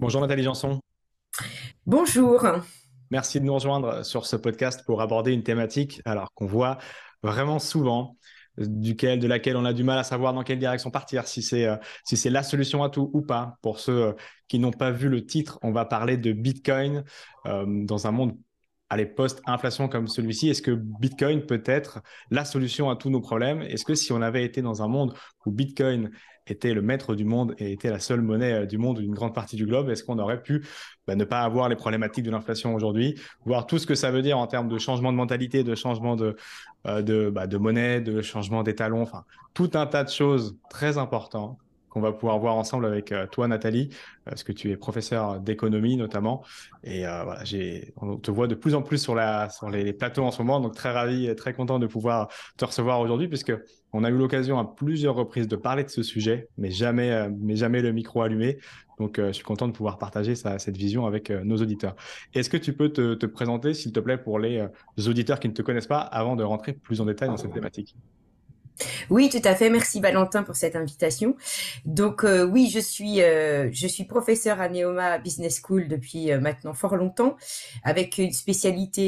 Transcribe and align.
Bonjour 0.00 0.20
Nathalie 0.20 0.44
Janson. 0.44 0.78
Bonjour. 1.84 2.46
Merci 3.10 3.40
de 3.40 3.44
nous 3.44 3.54
rejoindre 3.54 4.04
sur 4.04 4.26
ce 4.26 4.36
podcast 4.36 4.84
pour 4.86 5.02
aborder 5.02 5.32
une 5.32 5.42
thématique 5.42 6.00
alors 6.04 6.32
qu'on 6.34 6.46
voit 6.46 6.78
vraiment 7.24 7.58
souvent 7.58 8.16
duquel, 8.58 9.18
de 9.18 9.26
laquelle 9.26 9.56
on 9.56 9.64
a 9.64 9.72
du 9.72 9.82
mal 9.82 9.98
à 9.98 10.04
savoir 10.04 10.34
dans 10.34 10.44
quelle 10.44 10.60
direction 10.60 10.92
partir, 10.92 11.26
si 11.26 11.42
c'est 11.42 11.66
euh, 11.66 11.76
si 12.04 12.16
c'est 12.16 12.30
la 12.30 12.44
solution 12.44 12.84
à 12.84 12.90
tout 12.90 13.10
ou 13.12 13.22
pas. 13.22 13.56
Pour 13.60 13.80
ceux 13.80 14.02
euh, 14.02 14.12
qui 14.46 14.60
n'ont 14.60 14.70
pas 14.70 14.92
vu 14.92 15.08
le 15.08 15.26
titre, 15.26 15.58
on 15.62 15.72
va 15.72 15.84
parler 15.84 16.16
de 16.16 16.30
Bitcoin 16.30 17.02
euh, 17.46 17.64
dans 17.66 18.06
un 18.06 18.12
monde 18.12 18.36
à 18.90 19.04
post-inflation 19.04 19.88
comme 19.88 20.06
celui-ci. 20.06 20.48
Est-ce 20.48 20.62
que 20.62 20.70
Bitcoin 20.70 21.44
peut 21.44 21.62
être 21.66 22.02
la 22.30 22.44
solution 22.44 22.88
à 22.88 22.94
tous 22.94 23.10
nos 23.10 23.20
problèmes? 23.20 23.62
Est-ce 23.62 23.84
que 23.84 23.96
si 23.96 24.12
on 24.12 24.22
avait 24.22 24.44
été 24.44 24.62
dans 24.62 24.80
un 24.80 24.88
monde 24.88 25.14
où 25.44 25.50
Bitcoin 25.50 26.10
était 26.50 26.74
le 26.74 26.82
maître 26.82 27.14
du 27.14 27.24
monde 27.24 27.54
et 27.58 27.72
était 27.72 27.90
la 27.90 27.98
seule 27.98 28.22
monnaie 28.22 28.66
du 28.66 28.78
monde 28.78 28.98
d'une 28.98 29.14
grande 29.14 29.34
partie 29.34 29.56
du 29.56 29.66
globe, 29.66 29.90
est-ce 29.90 30.04
qu'on 30.04 30.18
aurait 30.18 30.42
pu 30.42 30.64
bah, 31.06 31.14
ne 31.14 31.24
pas 31.24 31.40
avoir 31.40 31.68
les 31.68 31.76
problématiques 31.76 32.24
de 32.24 32.30
l'inflation 32.30 32.74
aujourd'hui, 32.74 33.14
voir 33.44 33.66
tout 33.66 33.78
ce 33.78 33.86
que 33.86 33.94
ça 33.94 34.10
veut 34.10 34.22
dire 34.22 34.38
en 34.38 34.46
termes 34.46 34.68
de 34.68 34.78
changement 34.78 35.12
de 35.12 35.16
mentalité, 35.16 35.64
de 35.64 35.74
changement 35.74 36.16
de, 36.16 36.36
euh, 36.86 37.02
de, 37.02 37.30
bah, 37.30 37.46
de 37.46 37.56
monnaie, 37.56 38.00
de 38.00 38.22
changement 38.22 38.62
d'étalon, 38.62 39.02
enfin 39.02 39.24
tout 39.54 39.70
un 39.74 39.86
tas 39.86 40.04
de 40.04 40.10
choses 40.10 40.56
très 40.70 40.98
importantes 40.98 41.58
qu'on 41.88 42.00
va 42.00 42.12
pouvoir 42.12 42.38
voir 42.38 42.56
ensemble 42.56 42.86
avec 42.86 43.12
euh, 43.12 43.26
toi, 43.26 43.48
Nathalie, 43.48 43.90
parce 44.24 44.42
que 44.42 44.52
tu 44.52 44.70
es 44.70 44.76
professeur 44.76 45.40
d'économie 45.40 45.96
notamment. 45.96 46.44
Et 46.84 47.06
euh, 47.06 47.22
voilà, 47.24 47.44
j'ai, 47.44 47.92
on 47.96 48.16
te 48.16 48.30
voit 48.30 48.46
de 48.46 48.54
plus 48.54 48.74
en 48.74 48.82
plus 48.82 48.98
sur, 48.98 49.14
la, 49.14 49.48
sur 49.50 49.70
les, 49.70 49.92
plateaux 49.92 50.24
en 50.24 50.30
ce 50.30 50.42
moment, 50.42 50.60
donc 50.60 50.74
très 50.74 50.90
ravi 50.90 51.26
et 51.26 51.34
très 51.34 51.54
content 51.54 51.78
de 51.78 51.86
pouvoir 51.86 52.28
te 52.56 52.64
recevoir 52.64 53.00
aujourd'hui, 53.00 53.28
puisque 53.28 53.52
on 53.92 54.04
a 54.04 54.10
eu 54.10 54.16
l'occasion 54.16 54.58
à 54.58 54.64
plusieurs 54.64 55.14
reprises 55.14 55.48
de 55.48 55.56
parler 55.56 55.84
de 55.84 55.88
ce 55.88 56.02
sujet, 56.02 56.48
mais 56.58 56.70
jamais, 56.70 57.28
mais 57.40 57.56
jamais 57.56 57.80
le 57.80 57.92
micro 57.92 58.22
allumé. 58.22 58.58
Donc, 58.98 59.18
je 59.18 59.32
suis 59.32 59.44
content 59.44 59.68
de 59.68 59.72
pouvoir 59.72 59.96
partager 59.96 60.34
cette 60.34 60.76
vision 60.76 61.06
avec 61.06 61.30
nos 61.30 61.56
auditeurs. 61.56 61.94
Est-ce 62.34 62.50
que 62.50 62.56
tu 62.56 62.72
peux 62.72 62.90
te, 62.90 63.14
te 63.14 63.26
présenter, 63.26 63.72
s'il 63.72 63.92
te 63.92 64.00
plaît, 64.00 64.18
pour 64.18 64.38
les 64.40 64.68
auditeurs 65.06 65.40
qui 65.40 65.48
ne 65.48 65.54
te 65.54 65.62
connaissent 65.62 65.86
pas, 65.86 66.00
avant 66.00 66.36
de 66.36 66.42
rentrer 66.42 66.72
plus 66.72 67.00
en 67.00 67.06
détail 67.06 67.28
dans 67.28 67.36
cette 67.36 67.52
thématique? 67.52 67.94
Oui, 69.10 69.28
tout 69.28 69.40
à 69.44 69.54
fait. 69.54 69.70
Merci 69.70 70.00
Valentin 70.00 70.42
pour 70.42 70.56
cette 70.56 70.76
invitation. 70.76 71.36
Donc 71.84 72.24
euh, 72.24 72.44
oui, 72.44 72.70
je 72.72 72.78
suis 72.78 73.22
euh, 73.22 73.68
je 73.72 73.86
suis 73.86 74.04
professeur 74.04 74.60
à 74.60 74.68
Neoma 74.68 75.18
Business 75.18 75.60
School 75.62 75.88
depuis 75.88 76.30
euh, 76.32 76.40
maintenant 76.40 76.74
fort 76.74 76.96
longtemps, 76.96 77.36
avec 77.82 78.18
une 78.18 78.32
spécialité 78.32 78.98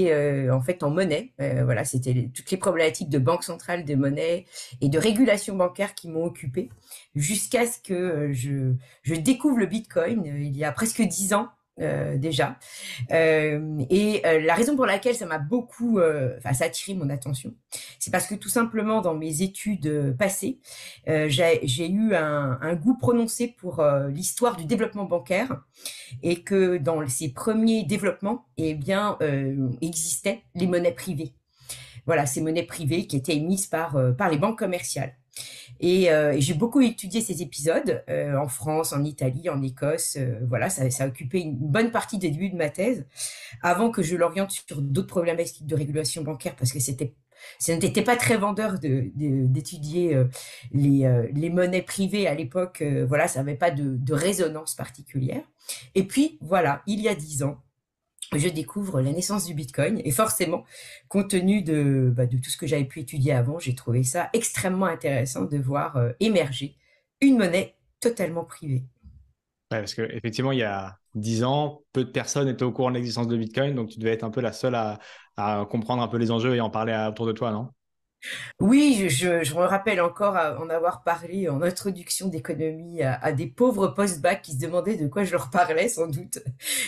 en 0.50 0.60
fait 0.60 0.82
en 0.82 0.90
monnaie. 0.90 1.32
voilà, 1.38 1.84
c'était 1.84 2.30
toutes 2.34 2.50
les 2.50 2.56
problématiques 2.56 3.08
de 3.08 3.18
banque 3.18 3.44
centrale, 3.44 3.84
de 3.84 3.94
monnaie 3.94 4.46
et 4.80 4.88
de 4.88 4.98
régulation 4.98 5.56
bancaire 5.56 5.94
qui 5.94 6.08
m'ont 6.08 6.24
occupé 6.24 6.70
jusqu'à 7.14 7.66
ce 7.66 7.78
que 7.80 8.32
je 8.32 8.74
je 9.02 9.14
découvre 9.14 9.58
le 9.58 9.66
Bitcoin 9.66 10.24
il 10.24 10.56
y 10.56 10.64
a 10.64 10.72
presque 10.72 11.02
dix 11.02 11.34
ans 11.34 11.48
euh, 11.80 12.18
déjà. 12.18 12.58
Euh, 13.10 13.82
et 13.88 14.20
euh, 14.26 14.40
la 14.40 14.54
raison 14.54 14.76
pour 14.76 14.84
laquelle 14.84 15.14
ça 15.14 15.24
m'a 15.24 15.38
beaucoup, 15.38 15.98
enfin 15.98 16.50
attiré 16.60 16.94
mon 16.94 17.08
attention, 17.08 17.54
c'est 17.98 18.10
parce 18.10 18.26
que 18.26 18.34
tout 18.34 18.48
simplement 18.48 19.00
dans 19.00 19.14
mes 19.14 19.42
études 19.42 20.14
passées, 20.18 20.60
j'ai 21.06 21.88
eu 21.88 22.14
un, 22.14 22.58
un, 22.60 22.74
goût 22.74 22.98
prononcé 22.98 23.48
pour 23.48 23.82
l'histoire 24.08 24.56
du 24.56 24.64
développement 24.64 25.04
bancaire 25.04 25.62
et 26.22 26.42
que 26.42 26.76
dans 26.76 27.06
ces 27.08 27.32
premiers 27.32 27.84
développements, 27.84 28.46
eh 28.56 28.74
bien, 28.74 29.18
existaient 29.80 30.42
les 30.54 30.66
monnaies 30.66 30.92
privées. 30.92 31.32
Voilà, 32.06 32.26
ces 32.26 32.40
monnaies 32.40 32.64
privées 32.64 33.06
qui 33.06 33.16
étaient 33.16 33.36
émises 33.36 33.66
par, 33.66 33.96
par 34.16 34.28
les 34.28 34.38
banques 34.38 34.58
commerciales. 34.58 35.14
Euh, 35.82 36.32
et, 36.32 36.40
j'ai 36.40 36.54
beaucoup 36.54 36.80
étudié 36.80 37.20
ces 37.20 37.42
épisodes 37.42 38.02
euh, 38.08 38.36
en 38.36 38.48
France, 38.48 38.92
en 38.92 39.04
Italie, 39.04 39.48
en 39.48 39.62
Écosse. 39.62 40.16
Euh, 40.18 40.40
voilà, 40.48 40.70
ça, 40.70 40.90
ça, 40.90 41.04
a 41.04 41.08
occupé 41.08 41.40
une 41.40 41.56
bonne 41.56 41.90
partie 41.90 42.18
des 42.18 42.30
débuts 42.30 42.50
de 42.50 42.56
ma 42.56 42.70
thèse, 42.70 43.06
avant 43.62 43.90
que 43.90 44.02
je 44.02 44.16
l'oriente 44.16 44.50
sur 44.50 44.80
d'autres 44.80 45.08
problématiques 45.08 45.66
de 45.66 45.74
régulation 45.74 46.22
bancaire, 46.22 46.56
parce 46.56 46.72
que 46.72 46.80
c'était 46.80 47.14
ce 47.58 47.72
n'était 47.72 48.02
pas 48.02 48.16
très 48.16 48.36
vendeur 48.36 48.74
d'étudier 48.78 50.14
les, 50.72 51.50
monnaies 51.50 51.80
privées 51.80 52.26
à 52.26 52.34
l'époque. 52.34 52.84
voilà, 53.08 53.28
ça 53.28 53.40
n'avait 53.40 53.56
pas 53.56 53.70
de, 53.70 53.96
de, 53.96 54.12
résonance 54.12 54.74
particulière. 54.74 55.40
Et 55.94 56.04
puis, 56.06 56.36
voilà, 56.42 56.82
il 56.86 57.00
y 57.00 57.08
a 57.08 57.14
dix 57.14 57.42
ans, 57.42 57.62
je 58.38 58.48
découvre 58.48 59.00
la 59.00 59.12
naissance 59.12 59.46
du 59.46 59.54
Bitcoin. 59.54 60.00
Et 60.04 60.10
forcément, 60.10 60.64
compte 61.08 61.30
tenu 61.30 61.62
de, 61.62 62.12
bah, 62.14 62.26
de 62.26 62.38
tout 62.38 62.50
ce 62.50 62.56
que 62.56 62.66
j'avais 62.66 62.84
pu 62.84 63.00
étudier 63.00 63.32
avant, 63.32 63.58
j'ai 63.58 63.74
trouvé 63.74 64.02
ça 64.04 64.30
extrêmement 64.32 64.86
intéressant 64.86 65.44
de 65.44 65.58
voir 65.58 65.96
euh, 65.96 66.12
émerger 66.20 66.76
une 67.20 67.38
monnaie 67.38 67.74
totalement 68.00 68.44
privée. 68.44 68.84
parce 69.68 69.94
qu'effectivement, 69.94 70.52
il 70.52 70.58
y 70.58 70.62
a 70.64 70.96
dix 71.14 71.44
ans, 71.44 71.82
peu 71.92 72.04
de 72.04 72.10
personnes 72.10 72.48
étaient 72.48 72.64
au 72.64 72.72
courant 72.72 72.90
de 72.90 72.96
l'existence 72.96 73.28
de 73.28 73.36
Bitcoin, 73.36 73.74
donc 73.74 73.90
tu 73.90 73.98
devais 73.98 74.12
être 74.12 74.24
un 74.24 74.30
peu 74.30 74.40
la 74.40 74.52
seule 74.52 74.74
à 74.74 75.66
comprendre 75.70 76.02
un 76.02 76.08
peu 76.08 76.18
les 76.18 76.30
enjeux 76.30 76.54
et 76.54 76.60
en 76.60 76.70
parler 76.70 76.94
autour 77.08 77.26
de 77.26 77.32
toi, 77.32 77.50
non? 77.50 77.70
Oui, 78.60 79.08
je, 79.08 79.54
me 79.54 79.64
rappelle 79.64 80.00
encore 80.00 80.36
en 80.60 80.68
avoir 80.68 81.02
parlé 81.02 81.48
en 81.48 81.62
introduction 81.62 82.28
d'économie 82.28 83.02
à, 83.02 83.32
des 83.32 83.46
pauvres 83.46 83.88
post-bac 83.88 84.42
qui 84.42 84.52
se 84.52 84.58
demandaient 84.58 84.96
de 84.96 85.08
quoi 85.08 85.24
je 85.24 85.32
leur 85.32 85.50
parlais, 85.50 85.88
sans 85.88 86.06
doute. 86.06 86.38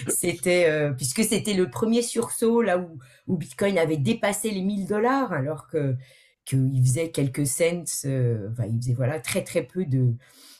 C'était 0.09 0.67
euh, 0.69 0.93
puisque 0.93 1.25
c'était 1.25 1.55
le 1.55 1.71
premier 1.71 2.03
sursaut 2.03 2.63
là 2.63 2.79
où, 2.79 2.99
où 3.27 3.37
Bitcoin 3.37 3.79
avait 3.79 3.97
dépassé 3.97 4.51
les 4.51 4.63
1000 4.63 4.87
dollars, 4.87 5.33
alors 5.33 5.69
que 5.69 5.97
qu'il 6.45 6.83
faisait 6.85 7.11
quelques 7.11 7.47
cents, 7.47 7.85
euh, 8.05 8.49
enfin, 8.51 8.65
il 8.67 8.77
faisait 8.81 8.95
voilà 8.95 9.21
très 9.21 9.45
très 9.45 9.63
peu 9.63 9.85
de 9.85 10.15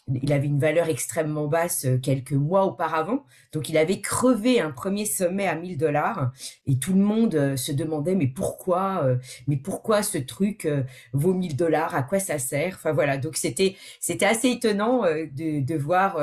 il 0.09 0.33
avait 0.33 0.47
une 0.47 0.59
valeur 0.59 0.89
extrêmement 0.89 1.47
basse 1.47 1.85
euh, 1.85 1.99
quelques 1.99 2.33
mois 2.33 2.65
auparavant. 2.65 3.25
Donc, 3.53 3.69
il 3.69 3.79
avait 3.79 4.01
crevé 4.01 4.61
un 4.61 4.71
premier 4.71 5.05
sommet 5.07 5.47
à 5.47 5.55
1000 5.55 5.79
dollars 5.79 6.33
et 6.67 6.79
tout 6.79 6.93
le 6.93 7.01
monde 7.01 7.35
euh, 7.35 7.57
se 7.57 7.73
demandait, 7.73 8.15
mais 8.15 8.27
pourquoi, 8.27 9.05
euh, 9.05 9.17
mais 9.47 9.57
pourquoi 9.57 10.03
ce 10.03 10.19
truc 10.19 10.69
vaut 11.13 11.35
1000 11.35 11.57
dollars? 11.57 11.95
À 11.95 12.03
quoi 12.03 12.19
ça 12.19 12.39
sert? 12.39 12.75
Enfin, 12.75 12.93
voilà. 12.93 13.17
Donc, 13.17 13.37
c'était, 13.37 13.77
c'était 14.01 14.27
assez 14.27 14.51
étonnant 14.51 15.03
de, 15.03 15.65
de 15.65 15.75
voir 15.75 16.19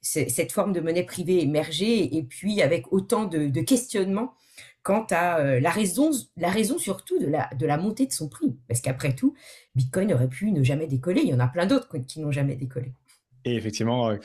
cette 0.00 0.52
forme 0.52 0.72
de 0.72 0.80
monnaie 0.80 1.04
privée 1.04 1.42
émerger 1.42 2.16
et 2.16 2.22
puis 2.22 2.62
avec 2.62 2.92
autant 2.92 3.24
de, 3.26 3.60
questionnements 3.60 4.34
quant 4.82 5.06
à 5.10 5.60
la 5.60 5.70
raison, 5.70 6.10
la 6.36 6.50
raison 6.50 6.78
surtout 6.78 7.18
de 7.18 7.26
la, 7.26 7.50
de 7.58 7.66
la 7.66 7.76
montée 7.76 8.06
de 8.06 8.12
son 8.12 8.28
prix. 8.28 8.56
Parce 8.68 8.80
qu'après 8.80 9.14
tout, 9.14 9.34
Bitcoin 9.74 10.12
aurait 10.12 10.28
pu 10.28 10.52
ne 10.52 10.62
jamais 10.62 10.86
décoller. 10.86 11.22
Il 11.22 11.28
y 11.28 11.34
en 11.34 11.40
a 11.40 11.48
plein 11.48 11.66
d'autres 11.66 11.98
qui 11.98 12.20
n'ont 12.20 12.32
jamais 12.32 12.56
décollé. 12.56 12.94
Et 13.44 13.54
effectivement, 13.56 14.10
euh, 14.10 14.16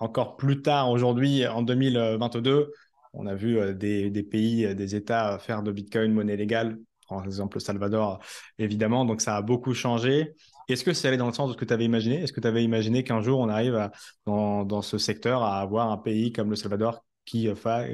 encore 0.00 0.36
plus 0.36 0.62
tard, 0.62 0.90
aujourd'hui, 0.90 1.46
en 1.46 1.62
2022, 1.62 2.72
on 3.12 3.26
a 3.26 3.34
vu 3.34 3.58
euh, 3.58 3.74
des, 3.74 4.22
pays, 4.22 4.66
euh, 4.66 4.74
des 4.74 4.94
États 4.94 5.38
faire 5.38 5.62
de 5.62 5.72
Bitcoin 5.72 6.12
monnaie 6.12 6.36
légale, 6.36 6.78
par 7.08 7.24
exemple 7.24 7.56
le 7.56 7.60
Salvador, 7.60 8.20
évidemment. 8.58 9.04
Donc, 9.04 9.20
ça 9.20 9.36
a 9.36 9.42
beaucoup 9.42 9.74
changé. 9.74 10.34
Est-ce 10.68 10.84
que 10.84 10.92
c'est 10.92 11.08
allé 11.08 11.16
dans 11.16 11.26
le 11.26 11.32
sens 11.32 11.48
de 11.48 11.52
ce 11.54 11.58
que 11.58 11.64
tu 11.64 11.72
avais 11.74 11.84
imaginé? 11.84 12.22
Est-ce 12.22 12.32
que 12.32 12.40
tu 12.40 12.48
avais 12.48 12.64
imaginé 12.64 13.04
qu'un 13.04 13.20
jour, 13.20 13.38
on 13.40 13.48
arrive 13.48 13.90
dans, 14.26 14.64
dans, 14.64 14.82
ce 14.82 14.98
secteur 14.98 15.42
à 15.42 15.60
avoir 15.60 15.90
un 15.90 15.98
pays 15.98 16.32
comme 16.32 16.50
le 16.50 16.56
Salvador 16.56 17.04
qui, 17.24 17.48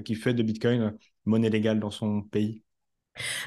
qui 0.04 0.14
fait 0.14 0.34
de 0.34 0.42
Bitcoin 0.42 0.96
monnaie 1.26 1.50
légale 1.50 1.80
dans 1.80 1.90
son 1.90 2.22
pays? 2.22 2.62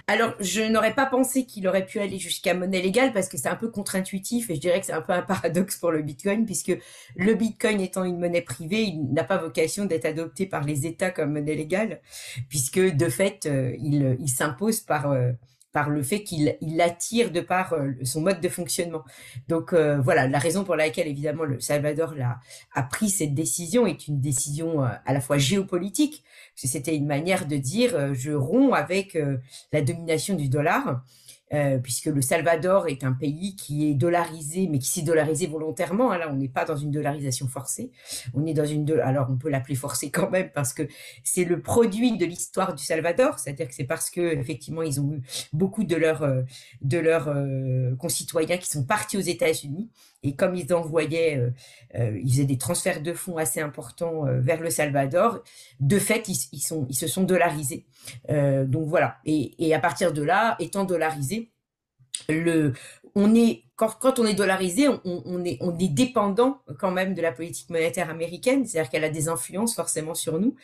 Alors, 0.08 0.36
je 0.40 0.62
n'aurais 0.62 0.94
pas 0.94 1.06
pensé 1.06 1.46
qu'il 1.46 1.68
aurait 1.68 1.86
pu 1.86 2.00
aller 2.00 2.20
jusqu'à 2.20 2.54
monnaie 2.54 2.82
légale 2.82 3.14
parce 3.14 3.28
que 3.28 3.38
c'est 3.38 3.50
un 3.50 3.56
peu 3.56 3.70
contre-intuitif 3.70 4.50
et 4.50 4.56
je 4.56 4.60
dirais 4.60 4.80
que 4.80 4.86
c'est 4.86 4.94
un 4.94 5.02
peu 5.02 5.14
un 5.14 5.22
paradoxe 5.22 5.78
pour 5.78 5.92
le 5.92 6.02
Bitcoin 6.02 6.46
puisque 6.46 6.74
le 7.16 7.34
Bitcoin 7.34 7.82
étant 7.82 8.04
une 8.04 8.20
monnaie 8.20 8.42
privée, 8.42 8.84
il 8.84 9.12
n'a 9.14 9.24
pas 9.24 9.38
vocation 9.38 9.86
d'être 9.86 10.06
adopté 10.06 10.46
par 10.46 10.64
les 10.64 10.86
États 10.86 11.12
comme 11.12 11.34
monnaie 11.34 11.56
légale 11.56 12.02
puisque 12.50 12.80
de 12.80 13.10
fait, 13.10 13.46
euh, 13.46 13.76
il, 13.80 14.30
s'impose 14.30 14.82
par 14.82 15.12
euh, 15.12 15.32
par 15.76 15.90
le 15.90 16.02
fait 16.02 16.24
qu'il 16.24 16.58
il 16.62 16.78
de 16.78 17.42
par 17.42 17.74
euh, 17.74 17.92
son 18.04 18.22
mode 18.22 18.42
de 18.42 18.50
fonctionnement. 18.50 19.04
Donc 19.50 19.74
voilà, 19.74 20.28
la 20.28 20.40
raison 20.40 20.64
pour 20.64 20.76
laquelle 20.76 21.08
évidemment 21.08 21.44
le 21.44 21.60
Salvador 21.60 22.14
a, 22.22 22.40
a 22.74 22.84
pris 22.84 23.10
cette 23.10 23.34
décision 23.34 23.86
est 23.86 24.08
une 24.08 24.22
décision 24.22 24.82
à 24.82 25.14
la 25.14 25.22
fois 25.22 25.38
géopolitique 25.38 26.24
c'était 26.56 26.96
une 26.96 27.06
manière 27.06 27.48
de 27.48 27.58
dire 27.58 27.96
euh, 27.96 28.14
je 28.14 28.32
romps 28.32 28.74
avec 28.74 29.16
euh, 29.16 29.38
la 29.72 29.82
domination 29.82 30.36
du 30.36 30.50
dollar. 30.50 31.04
Euh, 31.54 31.78
puisque 31.78 32.08
le 32.08 32.24
Salvador 32.24 32.88
est 32.88 33.04
un 33.04 33.14
pays 33.14 33.56
qui 33.56 33.88
est 33.88 33.94
dollarisé, 33.94 34.68
mais 34.68 34.80
qui 34.80 34.88
s'est 34.88 35.04
dollarisé 35.04 35.46
volontairement. 35.46 36.12
Hein, 36.12 36.18
là, 36.18 36.28
on 36.32 36.36
n'est 36.36 36.50
pas 36.50 36.66
dans 36.66 36.76
une 36.76 36.90
dollarisation 36.90 37.48
forcée. 37.48 37.92
On 38.34 38.48
est 38.48 38.56
dans 38.56 38.66
une, 38.66 38.90
alors 39.00 39.28
on 39.30 39.38
peut 39.38 39.50
l'appeler 39.50 39.76
forcée 39.76 40.10
quand 40.10 40.32
même 40.32 40.50
parce 40.56 40.74
que 40.74 40.84
c'est 41.24 41.46
le 41.46 41.62
produit 41.62 42.18
de 42.18 42.26
l'histoire 42.26 42.74
du 42.74 42.84
Salvador. 42.84 43.38
C'est-à-dire 43.38 43.68
que 43.68 43.76
c'est 43.76 43.84
parce 43.84 44.10
que 44.10 44.22
effectivement 44.22 44.82
ils 44.82 45.00
ont 45.00 45.14
eu 45.14 45.22
beaucoup 45.54 45.84
de 45.84 45.96
leurs 45.96 46.28
de 46.82 46.98
leurs 46.98 47.32
concitoyens 47.98 48.58
qui 48.58 48.70
sont 48.70 48.84
partis 48.84 49.18
aux 49.18 49.22
États-Unis 49.22 49.92
et 50.26 50.36
comme 50.36 50.56
ils 50.56 50.74
envoyaient, 50.74 51.38
euh, 51.38 51.52
euh, 51.96 52.20
ils 52.24 52.32
faisaient 52.32 52.46
des 52.46 52.58
transferts 52.58 53.02
de 53.02 53.14
fonds 53.14 53.38
assez 53.38 53.62
importants 53.62 54.26
euh, 54.26 54.40
vers 54.40 54.60
le 54.60 54.72
Salvador, 54.72 55.44
de 55.80 56.00
fait, 56.00 56.28
ils, 56.28 56.38
ils 56.52 56.96
se 56.96 57.08
sont 57.08 57.24
dollarisés. 57.24 57.86
donc 58.28 58.88
voilà. 58.88 59.18
Et, 59.26 59.74
à 59.74 59.80
partir 59.80 60.14
de 60.14 60.24
là, 60.24 60.56
étant 60.60 60.84
dollarisés, 60.84 61.35
le, 62.30 62.74
on 63.16 63.36
est 63.36 63.65
quand, 63.76 64.20
on 64.20 64.26
est 64.26 64.34
dollarisé, 64.34 64.88
on, 65.04 65.44
est, 65.44 65.88
dépendant 65.90 66.62
quand 66.80 66.92
même 66.92 67.14
de 67.14 67.22
la 67.22 67.34
politique 67.34 67.70
monétaire 67.70 68.10
américaine, 68.10 68.66
c'est-à-dire 68.66 68.90
qu'elle 68.90 69.04
a 69.04 69.10
des 69.10 69.28
influences 69.28 69.76
forcément 69.76 70.14
sur 70.14 70.40
nous. 70.40 70.56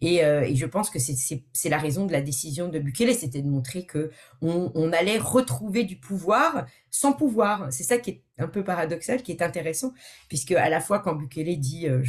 Et, 0.00 0.24
euh, 0.24 0.48
je 0.54 0.66
pense 0.66 0.88
que 0.88 0.98
c'est 1.00 1.68
la 1.68 1.78
raison 1.78 2.06
de 2.06 2.12
la 2.12 2.20
décision 2.20 2.68
de 2.68 2.78
Bukele, 2.78 3.14
c'était 3.14 3.42
de 3.42 3.48
montrer 3.48 3.86
que 3.86 4.10
on, 4.40 4.92
allait 4.92 5.18
retrouver 5.18 5.84
du 5.84 5.96
pouvoir 5.96 6.66
sans 6.90 7.12
pouvoir. 7.12 7.72
C'est 7.72 7.84
ça 7.84 7.98
qui 7.98 8.10
est 8.10 8.22
un 8.38 8.48
peu 8.48 8.64
paradoxal, 8.64 9.22
qui 9.22 9.32
est 9.32 9.42
intéressant, 9.42 9.92
puisque 10.28 10.52
à 10.52 10.68
la 10.68 10.80
fois 10.80 10.98
quand 10.98 11.14
Bukele 11.14 11.56
dit 11.58 11.88
euh, 11.88 12.02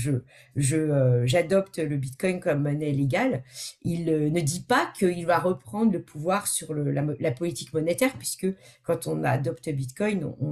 euh, 0.71 1.23
j'adopte 1.25 1.77
le 1.77 1.97
Bitcoin 1.97 2.39
comme 2.39 2.63
monnaie 2.63 2.91
légale, 2.91 3.43
il 3.83 4.05
ne 4.05 4.39
dit 4.41 4.63
pas 4.63 4.91
qu'il 4.97 5.25
va 5.25 5.39
reprendre 5.39 5.91
le 5.91 6.01
pouvoir 6.01 6.47
sur 6.47 6.73
la, 6.73 7.03
la, 7.19 7.31
politique 7.31 7.73
monétaire, 7.73 8.13
puisque 8.17 8.47
quand 8.83 9.07
on 9.07 9.23
adopte 9.23 9.69
Bitcoin, 9.69 10.33
on 10.39 10.50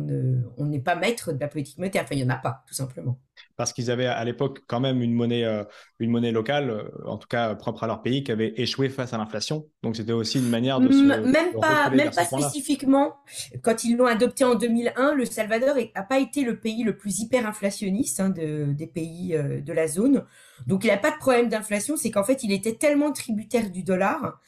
on 0.58 0.66
n'est 0.66 0.80
pas 0.80 0.96
maître 0.96 1.32
de 1.32 1.40
la 1.40 1.48
politique 1.48 1.78
monétaire. 1.78 2.04
Enfin, 2.04 2.16
il 2.16 2.24
n'y 2.24 2.32
en 2.32 2.34
a 2.34 2.38
pas, 2.38 2.64
tout 2.68 2.74
simplement. 2.74 3.20
Parce 3.56 3.74
qu'ils 3.74 3.92
avaient 3.92 4.06
à 4.06 4.24
l'époque 4.24 4.62
quand 4.68 4.80
même 4.80 5.02
une 5.02 5.14
monnaie, 5.14 5.44
euh, 5.44 5.64
une 6.00 6.12
monnaie 6.12 6.32
locale, 6.32 6.70
euh, 6.70 6.84
en 7.06 7.18
tout 7.18 7.28
cas 7.28 7.56
propre 7.56 7.84
à 7.84 7.88
leur 7.88 8.02
pays, 8.02 8.24
qui 8.24 8.32
avait 8.32 8.54
échoué 8.58 8.90
face 8.90 9.14
à 9.14 9.18
l'inflation. 9.18 9.68
Donc 9.84 9.96
c'était 9.96 10.14
aussi 10.14 10.40
une 10.40 10.50
manière 10.50 10.80
de 10.80 10.92
se. 10.92 11.04
Même 11.04 11.54
pas, 11.60 11.90
même 11.90 12.12
pas 12.12 12.26
spécifiquement. 12.26 13.16
Quand 13.62 13.84
ils 13.84 13.98
l'ont 13.98 14.06
adopté 14.06 14.44
en 14.44 14.56
2001, 14.56 15.14
le 15.14 15.26
Salvador 15.26 15.76
n'a 15.96 16.04
pas 16.04 16.20
été 16.20 16.44
le 16.44 16.60
pays 16.60 16.84
le 16.84 16.98
plus 16.98 17.20
hyperinflationniste 17.20 18.20
hein, 18.20 18.30
des 18.30 18.88
pays 18.88 19.36
euh, 19.36 19.62
de 19.62 19.74
la 19.74 19.88
zone. 19.88 20.26
Donc 20.68 20.84
il 20.84 20.88
n'a 20.88 20.98
pas 20.98 21.12
de 21.12 21.18
problème 21.18 21.50
d'inflation. 21.50 21.98
C'est 21.98 22.12
qu'en 22.12 22.24
fait, 22.24 22.44
il 22.44 22.52
était 22.52 22.76
tellement 22.76 23.12
tributaire 23.12 23.70
du 23.70 23.84
dollar 23.84 24.40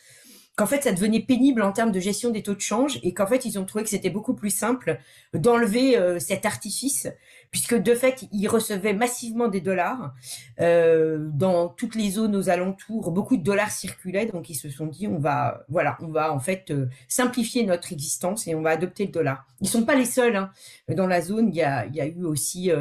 qu'en 0.62 0.68
fait 0.68 0.84
ça 0.84 0.92
devenait 0.92 1.22
pénible 1.22 1.64
en 1.64 1.72
termes 1.72 1.92
de 1.92 2.00
gestion 2.00 2.30
des 2.30 2.44
taux 2.44 2.54
de 2.54 2.62
change 2.62 3.00
et 3.02 3.16
qu'en 3.16 3.26
fait 3.26 3.46
ils 3.46 3.58
ont 3.58 3.66
trouvé 3.66 3.84
que 3.84 3.90
c'était 3.90 4.12
beaucoup 4.12 4.36
plus 4.36 4.52
simple 4.52 5.00
d'enlever 5.34 5.98
euh, 5.98 6.20
cet 6.20 6.46
artifice 6.46 7.08
puisque 7.52 7.76
de 7.76 7.94
fait 7.94 8.26
ils 8.32 8.48
recevaient 8.48 8.94
massivement 8.94 9.48
des 9.48 9.62
dollars 9.62 10.14
euh, 10.60 11.30
dans 11.34 11.68
toutes 11.70 11.96
les 11.96 12.12
zones 12.12 12.36
aux 12.36 12.50
alentours 12.50 13.12
beaucoup 13.12 13.38
de 13.38 13.44
dollars 13.44 13.72
circulaient 13.72 14.26
donc 14.26 14.50
ils 14.50 14.56
se 14.56 14.70
sont 14.70 14.88
dit 14.88 15.08
on 15.08 15.20
va 15.20 15.64
voilà 15.70 15.98
on 16.02 16.08
va 16.08 16.34
en 16.34 16.40
fait 16.40 16.72
euh, 16.72 16.88
simplifier 17.08 17.66
notre 17.66 17.94
existence 17.94 18.48
et 18.48 18.56
on 18.56 18.62
va 18.62 18.72
adopter 18.72 19.06
le 19.06 19.12
dollar 19.12 19.46
ils 19.60 19.70
sont 19.70 19.84
pas 19.84 19.96
les 19.96 20.06
seuls 20.06 20.36
hein. 20.36 20.52
dans 20.90 21.08
la 21.08 21.22
zone 21.22 21.50
il 21.50 21.56
y 21.56 21.64
a, 21.64 21.86
y 21.88 22.02
a 22.02 22.08
eu 22.08 22.24
aussi 22.24 22.72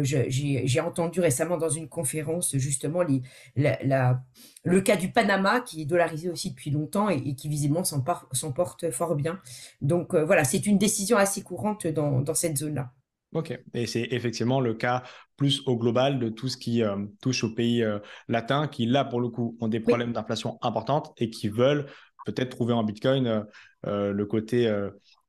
j'ai 0.00 0.80
entendu 0.80 1.20
récemment 1.20 1.56
dans 1.56 1.68
une 1.68 1.88
conférence 1.88 2.56
justement 2.56 3.02
les, 3.02 3.22
la 3.56 4.20
le 4.64 4.80
cas 4.80 4.96
du 4.96 5.10
Panama, 5.10 5.60
qui 5.60 5.82
est 5.82 5.84
dollarisé 5.84 6.28
aussi 6.28 6.50
depuis 6.50 6.70
longtemps 6.70 7.08
et, 7.08 7.34
qui 7.34 7.48
visiblement 7.48 7.84
s'en 7.84 8.02
porte 8.52 8.90
fort 8.90 9.14
bien. 9.14 9.40
Donc 9.80 10.14
euh, 10.14 10.24
voilà, 10.24 10.44
c'est 10.44 10.66
une 10.66 10.78
décision 10.78 11.16
assez 11.16 11.42
courante 11.42 11.86
dans, 11.86 12.34
cette 12.34 12.58
zone-là. 12.58 12.92
Ok, 13.34 13.58
et 13.74 13.86
c'est 13.86 14.08
effectivement 14.10 14.60
le 14.60 14.74
cas 14.74 15.02
plus 15.36 15.62
au 15.66 15.76
global 15.76 16.18
de 16.18 16.30
tout 16.30 16.48
ce 16.48 16.56
qui 16.56 16.82
euh, 16.82 17.04
touche 17.20 17.44
aux 17.44 17.54
pays 17.54 17.82
euh, 17.82 17.98
latins 18.26 18.68
qui, 18.68 18.86
là, 18.86 19.04
pour 19.04 19.20
le 19.20 19.28
coup, 19.28 19.56
ont 19.60 19.68
des 19.68 19.80
problèmes 19.80 20.12
d'inflation 20.12 20.58
importantes 20.62 21.12
et 21.18 21.28
qui 21.28 21.48
veulent 21.48 21.86
peut-être 22.24 22.50
trouver 22.50 22.72
en 22.72 22.84
Bitcoin 22.84 23.46
le 23.84 24.24
côté 24.24 24.68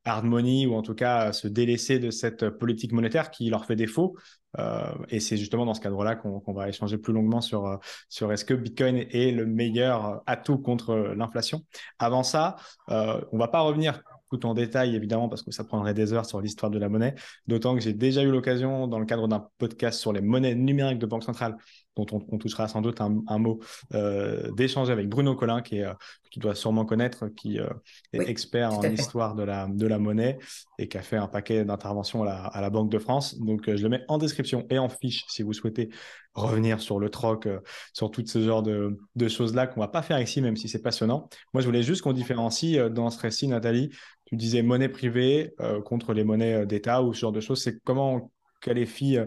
hard 0.06 0.25
money 0.25 0.66
ou 0.66 0.75
en 0.75 0.81
tout 0.81 0.96
cas 0.96 1.31
se 1.31 1.48
délaisser 1.48 2.00
de 2.00 2.10
cette 2.10 2.50
politique 2.50 2.92
monétaire 2.92 3.31
qui 3.31 3.50
leur 3.50 3.66
fait 3.66 3.75
défaut. 3.75 4.18
Euh, 4.57 4.92
et 5.10 5.19
c'est 5.19 5.38
justement 5.38 5.66
dans 5.66 5.74
ce 5.74 5.81
cadre-là 5.81 6.16
qu'on 6.16 6.54
va 6.54 6.69
échanger 6.69 6.98
plus 6.98 7.13
longuement 7.13 7.42
sur, 7.42 7.68
euh, 7.68 7.78
sur 8.10 8.31
est-ce 8.31 8.45
que 8.45 8.54
Bitcoin 8.54 8.98
est 8.98 9.31
le 9.31 9.45
meilleur 9.45 10.22
atout 10.25 10.57
contre 10.57 10.95
l'inflation. 11.16 11.63
Avant 12.00 12.24
ça, 12.24 12.56
euh, 12.90 13.22
on 13.31 13.38
va 13.38 13.48
pas 13.48 13.62
revenir 13.62 14.02
tout 14.30 14.46
en 14.46 14.54
détail, 14.54 14.96
évidemment, 14.96 15.30
parce 15.30 15.44
que 15.44 15.52
ça 15.52 15.64
prendrait 15.64 15.94
des 15.94 16.14
heures 16.14 16.26
sur 16.26 16.42
l'histoire 16.42 16.72
de 16.72 16.80
la 16.80 16.90
monnaie, 16.90 17.16
d'autant 17.48 17.76
que 17.76 17.81
j'ai 17.81 17.94
déjà 17.94 18.22
eu 18.22 18.31
l'occasion, 18.31 18.88
dans 18.88 19.00
le 19.00 19.06
cadre 19.06 19.28
d'un 19.28 19.48
podcast 19.58 20.00
sur 20.00 20.14
les 20.14 20.22
monnaies 20.22 20.56
numériques 20.56 21.00
de 21.00 21.06
banque 21.06 21.24
centrale, 21.24 21.58
dont 22.06 22.26
on, 22.31 22.38
touchera 22.38 22.68
sans 22.68 22.81
doute 22.81 23.02
un, 23.02 23.40
mot, 23.40 23.60
euh, 23.94 24.52
d'échanger 24.52 24.92
avec 24.92 25.10
Bruno 25.10 25.36
Collin, 25.36 25.62
qui, 25.62 25.78
est, 25.78 25.86
euh, 25.86 25.94
qui 26.31 26.40
doit 26.40 26.56
sûrement 26.56 26.86
connaître, 26.86 27.28
qui 27.28 27.60
euh, 27.60 27.68
est 28.14 28.30
expert 28.30 28.74
en 28.74 28.84
histoire 28.84 29.36
de 29.36 29.44
la, 29.44 29.68
de 29.68 29.88
la 29.88 30.00
monnaie 30.00 30.38
et 30.78 30.88
qui 30.88 30.98
a 30.98 31.02
fait 31.02 31.18
un 31.18 31.28
paquet 31.28 31.66
d'interventions 31.66 32.24
à 32.24 32.62
la, 32.62 32.70
Banque 32.70 32.92
de 32.92 33.00
France. 33.00 33.40
Donc, 33.40 33.64
je 33.66 33.81
le 33.81 33.90
mets 33.90 34.04
en 34.08 34.20
description 34.20 34.68
et 34.70 34.78
en 34.78 34.90
fiche 34.90 35.26
si 35.28 35.42
vous 35.42 35.54
souhaitez 35.54 35.90
revenir 36.36 36.80
sur 36.80 37.00
le 37.00 37.10
troc, 37.10 37.48
sur 37.94 38.12
tout 38.12 38.24
ce 38.26 38.40
genre 38.40 38.62
de, 38.62 38.96
de 39.16 39.28
choses-là 39.28 39.66
qu'on 39.66 39.80
va 39.80 39.88
pas 39.88 40.04
faire 40.04 40.20
ici, 40.20 40.40
même 40.40 40.56
si 40.56 40.70
c'est 40.70 40.84
passionnant. 40.84 41.28
Moi, 41.54 41.62
je 41.62 41.66
voulais 41.66 41.81
juste 41.81 42.04
qu'on 42.04 42.14
différencie 42.14 42.78
dans 42.92 43.10
ce 43.10 43.20
récit, 43.20 43.48
Nathalie. 43.48 43.90
Tu 44.30 44.36
disais 44.36 44.62
monnaie 44.62 44.90
privée 44.90 45.56
contre 45.86 46.14
les 46.14 46.24
monnaies 46.24 46.66
d'État 46.68 47.02
ou 47.02 47.14
ce 47.16 47.22
genre 47.22 47.31
de 47.31 47.42
choses. 47.42 47.64
C'est 47.64 47.80
comment 47.84 48.16
on 48.16 48.31
qualifie 48.62 49.18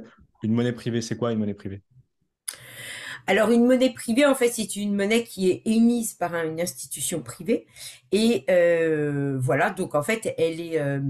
une 0.45 0.53
monnaie 0.53 0.73
privée? 0.73 1.03
C'est 1.03 1.17
quoi 1.17 1.33
une 1.33 1.41
monnaie 1.41 1.55
privée? 1.55 1.83
Alors 3.27 3.51
une 3.51 3.67
monnaie 3.67 3.93
privée, 3.93 4.27
en 4.27 4.35
fait, 4.35 4.49
c'est 4.49 4.77
une 4.77 4.95
monnaie 4.95 5.25
qui 5.25 5.51
est 5.51 5.63
émise 5.65 6.15
par 6.15 6.35
une 6.35 6.61
institution 6.61 7.21
privée 7.23 7.67
et 8.11 8.45
euh, 8.51 9.39
voilà. 9.41 9.71
Donc 9.71 9.95
en 9.95 10.03
fait, 10.03 10.35
elle 10.39 10.61
est, 10.61 10.81
euh, 10.81 11.01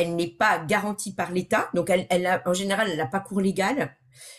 elle 0.00 0.16
n'est 0.16 0.28
pas 0.30 0.64
garantie 0.64 1.12
par 1.14 1.30
l'État. 1.32 1.68
Donc 1.74 1.90
elle, 1.90 2.42
en 2.46 2.54
général, 2.54 2.88
elle 2.90 2.96
n'a 2.96 3.06
pas 3.06 3.20
cours 3.20 3.40
légal. 3.40 3.96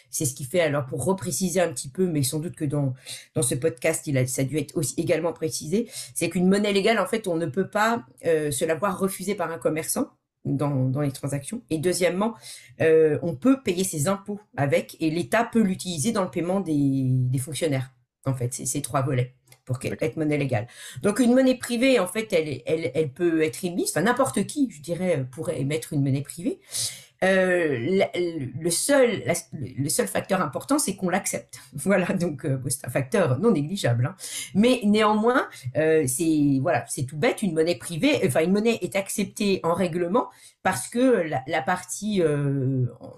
C'est 0.09 0.25
ce 0.25 0.33
qui 0.33 0.43
fait, 0.43 0.59
alors 0.59 0.85
pour 0.85 1.05
repréciser 1.05 1.61
un 1.61 1.71
petit 1.71 1.89
peu, 1.89 2.05
mais 2.05 2.21
sans 2.21 2.39
doute 2.39 2.55
que 2.55 2.65
dans, 2.65 2.93
dans 3.33 3.41
ce 3.41 3.55
podcast, 3.55 4.05
il 4.07 4.17
a, 4.17 4.27
ça 4.27 4.41
a 4.41 4.45
dû 4.45 4.57
être 4.57 4.75
aussi 4.75 4.93
également 4.97 5.31
précisé, 5.31 5.89
c'est 6.13 6.29
qu'une 6.29 6.49
monnaie 6.49 6.73
légale, 6.73 6.99
en 6.99 7.05
fait, 7.05 7.27
on 7.29 7.37
ne 7.37 7.45
peut 7.45 7.69
pas 7.69 8.05
euh, 8.25 8.51
se 8.51 8.65
la 8.65 8.75
voir 8.75 8.99
refusée 8.99 9.35
par 9.35 9.49
un 9.51 9.57
commerçant 9.57 10.09
dans, 10.43 10.89
dans 10.89 10.99
les 10.99 11.13
transactions. 11.13 11.61
Et 11.69 11.77
deuxièmement, 11.77 12.35
euh, 12.81 13.19
on 13.21 13.35
peut 13.35 13.61
payer 13.63 13.85
ses 13.85 14.09
impôts 14.09 14.41
avec 14.57 14.97
et 14.99 15.09
l'État 15.09 15.45
peut 15.45 15.61
l'utiliser 15.61 16.11
dans 16.11 16.23
le 16.23 16.29
paiement 16.29 16.59
des, 16.59 17.07
des 17.07 17.39
fonctionnaires. 17.39 17.93
En 18.25 18.33
fait, 18.33 18.53
c'est 18.53 18.65
ces 18.65 18.81
trois 18.81 19.03
volets 19.03 19.35
pour 19.79 19.91
être 20.01 20.17
monnaie 20.17 20.37
légale. 20.37 20.67
Donc 21.01 21.19
une 21.19 21.33
monnaie 21.33 21.55
privée, 21.55 21.99
en 21.99 22.07
fait, 22.07 22.31
elle, 22.33 22.61
elle, 22.65 22.91
elle 22.93 23.09
peut 23.09 23.43
être 23.43 23.63
émise, 23.63 23.91
enfin 23.91 24.01
n'importe 24.01 24.45
qui, 24.45 24.69
je 24.71 24.81
dirais, 24.81 25.25
pourrait 25.31 25.59
émettre 25.61 25.93
une 25.93 26.03
monnaie 26.03 26.21
privée. 26.21 26.59
Euh, 27.23 28.03
le, 28.59 28.69
seul, 28.71 29.23
le 29.77 29.89
seul 29.89 30.07
facteur 30.07 30.41
important, 30.41 30.79
c'est 30.79 30.95
qu'on 30.95 31.09
l'accepte. 31.09 31.59
Voilà, 31.73 32.07
donc 32.13 32.45
euh, 32.45 32.59
c'est 32.67 32.85
un 32.85 32.89
facteur 32.89 33.39
non 33.39 33.51
négligeable. 33.51 34.07
Hein. 34.07 34.15
Mais 34.55 34.81
néanmoins, 34.83 35.47
euh, 35.77 36.05
c'est 36.07 36.59
voilà, 36.61 36.85
c'est 36.87 37.03
tout 37.03 37.17
bête. 37.17 37.43
Une 37.43 37.53
monnaie 37.53 37.75
privée, 37.75 38.19
enfin 38.25 38.41
une 38.41 38.51
monnaie 38.51 38.79
est 38.81 38.95
acceptée 38.95 39.59
en 39.63 39.73
règlement 39.73 40.29
parce 40.63 40.87
que 40.87 41.27
la, 41.47 41.61
partie, 41.61 42.21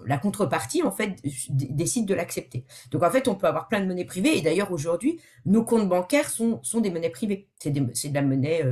la 0.06 0.18
contrepartie 0.18 0.82
en 0.82 0.90
fait 0.90 1.16
décide 1.50 2.06
de 2.06 2.14
l'accepter. 2.14 2.64
Donc 2.90 3.02
en 3.02 3.10
fait, 3.10 3.28
on 3.28 3.34
peut 3.34 3.46
avoir 3.46 3.68
plein 3.68 3.80
de 3.80 3.86
monnaies 3.86 4.06
privées. 4.06 4.36
Et 4.38 4.40
d'ailleurs 4.40 4.72
aujourd'hui, 4.72 5.20
nos 5.44 5.62
comptes 5.62 5.88
bancaires 5.88 6.30
sont 6.30 6.60
sont 6.62 6.80
des 6.80 6.90
monnaies 6.90 7.10
privées. 7.10 7.48
C'est 7.58 7.70
de 7.70 8.14
la 8.14 8.22
monnaie 8.22 8.64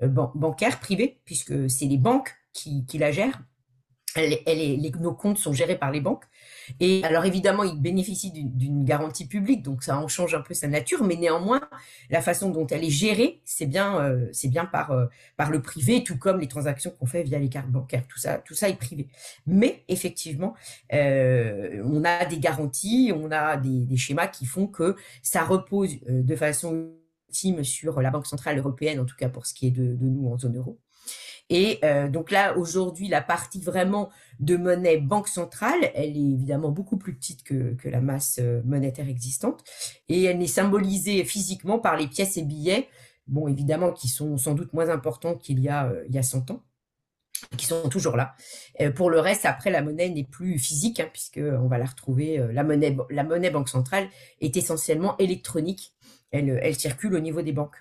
bancaire 0.00 0.80
privée 0.80 1.20
puisque 1.24 1.70
c'est 1.70 1.86
les 1.86 1.98
banques 1.98 2.34
qui, 2.52 2.84
qui 2.86 2.98
la 2.98 3.12
gèrent 3.12 3.40
les, 4.16 4.92
nos 5.00 5.14
comptes 5.14 5.38
sont 5.38 5.52
gérés 5.52 5.76
par 5.76 5.90
les 5.90 6.00
banques. 6.00 6.24
Et 6.80 7.04
alors 7.04 7.24
évidemment, 7.24 7.62
ils 7.62 7.80
bénéficient 7.80 8.32
d'une 8.32 8.84
garantie 8.84 9.26
publique, 9.26 9.62
donc 9.62 9.82
ça 9.82 9.98
en 9.98 10.08
change 10.08 10.34
un 10.34 10.40
peu 10.40 10.54
sa 10.54 10.68
nature, 10.68 11.04
mais 11.04 11.16
néanmoins, 11.16 11.60
la 12.10 12.20
façon 12.20 12.50
dont 12.50 12.66
elle 12.66 12.84
est 12.84 12.90
gérée, 12.90 13.40
c'est 13.44 13.66
bien, 13.66 14.00
euh, 14.00 14.28
c'est 14.32 14.48
bien 14.48 14.64
par, 14.64 14.90
euh, 14.90 15.06
par 15.36 15.50
le 15.50 15.62
privé, 15.62 16.02
tout 16.02 16.18
comme 16.18 16.40
les 16.40 16.48
transactions 16.48 16.90
qu'on 16.98 17.06
fait 17.06 17.22
via 17.22 17.38
les 17.38 17.48
cartes 17.48 17.70
bancaires. 17.70 18.06
Tout 18.08 18.18
ça, 18.18 18.38
tout 18.38 18.54
ça 18.54 18.68
est 18.68 18.76
privé. 18.76 19.08
Mais 19.46 19.84
effectivement, 19.88 20.54
euh, 20.92 21.82
on 21.84 22.04
a 22.04 22.24
des 22.24 22.38
garanties, 22.38 23.12
on 23.14 23.30
a 23.30 23.56
des, 23.56 23.84
des, 23.84 23.96
schémas 23.96 24.26
qui 24.26 24.46
font 24.46 24.66
que 24.66 24.96
ça 25.22 25.44
repose 25.44 25.98
de 26.08 26.36
façon 26.36 26.90
ultime 27.28 27.64
sur 27.64 28.00
la 28.00 28.10
Banque 28.10 28.26
centrale 28.26 28.58
européenne, 28.58 29.00
en 29.00 29.04
tout 29.04 29.16
cas 29.16 29.28
pour 29.28 29.46
ce 29.46 29.54
qui 29.54 29.68
est 29.68 29.70
de, 29.70 29.94
de 29.94 30.06
nous 30.06 30.28
en 30.28 30.38
zone 30.38 30.56
euro. 30.56 30.78
Et 31.48 31.78
euh, 31.84 32.08
donc 32.08 32.30
là, 32.30 32.56
aujourd'hui, 32.56 33.08
la 33.08 33.22
partie 33.22 33.60
vraiment 33.60 34.10
de 34.40 34.56
monnaie 34.56 34.98
banque 34.98 35.28
centrale, 35.28 35.78
elle 35.94 36.16
est 36.16 36.32
évidemment 36.32 36.70
beaucoup 36.70 36.96
plus 36.96 37.14
petite 37.14 37.44
que, 37.44 37.74
que 37.74 37.88
la 37.88 38.00
masse 38.00 38.38
euh, 38.40 38.62
monétaire 38.64 39.08
existante. 39.08 39.62
Et 40.08 40.24
elle 40.24 40.42
est 40.42 40.46
symbolisée 40.48 41.24
physiquement 41.24 41.78
par 41.78 41.96
les 41.96 42.08
pièces 42.08 42.36
et 42.36 42.42
billets, 42.42 42.88
bon, 43.28 43.48
évidemment, 43.48 43.92
qui 43.92 44.08
sont 44.08 44.36
sans 44.36 44.54
doute 44.54 44.72
moins 44.72 44.90
importants 44.90 45.36
qu'il 45.36 45.60
y 45.60 45.68
a, 45.68 45.86
euh, 45.86 46.04
y 46.10 46.18
a 46.18 46.22
100 46.22 46.50
ans 46.50 46.62
qui 47.58 47.66
sont 47.66 47.90
toujours 47.90 48.16
là. 48.16 48.34
pour 48.94 49.10
le 49.10 49.20
reste, 49.20 49.44
après, 49.44 49.70
la 49.70 49.82
monnaie 49.82 50.08
n'est 50.08 50.24
plus 50.24 50.58
physique, 50.58 51.00
hein, 51.00 51.08
puisqu'on 51.12 51.68
va 51.68 51.76
la 51.76 51.84
retrouver. 51.84 52.38
la, 52.50 52.64
monnaie, 52.64 52.96
la 53.10 53.24
monnaie 53.24 53.50
banque 53.50 53.68
centrale 53.68 54.08
est 54.40 54.56
essentiellement 54.56 55.18
électronique. 55.18 55.92
Elle, 56.30 56.58
elle 56.62 56.74
circule 56.74 57.14
au 57.14 57.20
niveau 57.20 57.42
des 57.42 57.52
banques, 57.52 57.76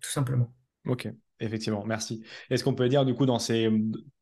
tout 0.00 0.10
simplement. 0.10 0.48
Ok. 0.86 1.08
Effectivement, 1.40 1.84
merci. 1.86 2.22
Est-ce 2.50 2.62
qu'on 2.62 2.74
peut 2.74 2.88
dire 2.88 3.04
du 3.04 3.14
coup 3.14 3.26
dans, 3.26 3.38
ces, 3.38 3.70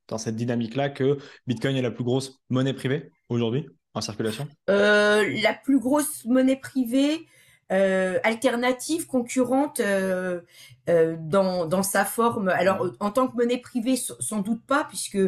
dans 0.06 0.18
cette 0.18 0.36
dynamique-là 0.36 0.88
que 0.88 1.18
Bitcoin 1.46 1.76
est 1.76 1.82
la 1.82 1.90
plus 1.90 2.04
grosse 2.04 2.40
monnaie 2.48 2.74
privée 2.74 3.10
aujourd'hui 3.28 3.66
en 3.94 4.00
circulation? 4.00 4.48
Euh, 4.70 5.24
La 5.42 5.54
plus 5.54 5.80
grosse 5.80 6.24
monnaie 6.24 6.56
privée, 6.56 7.26
alternative, 7.70 9.06
concurrente 9.06 9.80
dans, 9.80 11.66
dans 11.66 11.82
sa 11.82 12.04
forme. 12.04 12.48
Alors, 12.48 12.86
en 13.00 13.10
tant 13.10 13.28
que 13.28 13.36
monnaie 13.36 13.58
privée, 13.58 13.96
sans 13.96 14.40
doute 14.40 14.64
pas, 14.66 14.84
puisque 14.84 15.18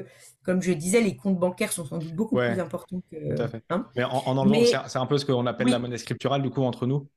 comme 0.42 0.62
je 0.62 0.72
disais, 0.72 1.02
les 1.02 1.16
comptes 1.16 1.38
bancaires 1.38 1.70
sont 1.70 1.84
sans 1.84 1.98
doute 1.98 2.14
beaucoup 2.14 2.36
plus 2.36 2.60
importants 2.60 3.02
que. 3.10 3.36
Tout 3.36 3.42
à 3.42 3.48
fait. 3.48 3.62
Hein. 3.68 3.86
Mais 3.94 4.04
en, 4.04 4.22
en 4.24 4.64
c'est 4.64 4.96
un 4.98 5.06
peu 5.06 5.18
ce 5.18 5.26
qu'on 5.26 5.46
appelle 5.46 5.68
la 5.68 5.78
monnaie 5.78 5.98
scripturale, 5.98 6.42
du 6.42 6.50
coup, 6.50 6.62
entre 6.62 6.86
nous. 6.86 7.08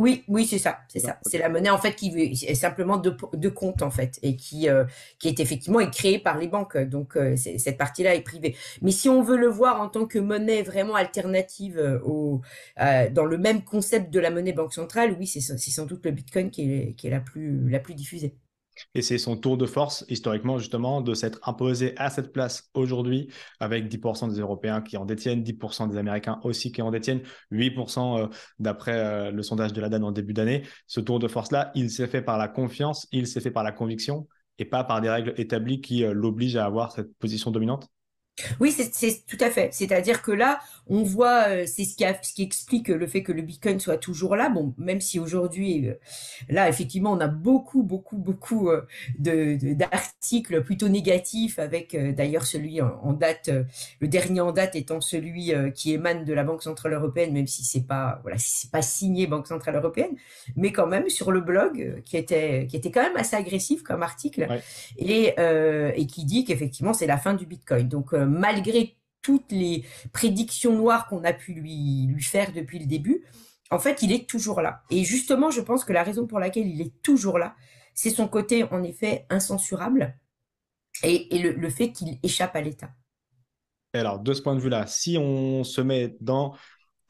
Oui, 0.00 0.24
oui, 0.28 0.46
c'est 0.46 0.56
ça, 0.56 0.78
c'est 0.88 0.98
ça. 0.98 1.18
C'est 1.26 1.36
la 1.36 1.50
monnaie 1.50 1.68
en 1.68 1.76
fait 1.76 1.94
qui 1.94 2.08
est 2.16 2.54
simplement 2.54 2.96
de, 2.96 3.14
de 3.34 3.48
compte 3.50 3.82
en 3.82 3.90
fait 3.90 4.18
et 4.22 4.34
qui 4.34 4.66
euh, 4.70 4.86
qui 5.18 5.28
est 5.28 5.40
effectivement 5.40 5.78
créée 5.90 6.18
par 6.18 6.38
les 6.38 6.48
banques. 6.48 6.78
Donc 6.78 7.18
euh, 7.18 7.36
cette 7.36 7.76
partie-là 7.76 8.14
est 8.14 8.22
privée. 8.22 8.56
Mais 8.80 8.92
si 8.92 9.10
on 9.10 9.20
veut 9.22 9.36
le 9.36 9.48
voir 9.48 9.78
en 9.82 9.90
tant 9.90 10.06
que 10.06 10.18
monnaie 10.18 10.62
vraiment 10.62 10.94
alternative 10.94 11.76
euh, 11.78 12.00
au 12.02 12.40
dans 13.12 13.26
le 13.26 13.36
même 13.36 13.62
concept 13.62 14.10
de 14.10 14.20
la 14.20 14.30
monnaie 14.30 14.54
banque 14.54 14.72
centrale, 14.72 15.14
oui, 15.18 15.26
c'est 15.26 15.42
sans 15.42 15.84
doute 15.84 16.02
le 16.06 16.12
Bitcoin 16.12 16.50
qui 16.50 16.72
est 16.72 16.94
qui 16.94 17.06
est 17.08 17.10
la 17.10 17.20
plus 17.20 17.68
la 17.68 17.78
plus 17.78 17.94
diffusée. 17.94 18.34
Et 18.94 19.02
c'est 19.02 19.18
son 19.18 19.36
tour 19.36 19.56
de 19.56 19.66
force, 19.66 20.04
historiquement, 20.08 20.58
justement, 20.58 21.00
de 21.00 21.14
s'être 21.14 21.38
imposé 21.48 21.94
à 21.96 22.10
cette 22.10 22.32
place 22.32 22.70
aujourd'hui, 22.74 23.28
avec 23.60 23.88
10% 23.88 24.28
des 24.28 24.40
Européens 24.40 24.80
qui 24.80 24.96
en 24.96 25.04
détiennent, 25.04 25.42
10% 25.42 25.88
des 25.88 25.96
Américains 25.96 26.40
aussi 26.44 26.72
qui 26.72 26.82
en 26.82 26.90
détiennent, 26.90 27.22
8% 27.50 28.18
euh, 28.18 28.26
d'après 28.58 28.94
euh, 28.94 29.30
le 29.30 29.42
sondage 29.42 29.72
de 29.72 29.80
la 29.80 29.88
DAN 29.88 30.02
en 30.02 30.12
début 30.12 30.32
d'année. 30.32 30.62
Ce 30.86 31.00
tour 31.00 31.18
de 31.18 31.28
force-là, 31.28 31.70
il 31.74 31.90
s'est 31.90 32.06
fait 32.06 32.22
par 32.22 32.38
la 32.38 32.48
confiance, 32.48 33.06
il 33.12 33.26
s'est 33.26 33.40
fait 33.40 33.50
par 33.50 33.64
la 33.64 33.72
conviction 33.72 34.26
et 34.58 34.64
pas 34.64 34.84
par 34.84 35.00
des 35.00 35.10
règles 35.10 35.34
établies 35.36 35.80
qui 35.80 36.04
euh, 36.04 36.12
l'obligent 36.12 36.56
à 36.56 36.66
avoir 36.66 36.92
cette 36.92 37.14
position 37.18 37.50
dominante 37.50 37.88
oui, 38.60 38.72
c'est 38.72 39.26
tout 39.26 39.38
à 39.40 39.50
fait. 39.50 39.70
C'est-à-dire 39.72 40.22
que 40.22 40.32
là, 40.32 40.60
on 40.90 41.04
voit, 41.04 41.48
euh, 41.48 41.64
c'est 41.66 41.84
ce 41.84 41.96
qui, 41.96 42.04
ce 42.22 42.34
qui 42.34 42.42
explique 42.42 42.88
le 42.88 43.06
fait 43.06 43.22
que 43.22 43.30
le 43.30 43.42
Bitcoin 43.42 43.78
soit 43.78 43.96
toujours 43.96 44.34
là. 44.34 44.48
Bon, 44.48 44.74
même 44.76 45.00
si 45.00 45.20
aujourd'hui, 45.20 45.88
euh, 45.88 45.94
là, 46.48 46.68
effectivement, 46.68 47.12
on 47.12 47.20
a 47.20 47.28
beaucoup, 47.28 47.84
beaucoup, 47.84 48.18
beaucoup 48.18 48.70
euh, 48.70 48.82
de 49.18 49.56
d'articles 49.74 50.62
plutôt 50.64 50.88
négatifs, 50.88 51.58
avec 51.60 51.96
d'ailleurs 52.14 52.44
celui 52.44 52.80
en, 52.80 53.12
date, 53.12 53.50
le 54.00 54.08
dernier 54.08 54.40
en 54.40 54.52
date 54.52 54.74
étant 54.74 55.00
celui 55.00 55.52
qui 55.74 55.92
émane 55.92 56.24
de 56.24 56.32
la 56.32 56.42
Banque 56.42 56.62
centrale 56.62 56.94
européenne, 56.94 57.32
même 57.32 57.46
si 57.46 57.64
c'est 57.64 57.86
pas, 57.86 58.18
voilà, 58.22 58.38
si 58.38 58.50
c'est 58.50 58.70
pas 58.70 58.82
signé 58.82 59.26
Banque 59.26 59.46
centrale 59.46 59.76
européenne, 59.76 60.10
mais 60.56 60.72
quand 60.72 60.86
même 60.86 61.08
sur 61.08 61.30
le 61.30 61.40
blog 61.40 62.02
qui 62.04 62.16
était, 62.16 62.66
qui 62.68 62.76
était 62.76 62.90
quand 62.90 63.02
même 63.02 63.16
assez 63.16 63.36
agressif 63.36 63.82
comme 63.82 64.02
article 64.02 64.48
et 64.98 65.34
et 65.38 66.06
qui 66.06 66.24
dit 66.24 66.44
qu'effectivement 66.44 66.92
c'est 66.92 67.06
la 67.06 67.18
fin 67.18 67.34
du 67.34 67.46
Bitcoin. 67.46 67.88
Donc 67.88 68.12
malgré 68.30 68.96
toutes 69.22 69.52
les 69.52 69.84
prédictions 70.12 70.74
noires 70.74 71.08
qu'on 71.08 71.24
a 71.24 71.32
pu 71.32 71.52
lui, 71.52 72.08
faire 72.20 72.52
depuis 72.52 72.78
le 72.78 72.86
début, 72.86 73.24
en 73.70 73.78
fait, 73.78 74.02
il 74.02 74.12
est 74.12 74.28
toujours 74.28 74.62
là. 74.62 74.82
Et 74.90 75.04
justement, 75.04 75.50
je 75.50 75.60
pense 75.60 75.84
que 75.84 75.92
la 75.92 76.02
raison 76.02 76.26
pour 76.26 76.40
laquelle 76.40 76.66
il 76.66 76.80
est 76.80 77.02
toujours 77.02 77.38
là, 77.38 77.54
c'est 77.94 78.10
son 78.10 78.28
côté, 78.28 78.64
en 78.64 78.82
effet, 78.82 79.26
incensurable 79.30 80.16
et, 81.02 81.28
le, 81.38 81.70
fait 81.70 81.92
qu'il 81.92 82.18
échappe 82.22 82.56
à 82.56 82.60
l'État. 82.60 82.90
Alors, 83.92 84.20
de 84.20 84.32
ce 84.32 84.42
point 84.42 84.54
de 84.54 84.60
vue-là, 84.60 84.86
si 84.86 85.18
on 85.18 85.64
se 85.64 85.80
met 85.80 86.16
dans 86.20 86.54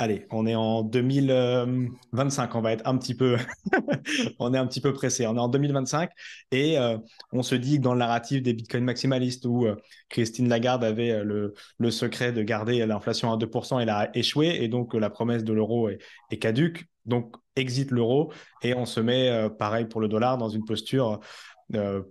Allez, 0.01 0.25
on 0.31 0.47
est 0.47 0.55
en 0.55 0.83
2025, 0.83 2.55
on 2.55 2.63
va 2.63 2.73
être 2.73 2.89
un 2.89 2.97
petit 2.97 3.15
peu, 3.15 3.37
on 4.39 4.55
est 4.55 4.57
un 4.57 4.67
petit 4.67 4.81
peu 4.81 4.95
pressé. 4.95 5.27
On 5.27 5.37
est 5.37 5.41
en 5.41 5.49
2025 5.49 6.09
et 6.53 6.79
euh, 6.79 6.97
on 7.33 7.43
se 7.43 7.55
dit 7.55 7.77
que 7.77 7.83
dans 7.83 7.93
le 7.93 7.99
narratif 7.99 8.43
des 8.43 8.55
bitcoins 8.55 8.83
maximalistes 8.83 9.45
où 9.45 9.67
euh, 9.67 9.77
Christine 10.09 10.49
Lagarde 10.49 10.85
avait 10.85 11.11
euh, 11.11 11.53
le, 11.77 11.91
secret 11.91 12.33
de 12.33 12.43
garder 12.43 12.87
l'inflation 12.87 13.31
à 13.31 13.37
2%, 13.37 13.79
elle 13.79 13.91
a 13.91 14.09
échoué 14.15 14.63
et 14.63 14.69
donc 14.69 14.95
la 14.95 15.11
promesse 15.11 15.45
de 15.45 15.53
l'euro 15.53 15.91
est, 15.91 16.39
caduque. 16.39 16.87
Donc 17.05 17.37
exit 17.55 17.91
l'euro 17.91 18.33
et 18.63 18.73
on 18.73 18.87
se 18.87 19.01
met, 19.01 19.51
pareil 19.59 19.85
pour 19.85 20.01
le 20.01 20.09
dollar, 20.09 20.39
dans 20.39 20.49
une 20.49 20.65
posture 20.65 21.21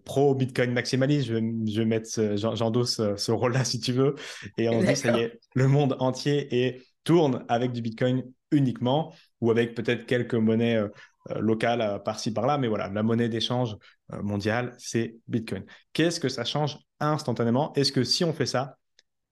pro 0.06 0.36
Bitcoin 0.36 0.74
maximaliste. 0.74 1.28
Je 1.28 1.34
vais, 1.34 2.04
je 2.04 2.56
j'endosse 2.56 3.02
ce 3.16 3.32
rôle-là 3.32 3.64
si 3.64 3.80
tu 3.80 3.94
veux. 3.94 4.14
Et 4.60 4.70
on 4.70 4.84
dit, 4.84 4.96
ça 4.96 5.18
y 5.18 5.22
est, 5.22 5.40
le 5.56 5.68
monde 5.68 5.96
entier 6.00 6.48
est 6.56 6.84
tourne 7.10 7.44
avec 7.48 7.72
du 7.72 7.82
Bitcoin 7.82 8.24
uniquement 8.52 9.16
ou 9.42 9.50
avec 9.50 9.74
peut-être 9.74 10.06
quelques 10.06 10.36
monnaies 10.36 10.76
euh, 10.76 10.90
euh, 11.32 11.40
locales 11.40 11.82
euh, 11.82 11.98
par-ci 11.98 12.32
par-là. 12.32 12.60
Mais 12.60 12.68
voilà, 12.68 12.88
la 12.88 13.02
monnaie 13.02 13.30
d'échange 13.30 13.76
mondiale, 14.22 14.76
c'est 14.78 15.16
Bitcoin. 15.28 15.66
Qu'est-ce 15.92 16.20
que 16.20 16.30
ça 16.30 16.46
change 16.46 16.78
instantanément? 17.00 17.74
Est-ce 17.74 17.92
que 17.92 18.04
si 18.04 18.24
on 18.24 18.32
fait 18.32 18.46
ça, 18.46 18.78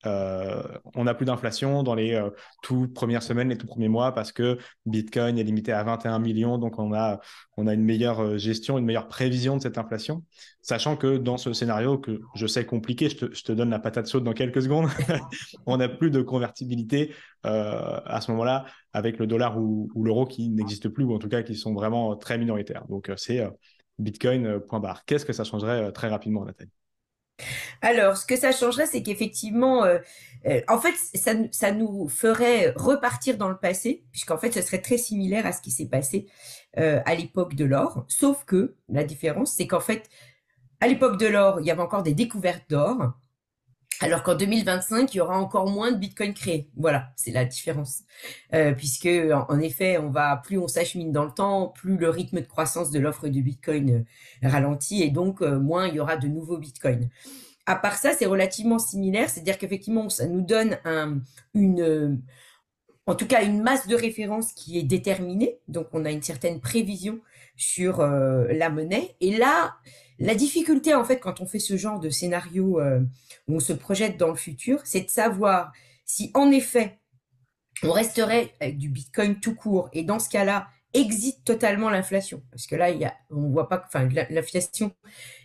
euh, 0.05 0.61
on 0.93 1.05
n'a 1.05 1.13
plus 1.15 1.25
d'inflation 1.25 1.81
dans 1.81 1.95
les 1.95 2.13
euh, 2.13 2.29
toutes 2.61 2.93
premières 2.93 3.23
semaines, 3.23 3.49
les 3.49 3.57
tout 3.57 3.65
premiers 3.65 3.89
mois, 3.89 4.13
parce 4.13 4.31
que 4.31 4.57
Bitcoin 4.85 5.39
est 5.39 5.43
limité 5.43 5.71
à 5.71 5.83
21 5.83 6.19
millions, 6.19 6.57
donc 6.57 6.77
on 6.77 6.93
a, 6.93 7.19
on 7.57 7.65
a 7.65 7.73
une 7.73 7.83
meilleure 7.83 8.21
euh, 8.21 8.37
gestion, 8.37 8.77
une 8.77 8.85
meilleure 8.85 9.07
prévision 9.07 9.57
de 9.57 9.61
cette 9.61 9.77
inflation, 9.77 10.23
sachant 10.61 10.97
que 10.97 11.17
dans 11.17 11.37
ce 11.37 11.51
scénario 11.51 11.97
que 11.97 12.21
je 12.35 12.45
sais 12.45 12.65
compliqué, 12.65 13.09
je 13.09 13.43
te, 13.43 13.51
donne 13.51 13.71
la 13.71 13.79
patate 13.79 14.09
chaude 14.09 14.23
dans 14.23 14.33
quelques 14.33 14.61
secondes, 14.61 14.87
on 15.65 15.77
n'a 15.77 15.89
plus 15.89 16.11
de 16.11 16.21
convertibilité 16.21 17.13
à 17.43 18.19
ce 18.19 18.29
moment-là 18.31 18.65
avec 18.91 19.19
le 19.19 19.27
dollar 19.27 19.57
ou, 19.57 19.89
l'euro 20.03 20.25
qui 20.25 20.49
n'existent 20.49 20.89
plus, 20.89 21.05
ou 21.05 21.13
en 21.13 21.19
tout 21.19 21.29
cas 21.29 21.43
qui 21.43 21.55
sont 21.55 21.73
vraiment 21.73 22.15
très 22.17 22.37
minoritaires. 22.37 22.85
Donc 22.89 23.09
c'est 23.15 23.47
Bitcoin, 23.99 24.59
point 24.59 24.81
barre. 24.81 25.05
Qu'est-ce 25.05 25.25
que 25.25 25.31
ça 25.31 25.45
changerait 25.45 25.93
très 25.93 26.09
rapidement, 26.09 26.43
Nathalie? 26.43 26.71
Alors, 27.81 28.17
ce 28.17 28.25
que 28.25 28.35
ça 28.35 28.51
changerait, 28.51 28.87
c'est 28.87 29.03
qu'effectivement, 29.03 29.83
euh, 29.83 29.99
euh, 30.47 30.61
en 30.67 30.79
fait, 30.79 30.95
ça, 31.51 31.71
nous 31.71 32.07
ferait 32.07 32.73
repartir 32.75 33.37
dans 33.37 33.49
le 33.49 33.57
passé, 33.57 34.03
puisqu'en 34.11 34.37
fait, 34.37 34.51
ce 34.51 34.61
serait 34.61 34.81
très 34.81 34.97
similaire 34.97 35.45
à 35.45 35.51
ce 35.51 35.61
qui 35.61 35.71
s'est 35.71 35.87
passé 35.87 36.27
euh, 36.77 36.99
à 37.05 37.15
l'époque 37.15 37.55
de 37.55 37.65
l'or, 37.65 38.05
sauf 38.07 38.43
que 38.45 38.75
la 38.89 39.03
différence, 39.03 39.53
c'est 39.53 39.67
qu'en 39.67 39.79
fait, 39.79 40.09
à 40.79 40.87
l'époque 40.87 41.17
de 41.17 41.27
l'or, 41.27 41.59
il 41.59 41.65
y 41.65 41.71
avait 41.71 41.81
encore 41.81 42.03
des 42.03 42.13
découvertes 42.13 42.69
d'or, 42.69 43.13
alors 43.99 44.21
qu'en 44.21 44.35
2025, 44.35 45.13
il 45.13 45.17
y 45.17 45.21
aura 45.21 45.39
encore 45.39 45.69
moins 45.69 45.91
de 45.91 45.97
Bitcoin 45.97 46.33
créés. 46.33 46.69
Voilà, 46.75 47.11
c'est 47.15 47.31
la 47.31 47.45
différence. 47.45 48.03
Euh, 48.53 48.73
puisque, 48.73 49.07
en, 49.07 49.59
effet, 49.59 49.97
on 49.97 50.09
va 50.09 50.37
plus 50.37 50.57
on 50.57 50.67
s'achemine 50.67 51.11
dans 51.11 51.25
le 51.25 51.31
temps, 51.31 51.69
plus 51.69 51.97
le 51.97 52.09
rythme 52.09 52.41
de 52.41 52.45
croissance 52.45 52.91
de 52.91 52.99
l'offre 52.99 53.27
du 53.27 53.41
Bitcoin 53.41 54.05
euh, 54.43 54.47
ralentit, 54.47 55.01
et 55.01 55.09
donc 55.09 55.41
euh, 55.41 55.59
moins 55.59 55.87
il 55.87 55.95
y 55.95 55.99
aura 55.99 56.17
de 56.17 56.27
nouveaux 56.27 56.57
Bitcoins. 56.57 57.09
À 57.65 57.75
part 57.75 57.97
ça, 57.97 58.13
c'est 58.13 58.27
relativement 58.27 58.79
similaire, 58.79 59.29
c'est-à-dire 59.29 59.57
qu'effectivement, 59.57 60.09
ça 60.09 60.27
nous 60.27 60.41
donne 60.41 60.77
un, 60.85 61.19
une, 61.53 62.21
en 63.07 63.15
tout 63.15 63.27
cas, 63.27 63.43
une 63.43 63.61
masse 63.61 63.87
de 63.87 63.95
référence 63.95 64.53
qui 64.53 64.77
est 64.77 64.83
déterminée. 64.83 65.59
Donc, 65.67 65.87
on 65.91 66.05
a 66.05 66.11
une 66.11 66.21
certaine 66.21 66.61
prévision 66.61 67.19
sur 67.57 68.01
la 68.01 68.69
monnaie. 68.69 69.15
Et 69.19 69.35
là, 69.35 69.75
la 70.19 70.33
difficulté, 70.33 70.95
en 70.95 71.03
fait, 71.03 71.19
quand 71.19 71.41
on 71.41 71.45
fait 71.45 71.59
ce 71.59 71.77
genre 71.77 71.99
de 71.99 72.09
scénario 72.09 72.79
euh, 72.79 73.01
où 73.47 73.55
on 73.55 73.59
se 73.59 73.73
projette 73.73 74.17
dans 74.17 74.29
le 74.29 74.35
futur, 74.35 74.81
c'est 74.83 75.01
de 75.01 75.09
savoir 75.09 75.71
si, 76.05 76.31
en 76.33 76.49
effet, 76.51 76.97
on 77.83 77.91
resterait 77.91 78.53
avec 78.59 78.77
du 78.77 78.89
Bitcoin 78.89 79.39
tout 79.39 79.53
court 79.53 79.89
et 79.93 80.03
dans 80.03 80.19
ce 80.19 80.29
cas-là, 80.29 80.69
exit 80.93 81.43
totalement 81.43 81.91
l'inflation. 81.91 82.41
Parce 82.49 82.65
que 82.65 82.75
là, 82.75 82.89
il 82.89 82.97
y 82.97 83.05
a, 83.05 83.13
on 83.29 83.49
voit 83.49 83.69
pas, 83.69 83.83
enfin, 83.85 84.09
l'inflation, 84.31 84.91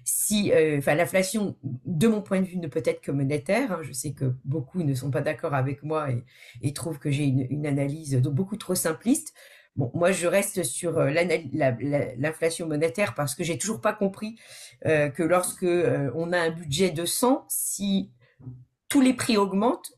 si, 0.05 0.51
euh, 0.53 0.81
l'inflation, 0.87 1.57
de 1.63 2.09
mon 2.09 2.23
point 2.23 2.41
de 2.41 2.47
vue, 2.47 2.57
ne 2.57 2.69
peut 2.69 2.83
être 2.87 3.03
que 3.03 3.11
monétaire. 3.11 3.73
Hein. 3.73 3.81
Je 3.83 3.93
sais 3.93 4.13
que 4.13 4.35
beaucoup 4.47 4.83
ne 4.83 4.95
sont 4.95 5.11
pas 5.11 5.21
d'accord 5.21 5.53
avec 5.53 5.83
moi 5.83 6.09
et, 6.63 6.73
trouvent 6.73 6.99
que 6.99 7.11
j'ai 7.11 7.25
une, 7.25 7.67
analyse 7.67 8.17
beaucoup 8.17 8.57
trop 8.57 8.75
simpliste. 8.75 9.35
Bon, 9.77 9.91
moi, 9.95 10.13
je 10.13 10.27
reste 10.27 10.65
sur 10.65 10.99
euh, 10.99 11.11
l'inflation 11.11 12.67
monétaire 12.67 13.15
parce 13.15 13.35
que 13.35 13.43
j'ai 13.43 13.57
toujours 13.57 13.81
pas 13.81 13.95
compris 13.95 14.37
euh, 14.85 15.09
que 15.09 15.23
lorsque 15.23 15.63
euh, 15.63 16.11
on 16.15 16.33
a 16.33 16.39
un 16.39 16.51
budget 16.51 16.91
de 16.91 17.07
100, 17.07 17.47
si 17.49 18.11
tous 18.91 19.01
les 19.01 19.15
prix 19.15 19.39
augmentent, 19.39 19.93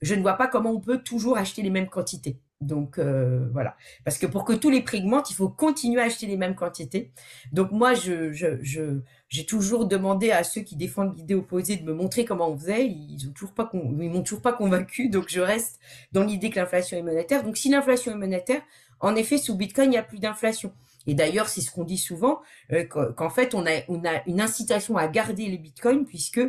je 0.00 0.14
ne 0.14 0.22
vois 0.22 0.34
pas 0.34 0.46
comment 0.46 0.70
on 0.70 0.80
peut 0.80 0.98
toujours 0.98 1.36
acheter 1.36 1.60
les 1.60 1.70
mêmes 1.70 1.88
quantités. 1.88 2.40
Donc 2.60 2.98
voilà, 2.98 3.76
parce 4.04 4.18
que 4.18 4.26
pour 4.26 4.44
que 4.44 4.52
tous 4.52 4.68
les 4.68 4.82
prix 4.82 4.98
augmentent, 4.98 5.30
il 5.30 5.34
faut 5.34 5.48
continuer 5.48 6.00
à 6.00 6.06
acheter 6.06 6.26
les 6.26 6.36
mêmes 6.36 6.56
quantités. 6.56 7.12
Donc 7.52 7.70
moi, 7.70 7.94
je, 7.94 8.32
je, 8.32 9.00
j'ai 9.28 9.46
toujours 9.46 9.86
demandé 9.86 10.32
à 10.32 10.42
ceux 10.42 10.62
qui 10.62 10.74
défendent 10.74 11.16
l'idée 11.16 11.34
opposée 11.36 11.76
de 11.76 11.84
me 11.84 11.92
montrer 11.92 12.24
comment 12.24 12.48
on 12.48 12.58
faisait. 12.58 12.86
Ils 12.86 13.28
ont 13.28 13.32
toujours 13.32 13.54
pas, 13.54 13.70
ils 13.72 14.10
m'ont 14.10 14.22
toujours 14.22 14.42
pas 14.42 14.52
convaincu. 14.52 15.08
Donc 15.08 15.26
je 15.28 15.40
reste 15.40 15.78
dans 16.10 16.24
l'idée 16.24 16.50
que 16.50 16.58
l'inflation 16.58 16.98
est 16.98 17.02
monétaire. 17.02 17.44
Donc 17.44 17.56
si 17.56 17.68
l'inflation 17.68 18.10
est 18.10 18.16
monétaire, 18.16 18.62
en 19.00 19.14
effet, 19.16 19.38
sous 19.38 19.56
Bitcoin, 19.56 19.86
il 19.86 19.90
n'y 19.90 19.96
a 19.96 20.02
plus 20.02 20.18
d'inflation. 20.18 20.72
Et 21.06 21.14
d'ailleurs, 21.14 21.48
c'est 21.48 21.62
ce 21.62 21.70
qu'on 21.70 21.84
dit 21.84 21.98
souvent, 21.98 22.40
euh, 22.72 22.84
qu'en 22.84 23.30
fait, 23.30 23.54
on 23.54 23.64
a, 23.66 23.82
une 24.26 24.40
incitation 24.40 24.96
à 24.96 25.08
garder 25.08 25.46
les 25.46 25.56
bitcoins 25.56 26.04
puisque 26.04 26.40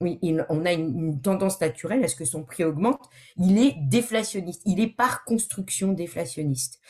on 0.00 0.64
a 0.64 0.72
une, 0.72 1.20
tendance 1.22 1.60
naturelle 1.60 2.04
à 2.04 2.08
ce 2.08 2.16
que 2.16 2.24
son 2.24 2.42
prix 2.42 2.64
augmente. 2.64 3.08
Il 3.36 3.58
est 3.58 3.74
déflationniste. 3.78 4.62
Il 4.64 4.80
est 4.80 4.88
par 4.88 5.24
construction 5.24 5.92
déflationniste. 5.92 6.80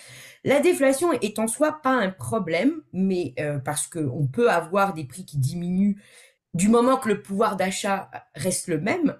La 0.45 0.61
déflation 0.61 1.13
est 1.13 1.39
en 1.39 1.49
soi 1.49 1.81
pas 1.83 1.93
un 1.93 2.11
problème, 2.11 2.83
mais 2.93 3.35
euh, 3.41 3.59
parce 3.59 3.87
qu'on 3.87 4.27
peut 4.27 4.51
avoir 4.51 4.95
des 4.95 5.05
prix 5.05 5.25
qui 5.25 5.39
diminuent 5.39 5.97
du 6.55 6.69
moment 6.69 6.97
que 6.97 7.09
le 7.09 7.23
pouvoir 7.23 7.57
d'achat 7.57 8.11
reste 8.35 8.69
le 8.69 8.81
même. 8.81 9.17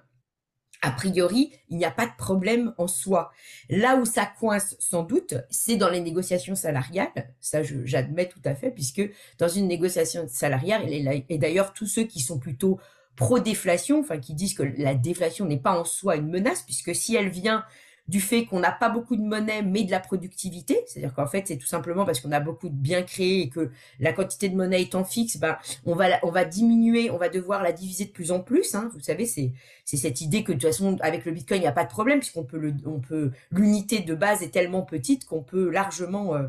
A 0.81 0.91
priori, 0.91 1.51
il 1.69 1.77
n'y 1.77 1.85
a 1.85 1.91
pas 1.91 2.05
de 2.05 2.15
problème 2.17 2.73
en 2.77 2.87
soi. 2.87 3.31
Là 3.69 3.97
où 3.97 4.05
ça 4.05 4.25
coince 4.25 4.75
sans 4.79 5.03
doute, 5.03 5.33
c'est 5.49 5.75
dans 5.75 5.89
les 5.89 5.99
négociations 5.99 6.55
salariales. 6.55 7.33
Ça, 7.41 7.61
j'admets 7.63 8.29
tout 8.29 8.41
à 8.45 8.55
fait, 8.55 8.71
puisque 8.71 9.01
dans 9.37 9.49
une 9.49 9.67
négociation 9.67 10.27
salariale, 10.29 10.83
et 10.87 11.37
d'ailleurs 11.37 11.73
tous 11.73 11.87
ceux 11.87 12.03
qui 12.03 12.21
sont 12.21 12.39
plutôt 12.39 12.79
pro-déflation, 13.17 13.99
enfin 13.99 14.19
qui 14.19 14.33
disent 14.33 14.53
que 14.53 14.63
la 14.63 14.95
déflation 14.95 15.45
n'est 15.45 15.59
pas 15.59 15.77
en 15.77 15.83
soi 15.83 16.15
une 16.15 16.29
menace, 16.29 16.61
puisque 16.61 16.95
si 16.95 17.15
elle 17.15 17.29
vient 17.29 17.65
du 18.09 18.19
fait 18.19 18.45
qu'on 18.45 18.59
n'a 18.59 18.71
pas 18.71 18.89
beaucoup 18.89 19.15
de 19.15 19.21
monnaie, 19.21 19.61
mais 19.61 19.83
de 19.83 19.91
la 19.91 19.99
productivité. 19.99 20.83
C'est-à-dire 20.87 21.13
qu'en 21.13 21.27
fait, 21.27 21.43
c'est 21.47 21.57
tout 21.57 21.67
simplement 21.67 22.05
parce 22.05 22.19
qu'on 22.19 22.31
a 22.31 22.39
beaucoup 22.39 22.67
de 22.67 22.75
biens 22.75 23.03
créés 23.03 23.41
et 23.41 23.49
que 23.49 23.69
la 23.99 24.13
quantité 24.13 24.49
de 24.49 24.55
monnaie 24.55 24.81
étant 24.81 25.03
fixe, 25.03 25.37
ben, 25.37 25.57
on 25.85 25.93
va, 25.93 26.07
on 26.23 26.31
va 26.31 26.43
diminuer, 26.43 27.11
on 27.11 27.17
va 27.17 27.29
devoir 27.29 27.61
la 27.61 27.71
diviser 27.71 28.05
de 28.05 28.11
plus 28.11 28.31
en 28.31 28.39
plus. 28.39 28.73
Hein. 28.73 28.89
Vous 28.93 28.99
savez, 28.99 29.27
c'est, 29.27 29.51
cette 29.85 30.21
idée 30.21 30.43
que 30.43 30.51
de 30.51 30.57
toute 30.57 30.67
façon, 30.67 30.97
avec 31.01 31.23
le 31.25 31.31
Bitcoin, 31.31 31.59
il 31.59 31.61
n'y 31.61 31.67
a 31.67 31.71
pas 31.71 31.85
de 31.85 31.89
problème 31.89 32.19
puisqu'on 32.19 32.43
peut 32.43 32.57
le, 32.57 32.73
peut, 33.07 33.31
l'unité 33.51 33.99
de 33.99 34.15
base 34.15 34.41
est 34.41 34.49
tellement 34.49 34.81
petite 34.81 35.25
qu'on 35.25 35.43
peut 35.43 35.69
largement 35.69 36.35
euh, 36.35 36.47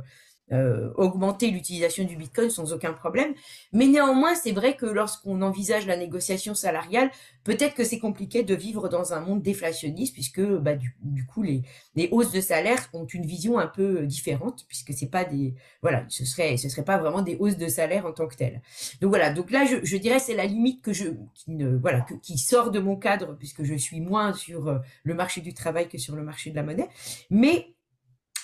euh, 0.52 0.92
augmenter 0.96 1.50
l'utilisation 1.50 2.04
du 2.04 2.16
Bitcoin 2.16 2.50
sans 2.50 2.72
aucun 2.72 2.92
problème. 2.92 3.34
Mais 3.72 3.86
néanmoins, 3.86 4.34
c'est 4.34 4.52
vrai 4.52 4.76
que 4.76 4.86
lorsqu'on 4.86 5.42
envisage 5.42 5.86
la 5.86 5.96
négociation 5.96 6.54
salariale, 6.54 7.10
peut-être 7.44 7.74
que 7.74 7.84
c'est 7.84 7.98
compliqué 7.98 8.42
de 8.42 8.54
vivre 8.54 8.88
dans 8.88 9.12
un 9.12 9.20
monde 9.20 9.42
déflationniste 9.42 10.14
puisque 10.14 10.40
bah, 10.40 10.74
du, 10.74 11.26
coup 11.26 11.42
les, 11.42 11.62
les, 11.94 12.08
hausses 12.10 12.32
de 12.32 12.40
salaire 12.40 12.88
ont 12.92 13.06
une 13.06 13.26
vision 13.26 13.58
un 13.58 13.66
peu 13.66 14.06
différente 14.06 14.64
puisque 14.68 14.92
c'est 14.92 15.10
pas 15.10 15.24
des 15.24 15.54
voilà 15.82 16.04
ce 16.08 16.24
serait 16.24 16.56
ce 16.56 16.68
serait 16.68 16.84
pas 16.84 16.98
vraiment 16.98 17.22
des 17.22 17.36
hausses 17.36 17.56
de 17.56 17.68
salaire 17.68 18.06
en 18.06 18.12
tant 18.12 18.26
que 18.26 18.36
telles. 18.36 18.60
Donc 19.00 19.10
voilà 19.10 19.32
donc 19.32 19.50
là 19.50 19.64
je, 19.64 19.76
je 19.84 19.96
dirais 19.96 20.18
c'est 20.18 20.34
la 20.34 20.46
limite 20.46 20.82
que 20.82 20.92
je 20.92 21.08
qui 21.34 21.52
ne 21.52 21.76
voilà 21.76 22.04
qui 22.22 22.38
sort 22.38 22.70
de 22.70 22.80
mon 22.80 22.96
cadre 22.96 23.36
puisque 23.38 23.62
je 23.64 23.74
suis 23.74 24.00
moins 24.00 24.32
sur 24.32 24.68
euh, 24.68 24.78
le 25.04 25.14
marché 25.14 25.40
du 25.40 25.54
travail 25.54 25.88
que 25.88 25.98
sur 25.98 26.16
le 26.16 26.22
marché 26.22 26.50
de 26.50 26.56
la 26.56 26.62
monnaie 26.62 26.88
mais 27.30 27.74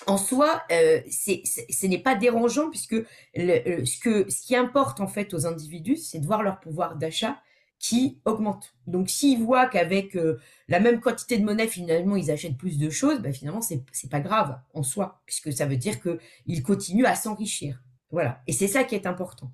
en 0.07 0.17
soi, 0.17 0.63
euh, 0.71 1.01
ce 1.09 1.85
n'est 1.85 1.99
pas 1.99 2.15
dérangeant 2.15 2.69
puisque 2.69 2.95
ce, 3.35 3.99
que, 3.99 4.29
ce 4.29 4.41
qui 4.41 4.55
importe 4.55 5.01
en 5.01 5.07
fait 5.07 5.33
aux 5.33 5.45
individus, 5.45 5.97
c'est 5.97 6.19
de 6.19 6.25
voir 6.25 6.43
leur 6.43 6.59
pouvoir 6.59 6.95
d'achat 6.95 7.37
qui 7.79 8.19
augmente. 8.25 8.73
Donc 8.87 9.09
s'ils 9.09 9.39
voient 9.39 9.67
qu'avec 9.67 10.15
euh, 10.15 10.39
la 10.67 10.79
même 10.79 10.99
quantité 10.99 11.37
de 11.37 11.45
monnaie, 11.45 11.67
finalement, 11.67 12.15
ils 12.15 12.31
achètent 12.31 12.57
plus 12.57 12.77
de 12.77 12.89
choses, 12.89 13.19
ben, 13.19 13.33
finalement, 13.33 13.61
c'est, 13.61 13.83
c'est 13.91 14.09
pas 14.09 14.19
grave 14.19 14.57
en 14.73 14.81
soi, 14.81 15.21
puisque 15.25 15.53
ça 15.53 15.65
veut 15.65 15.77
dire 15.77 15.99
qu'ils 16.01 16.63
continuent 16.63 17.05
à 17.05 17.15
s'enrichir. 17.15 17.81
Voilà. 18.11 18.41
Et 18.47 18.53
c'est 18.53 18.67
ça 18.67 18.83
qui 18.83 18.95
est 18.95 19.05
important. 19.05 19.51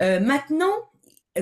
Euh, 0.00 0.20
maintenant, 0.20 0.72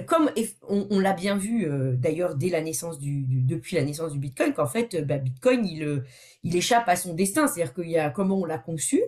comme 0.07 0.31
on, 0.69 1.01
l'a 1.01 1.15
bien 1.15 1.37
vu 1.37 1.67
euh, 1.67 1.95
d'ailleurs 1.97 2.35
dès 2.35 2.51
la 2.51 2.61
naissance 2.61 2.99
du, 2.99 3.25
depuis 3.27 3.77
la 3.77 3.83
naissance 3.83 4.13
du 4.13 4.19
Bitcoin, 4.19 4.53
qu'en 4.53 4.67
fait, 4.67 4.95
euh, 4.95 5.03
bah, 5.03 5.17
Bitcoin 5.17 5.67
il, 5.67 5.83
euh, 5.83 6.05
il 6.43 6.57
échappe 6.57 6.89
à 6.89 6.97
son 6.97 7.15
destin, 7.15 7.47
c'est-à-dire 7.47 7.75
qu'il 7.75 7.91
y 7.91 7.99
a 7.99 8.11
comment 8.11 8.39
on 8.39 8.45
l'a 8.45 8.59
conçu. 8.59 9.03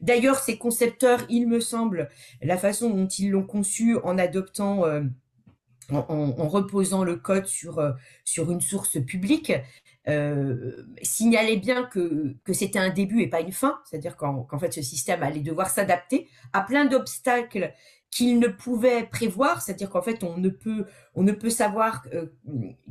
D'ailleurs, 0.00 0.38
ces 0.38 0.56
concepteurs, 0.56 1.20
il 1.28 1.48
me 1.48 1.60
semble, 1.60 2.10
la 2.42 2.58
façon 2.58 2.90
dont 2.90 3.08
ils 3.08 3.30
l'ont 3.30 3.46
conçu 3.46 3.96
en 4.04 4.18
adoptant, 4.18 4.82
en, 5.90 6.48
reposant 6.48 7.04
le 7.04 7.16
code 7.16 7.46
sur 7.46 7.80
sur 8.24 8.50
une 8.50 8.60
source 8.60 9.00
publique, 9.02 9.52
signalait 11.00 11.56
bien 11.56 11.84
que, 11.84 12.34
que 12.44 12.52
c'était 12.52 12.80
un 12.80 12.90
début 12.90 13.22
et 13.22 13.28
pas 13.28 13.40
une 13.40 13.52
fin, 13.52 13.78
c'est-à-dire 13.88 14.16
qu'en 14.16 14.58
fait 14.58 14.74
ce 14.74 14.82
système 14.82 15.22
allait 15.22 15.40
devoir 15.40 15.70
s'adapter 15.70 16.28
à 16.52 16.60
plein 16.62 16.84
d'obstacles 16.84 17.72
qu'il 18.14 18.38
ne 18.38 18.46
pouvait 18.46 19.02
prévoir, 19.02 19.60
c'est-à-dire 19.60 19.90
qu'en 19.90 20.00
fait, 20.00 20.22
on 20.22 20.38
ne 20.38 20.48
peut, 20.48 20.86
on 21.16 21.24
ne 21.24 21.32
peut 21.32 21.50
savoir 21.50 22.04
euh, 22.14 22.26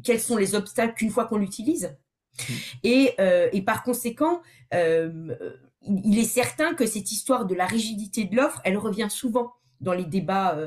quels 0.04 0.20
sont 0.20 0.36
les 0.36 0.54
obstacles 0.54 0.96
qu'une 0.96 1.12
fois 1.12 1.26
qu'on 1.26 1.38
l'utilise. 1.38 1.96
Mmh. 2.38 2.54
Et, 2.84 3.14
euh, 3.20 3.48
et, 3.54 3.62
par 3.62 3.84
conséquent, 3.84 4.42
euh, 4.74 5.34
il 5.82 6.20
est 6.20 6.26
certain 6.26 6.74
que 6.74 6.86
cette 6.86 7.10
histoire 7.14 7.46
de 7.46 7.56
la 7.56 7.66
rigidité 7.66 8.26
de 8.26 8.36
l'offre, 8.36 8.60
elle 8.66 8.78
revient 8.78 9.08
souvent 9.10 9.54
dans 9.80 9.94
les 9.94 10.04
débats 10.04 10.58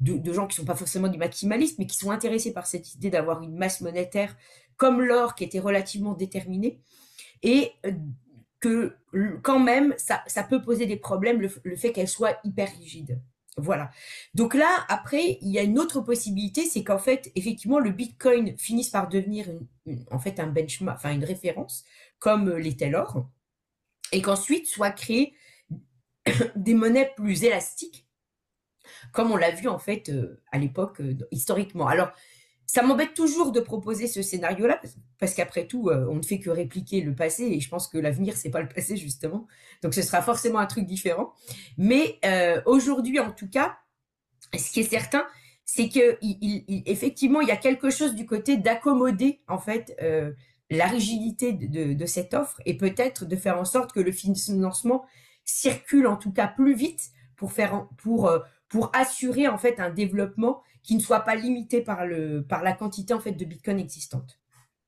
de, 0.00 0.16
de, 0.16 0.32
gens 0.32 0.46
qui 0.46 0.56
sont 0.56 0.64
pas 0.64 0.74
forcément 0.76 1.08
du 1.08 1.18
maximalisme, 1.18 1.76
mais 1.78 1.86
qui 1.86 1.96
sont 1.96 2.10
intéressés 2.12 2.52
par 2.52 2.66
cette 2.66 2.94
idée 2.94 3.10
d'avoir 3.10 3.42
une 3.42 3.56
masse 3.56 3.80
monétaire 3.80 4.36
comme 4.76 5.00
l'or 5.00 5.34
qui 5.34 5.44
était 5.44 5.60
relativement 5.60 6.14
déterminée, 6.14 6.80
et 7.42 7.72
que 8.58 8.96
quand 9.42 9.60
même, 9.60 9.94
ça, 9.96 10.22
ça 10.26 10.42
peut 10.42 10.60
poser 10.60 10.86
des 10.86 10.96
problèmes, 10.96 11.40
le, 11.40 11.50
le 11.62 11.76
fait 11.76 11.92
qu'elle 11.92 12.08
soit 12.08 12.38
hyper 12.42 12.68
rigide. 12.78 13.20
Voilà. 13.56 13.90
Donc 14.34 14.54
là, 14.54 14.84
après, 14.88 15.38
il 15.40 15.50
y 15.50 15.58
a 15.58 15.62
une 15.62 15.78
autre 15.78 16.00
possibilité, 16.00 16.64
c'est 16.64 16.82
qu'en 16.82 16.98
fait, 16.98 17.30
effectivement, 17.36 17.78
le 17.78 17.90
Bitcoin 17.90 18.56
finisse 18.58 18.88
par 18.88 19.08
devenir 19.08 19.46
en 20.10 20.18
fait 20.18 20.40
un 20.40 20.48
benchmark, 20.48 20.98
enfin 20.98 21.12
une 21.12 21.24
référence, 21.24 21.84
comme 22.18 22.50
l'était 22.50 22.90
l'or, 22.90 23.28
et 24.10 24.22
qu'ensuite 24.22 24.66
soit 24.66 24.90
créé 24.90 25.34
des 26.56 26.74
monnaies 26.74 27.12
plus 27.16 27.44
élastiques, 27.44 28.08
comme 29.12 29.30
on 29.30 29.36
l'a 29.36 29.52
vu 29.52 29.68
en 29.68 29.78
fait 29.78 30.08
euh, 30.08 30.42
à 30.50 30.58
l'époque 30.58 31.00
euh, 31.00 31.16
historiquement. 31.30 31.86
Alors, 31.86 32.10
ça 32.66 32.82
m'embête 32.82 33.14
toujours 33.14 33.52
de 33.52 33.60
proposer 33.60 34.06
ce 34.06 34.22
scénario-là 34.22 34.80
parce 35.18 35.34
qu'après 35.34 35.66
tout, 35.66 35.88
euh, 35.88 36.06
on 36.10 36.16
ne 36.16 36.22
fait 36.22 36.38
que 36.38 36.50
répliquer 36.50 37.00
le 37.02 37.14
passé 37.14 37.44
et 37.44 37.60
je 37.60 37.68
pense 37.68 37.88
que 37.88 37.98
l'avenir 37.98 38.36
c'est 38.36 38.50
pas 38.50 38.62
le 38.62 38.68
passé 38.68 38.96
justement. 38.96 39.46
Donc 39.82 39.94
ce 39.94 40.02
sera 40.02 40.22
forcément 40.22 40.58
un 40.58 40.66
truc 40.66 40.86
différent. 40.86 41.32
Mais 41.76 42.18
euh, 42.24 42.60
aujourd'hui, 42.66 43.20
en 43.20 43.32
tout 43.32 43.48
cas, 43.48 43.78
ce 44.56 44.70
qui 44.72 44.80
est 44.80 44.90
certain, 44.90 45.26
c'est 45.64 45.88
que 45.88 46.18
il, 46.20 46.64
effectivement, 46.86 47.40
il 47.40 47.48
y 47.48 47.52
a 47.52 47.56
quelque 47.56 47.90
chose 47.90 48.14
du 48.14 48.26
côté 48.26 48.56
d'accommoder 48.56 49.40
en 49.48 49.58
fait 49.58 49.94
euh, 50.02 50.32
la 50.70 50.86
rigidité 50.86 51.52
de, 51.52 52.06
cette 52.06 52.34
offre 52.34 52.60
et 52.66 52.76
peut-être 52.76 53.26
de 53.26 53.36
faire 53.36 53.58
en 53.58 53.64
sorte 53.64 53.92
que 53.92 54.00
le 54.00 54.12
financement 54.12 55.04
circule 55.44 56.06
en 56.06 56.16
tout 56.16 56.32
cas 56.32 56.48
plus 56.48 56.74
vite 56.74 57.10
pour 57.36 57.52
faire 57.52 57.86
pour 57.98 58.32
pour 58.68 58.90
assurer 58.94 59.46
en 59.46 59.58
fait 59.58 59.78
un 59.78 59.90
développement 59.90 60.62
qui 60.84 60.94
ne 60.94 61.00
soit 61.00 61.20
pas 61.20 61.34
limité 61.34 61.80
par, 61.80 62.06
le, 62.06 62.44
par 62.46 62.62
la 62.62 62.72
quantité 62.72 63.12
en 63.14 63.20
fait 63.20 63.32
de 63.32 63.44
Bitcoin 63.44 63.80
existante. 63.80 64.38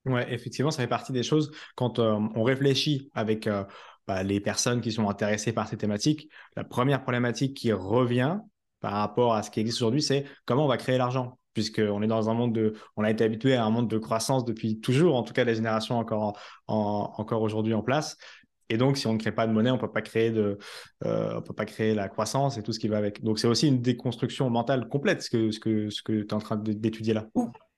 Ouais, 0.04 0.32
effectivement, 0.32 0.70
ça 0.70 0.82
fait 0.82 0.88
partie 0.88 1.12
des 1.12 1.24
choses 1.24 1.50
quand 1.74 1.98
euh, 1.98 2.16
on 2.36 2.44
réfléchit 2.44 3.10
avec 3.14 3.48
euh, 3.48 3.64
bah, 4.06 4.22
les 4.22 4.38
personnes 4.38 4.80
qui 4.80 4.92
sont 4.92 5.08
intéressées 5.08 5.52
par 5.52 5.66
ces 5.66 5.76
thématiques. 5.76 6.30
La 6.54 6.62
première 6.62 7.02
problématique 7.02 7.56
qui 7.56 7.72
revient 7.72 8.38
par 8.80 8.92
rapport 8.92 9.34
à 9.34 9.42
ce 9.42 9.50
qui 9.50 9.58
existe 9.58 9.82
aujourd'hui, 9.82 10.02
c'est 10.02 10.24
comment 10.44 10.66
on 10.66 10.68
va 10.68 10.76
créer 10.76 10.98
l'argent? 10.98 11.40
Puisqu'on 11.54 12.02
est 12.02 12.06
dans 12.06 12.28
un 12.28 12.34
monde 12.34 12.52
de, 12.52 12.74
on 12.96 13.02
a 13.02 13.10
été 13.10 13.24
habitué 13.24 13.54
à 13.54 13.64
un 13.64 13.70
monde 13.70 13.88
de 13.88 13.98
croissance 13.98 14.44
depuis 14.44 14.78
toujours, 14.78 15.16
en 15.16 15.22
tout 15.22 15.32
cas 15.32 15.42
les 15.42 15.54
générations 15.54 15.98
encore, 15.98 16.38
encore 16.68 17.40
aujourd'hui 17.40 17.72
en 17.72 17.82
place. 17.82 18.18
Et 18.68 18.76
donc, 18.76 18.96
si 18.96 19.06
on 19.06 19.12
ne 19.12 19.18
crée 19.18 19.32
pas 19.32 19.46
de 19.46 19.52
monnaie, 19.52 19.70
on 19.70 19.78
peut 19.78 19.90
pas 19.90 20.02
créer 20.02 20.30
de, 20.30 20.58
euh, 21.04 21.34
on 21.36 21.42
peut 21.42 21.54
pas 21.54 21.64
créer 21.64 21.94
la 21.94 22.08
croissance 22.08 22.58
et 22.58 22.62
tout 22.62 22.72
ce 22.72 22.80
qui 22.80 22.88
va 22.88 22.98
avec. 22.98 23.22
Donc, 23.22 23.38
c'est 23.38 23.46
aussi 23.46 23.68
une 23.68 23.80
déconstruction 23.80 24.50
mentale 24.50 24.88
complète, 24.88 25.22
ce 25.22 25.30
que, 25.30 25.88
tu 25.88 26.20
es 26.20 26.32
en 26.34 26.38
train 26.38 26.56
d'étudier 26.56 27.14
là. 27.14 27.26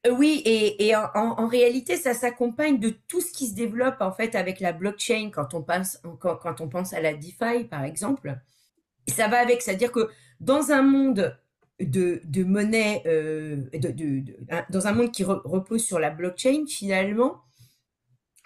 Euh, 0.07 0.11
oui, 0.13 0.43
et, 0.45 0.95
en, 0.95 1.47
réalité, 1.49 1.97
ça 1.97 2.15
s'accompagne 2.15 2.79
de 2.79 2.91
tout 3.09 3.21
ce 3.21 3.33
qui 3.33 3.49
se 3.49 3.55
développe 3.55 3.97
en 4.01 4.13
fait 4.13 4.35
avec 4.35 4.61
la 4.61 4.73
blockchain 4.73 5.31
quand 5.31 5.55
on 5.55 5.63
pense, 5.63 6.93
à 6.93 7.01
la 7.01 7.15
DeFi, 7.15 7.65
par 7.69 7.85
exemple. 7.85 8.39
Ça 9.09 9.29
va 9.29 9.41
avec, 9.41 9.63
c'est-à-dire 9.63 9.93
que 9.93 10.09
dans 10.41 10.71
un 10.71 10.83
monde 10.83 11.37
de, 11.81 12.45
monnaie, 12.45 13.03
euh, 13.07 13.57
dans 14.71 14.87
un 14.87 14.93
monde 14.93 15.11
qui 15.11 15.25
repose 15.25 15.85
sur 15.85 15.99
la 15.99 16.11
blockchain, 16.11 16.65
finalement, 16.67 17.43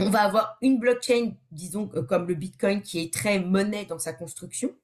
on 0.07 0.11
va 0.11 0.23
avoir 0.23 0.57
une 0.63 0.79
blockchain, 0.79 1.33
disons 1.51 1.87
comme 1.87 2.27
le 2.27 2.35
Bitcoin, 2.35 2.83
qui 2.83 3.01
est 3.01 3.13
très 3.13 3.41
monnaie 3.41 3.85
dans 3.85 3.99
sa 3.99 4.13
construction. 4.13 4.75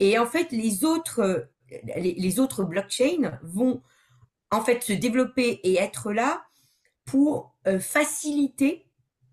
Et 0.00 0.18
en 0.18 0.26
fait, 0.26 0.50
les 0.50 0.84
autres, 0.84 1.48
les, 1.96 2.40
autres 2.40 2.64
blockchains 2.64 3.38
vont 3.42 3.82
en 4.50 4.62
fait 4.62 4.82
se 4.82 4.92
développer 4.92 5.60
et 5.62 5.78
être 5.78 6.12
là 6.12 6.44
pour 7.04 7.54
euh, 7.66 7.78
faciliter 7.78 8.86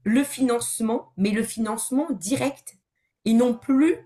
le 0.04 0.24
financement, 0.24 1.14
mais 1.18 1.32
le 1.32 1.44
financement 1.44 2.08
direct 2.12 2.78
et 3.26 3.34
non 3.34 3.54
plus 3.54 3.98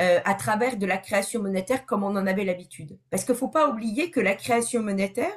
euh, 0.00 0.20
à 0.24 0.34
travers 0.34 0.76
de 0.76 0.86
la 0.86 0.98
création 0.98 1.42
monétaire 1.42 1.86
comme 1.86 2.04
on 2.04 2.16
en 2.16 2.26
avait 2.26 2.44
l'habitude. 2.44 2.98
Parce 3.10 3.24
qu'il 3.24 3.32
ne 3.32 3.38
faut 3.38 3.48
pas 3.48 3.68
oublier 3.68 4.10
que 4.10 4.20
la 4.20 4.34
création 4.34 4.82
monétaire, 4.82 5.36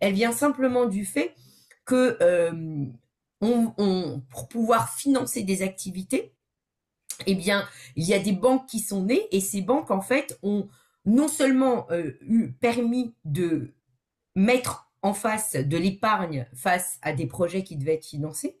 elle 0.00 0.12
vient 0.12 0.32
simplement 0.32 0.86
du 0.86 1.04
fait 1.04 1.34
que 1.84 2.18
euh, 2.20 2.86
pour 3.40 4.48
pouvoir 4.48 4.94
financer 4.94 5.42
des 5.42 5.62
activités, 5.62 6.32
eh 7.26 7.34
bien, 7.34 7.66
il 7.96 8.04
y 8.04 8.14
a 8.14 8.18
des 8.18 8.32
banques 8.32 8.66
qui 8.66 8.80
sont 8.80 9.02
nées 9.02 9.26
et 9.30 9.40
ces 9.40 9.62
banques, 9.62 9.90
en 9.90 10.00
fait, 10.00 10.38
ont 10.42 10.68
non 11.04 11.28
seulement 11.28 11.86
euh, 11.90 12.18
eu 12.22 12.52
permis 12.52 13.14
de 13.24 13.74
mettre 14.34 14.90
en 15.02 15.14
face 15.14 15.54
de 15.54 15.76
l'épargne 15.76 16.46
face 16.52 16.98
à 17.00 17.12
des 17.12 17.26
projets 17.26 17.62
qui 17.62 17.76
devaient 17.76 17.94
être 17.94 18.06
financés, 18.06 18.58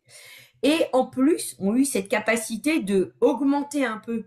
et 0.62 0.86
en 0.92 1.06
plus 1.06 1.56
ont 1.58 1.74
eu 1.74 1.84
cette 1.84 2.08
capacité 2.08 2.80
de 2.80 3.14
augmenter 3.20 3.84
un 3.84 3.98
peu 3.98 4.24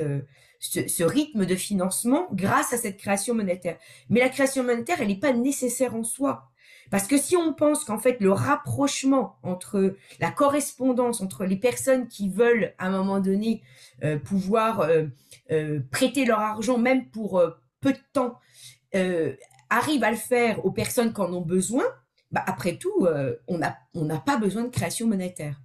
euh, 0.00 0.20
ce, 0.60 0.88
ce, 0.88 1.04
rythme 1.04 1.46
de 1.46 1.54
financement 1.54 2.26
grâce 2.32 2.72
à 2.72 2.78
cette 2.78 2.96
création 2.96 3.34
monétaire. 3.34 3.78
Mais 4.08 4.20
la 4.20 4.28
création 4.28 4.64
monétaire, 4.64 5.00
elle 5.00 5.08
n'est 5.08 5.20
pas 5.20 5.32
nécessaire 5.32 5.94
en 5.94 6.04
soi 6.04 6.47
Parce 6.90 7.06
que 7.06 7.18
si 7.18 7.36
on 7.36 7.52
pense 7.52 7.84
qu'en 7.84 7.98
fait 7.98 8.20
le 8.20 8.32
rapprochement 8.32 9.36
entre 9.42 9.96
la 10.20 10.30
correspondance 10.30 11.20
entre 11.20 11.44
les 11.44 11.56
personnes 11.56 12.08
qui 12.08 12.28
veulent 12.28 12.74
à 12.78 12.86
un 12.86 12.90
moment 12.90 13.20
donné 13.20 13.62
euh, 14.04 14.18
pouvoir 14.18 14.80
euh, 14.80 15.06
euh, 15.50 15.80
prêter 15.90 16.24
leur 16.24 16.40
argent 16.40 16.78
même 16.78 17.08
pour 17.10 17.42
peu 17.80 17.92
de 17.92 17.98
temps 18.12 18.38
arrive 19.70 20.02
à 20.02 20.10
le 20.10 20.16
faire 20.16 20.64
aux 20.64 20.70
personnes 20.70 21.12
qui 21.12 21.20
en 21.20 21.30
ont 21.32 21.42
besoin, 21.42 21.84
bah, 22.32 22.42
après 22.46 22.76
tout, 22.76 23.06
on 23.46 23.58
n'a 23.58 24.18
pas 24.18 24.38
besoin 24.38 24.64
de 24.64 24.70
création 24.70 25.06
monétaire. 25.06 25.60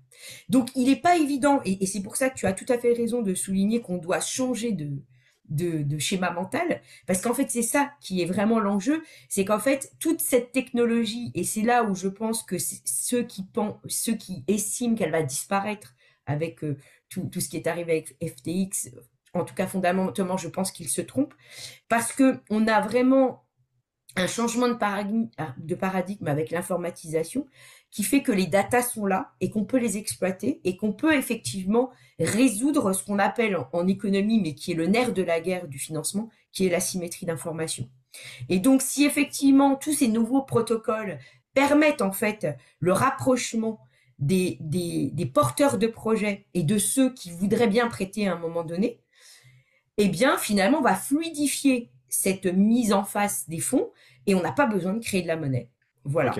Donc, 0.49 0.69
il 0.75 0.89
n'est 0.89 0.99
pas 0.99 1.17
évident, 1.17 1.62
et 1.63 1.86
c'est 1.86 2.01
pour 2.01 2.17
ça 2.17 2.29
que 2.29 2.36
tu 2.36 2.45
as 2.45 2.51
tout 2.51 2.65
à 2.67 2.77
fait 2.77 2.91
raison 2.91 3.21
de 3.21 3.33
souligner 3.33 3.81
qu'on 3.81 3.97
doit 3.97 4.19
changer 4.19 4.73
de, 4.73 5.01
de, 5.49 5.97
schéma 5.99 6.32
mental, 6.32 6.82
parce 7.06 7.21
qu'en 7.21 7.34
fait 7.34 7.49
c'est 7.49 7.62
ça 7.62 7.91
qui 8.01 8.21
est 8.21 8.25
vraiment 8.25 8.60
l'enjeu, 8.60 9.03
c'est 9.29 9.45
qu'en 9.45 9.60
fait 9.60 9.93
toute 9.99 10.21
cette 10.21 10.51
technologie, 10.51 11.32
et 11.36 11.43
c'est 11.43 11.62
là 11.62 11.84
où 11.84 11.95
je 11.95 12.08
pense 12.08 12.43
que 12.43 12.58
ceux 12.60 13.23
qui 13.23 13.43
pensent, 13.43 13.77
ceux 13.88 14.15
qui 14.15 14.43
estiment 14.47 14.95
qu'elle 14.95 15.12
va 15.12 15.23
disparaître 15.23 15.95
avec 16.25 16.63
euh, 16.63 16.77
tout, 17.10 17.29
tout, 17.32 17.41
ce 17.41 17.49
qui 17.49 17.58
est 17.58 17.67
arrivé 17.67 17.91
avec 17.91 18.15
FTX, 18.23 18.95
en 19.34 19.43
tout 19.43 19.53
cas 19.53 19.67
fondamentalement 19.67 20.38
je 20.38 20.47
pense 20.47 20.71
qu'ils 20.71 20.89
se 20.89 21.01
trompent, 21.01 21.36
parce 21.89 22.13
que 22.13 22.39
on 22.49 22.67
a 22.67 22.82
vraiment 22.82 23.43
un 24.15 24.27
changement 24.27 24.67
de 24.67 24.73
paradigme, 24.73 25.27
de 25.58 25.75
paradigme 25.75 26.27
avec 26.27 26.51
l'informatisation 26.51 27.47
qui 27.93 28.03
fait 28.03 28.23
que 28.23 28.32
les 28.32 28.47
datas 28.47 28.82
sont 28.82 29.06
là 29.06 29.34
et 29.39 29.51
qu'on 29.51 29.65
peut 29.65 29.77
les 29.77 29.97
exploiter 29.97 30.60
et 30.63 30.75
qu'on 30.77 30.93
peut 30.93 31.13
effectivement 31.13 31.91
résoudre 32.19 32.91
ce 32.91 33.06
qu'on 33.06 33.19
appelle 33.19 33.56
en, 33.71 33.88
économie, 33.88 34.41
mais 34.41 34.56
qui 34.56 34.71
est 34.71 34.75
le 34.75 34.88
nerf 34.88 35.13
de 35.13 35.21
la 35.21 35.39
guerre 35.39 35.67
du 35.67 35.77
financement, 35.77 36.29
qui 36.51 36.65
est 36.65 36.71
la 36.71 36.79
symétrie 36.79 37.27
d'information. 37.27 37.88
Et 38.49 38.58
donc, 38.58 38.82
si 38.82 39.06
effectivement 39.06 39.75
tous 39.75 39.93
ces 39.93 40.08
nouveaux 40.08 40.41
protocoles 40.41 41.19
permettent 41.53 42.01
en 42.01 42.12
fait 42.12 42.47
le 42.79 42.93
rapprochement 42.93 43.79
des, 44.17 44.58
porteurs 45.32 45.77
de 45.77 45.86
projets 45.86 46.47
et 46.56 46.63
de 46.63 46.79
ceux 46.79 47.13
qui 47.13 47.29
voudraient 47.29 47.67
bien 47.67 47.88
prêter 47.89 48.27
à 48.27 48.34
un 48.34 48.39
moment 48.39 48.63
donné, 48.63 49.01
eh 49.99 50.10
bien, 50.10 50.38
finalement, 50.38 50.79
on 50.79 50.84
va 50.84 50.95
fluidifier 50.95 51.91
cette 52.10 52.47
mise 52.47 52.91
en 52.91 53.03
face 53.03 53.47
des 53.47 53.60
fonds 53.60 53.91
et 54.25 54.34
on 54.34 54.41
n'a 54.41 54.51
pas 54.51 54.65
besoin 54.65 54.93
de 54.93 55.03
créer 55.03 55.21
de 55.21 55.27
la 55.27 55.38
monnaie. 55.38 55.69
Voilà. 56.06 56.34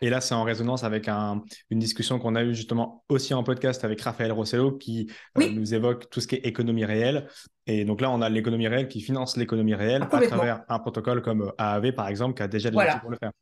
Et 0.00 0.10
là, 0.10 0.20
c'est 0.20 0.34
en 0.34 0.44
résonance 0.44 0.82
avec 0.84 1.08
un, 1.08 1.42
une 1.70 1.78
discussion 1.78 2.18
qu'on 2.18 2.34
a 2.34 2.42
eue 2.42 2.54
justement 2.54 3.04
aussi 3.08 3.34
en 3.34 3.42
podcast 3.42 3.84
avec 3.84 4.00
Raphaël 4.00 4.32
Rossello 4.32 4.72
qui 4.72 5.10
euh, 5.38 5.50
nous 5.50 5.74
évoque 5.74 6.08
tout 6.10 6.20
ce 6.20 6.26
qui 6.26 6.36
est 6.36 6.46
économie 6.46 6.84
réelle. 6.84 7.28
Et 7.66 7.84
donc 7.84 8.00
là, 8.00 8.10
on 8.10 8.22
a 8.22 8.28
l'économie 8.28 8.68
réelle 8.68 8.88
qui 8.88 9.00
finance 9.00 9.36
l'économie 9.36 9.74
réelle 9.74 10.02
à 10.10 10.20
travers 10.20 10.62
un 10.68 10.78
protocole 10.78 11.22
comme 11.22 11.52
AAV, 11.58 11.92
par 11.92 12.08
exemple, 12.08 12.34
qui 12.34 12.42
a 12.42 12.48
déjà 12.48 12.70
des 12.70 12.74
voilà. 12.74 12.98
pour 12.98 13.10
le 13.10 13.18
faire. 13.18 13.32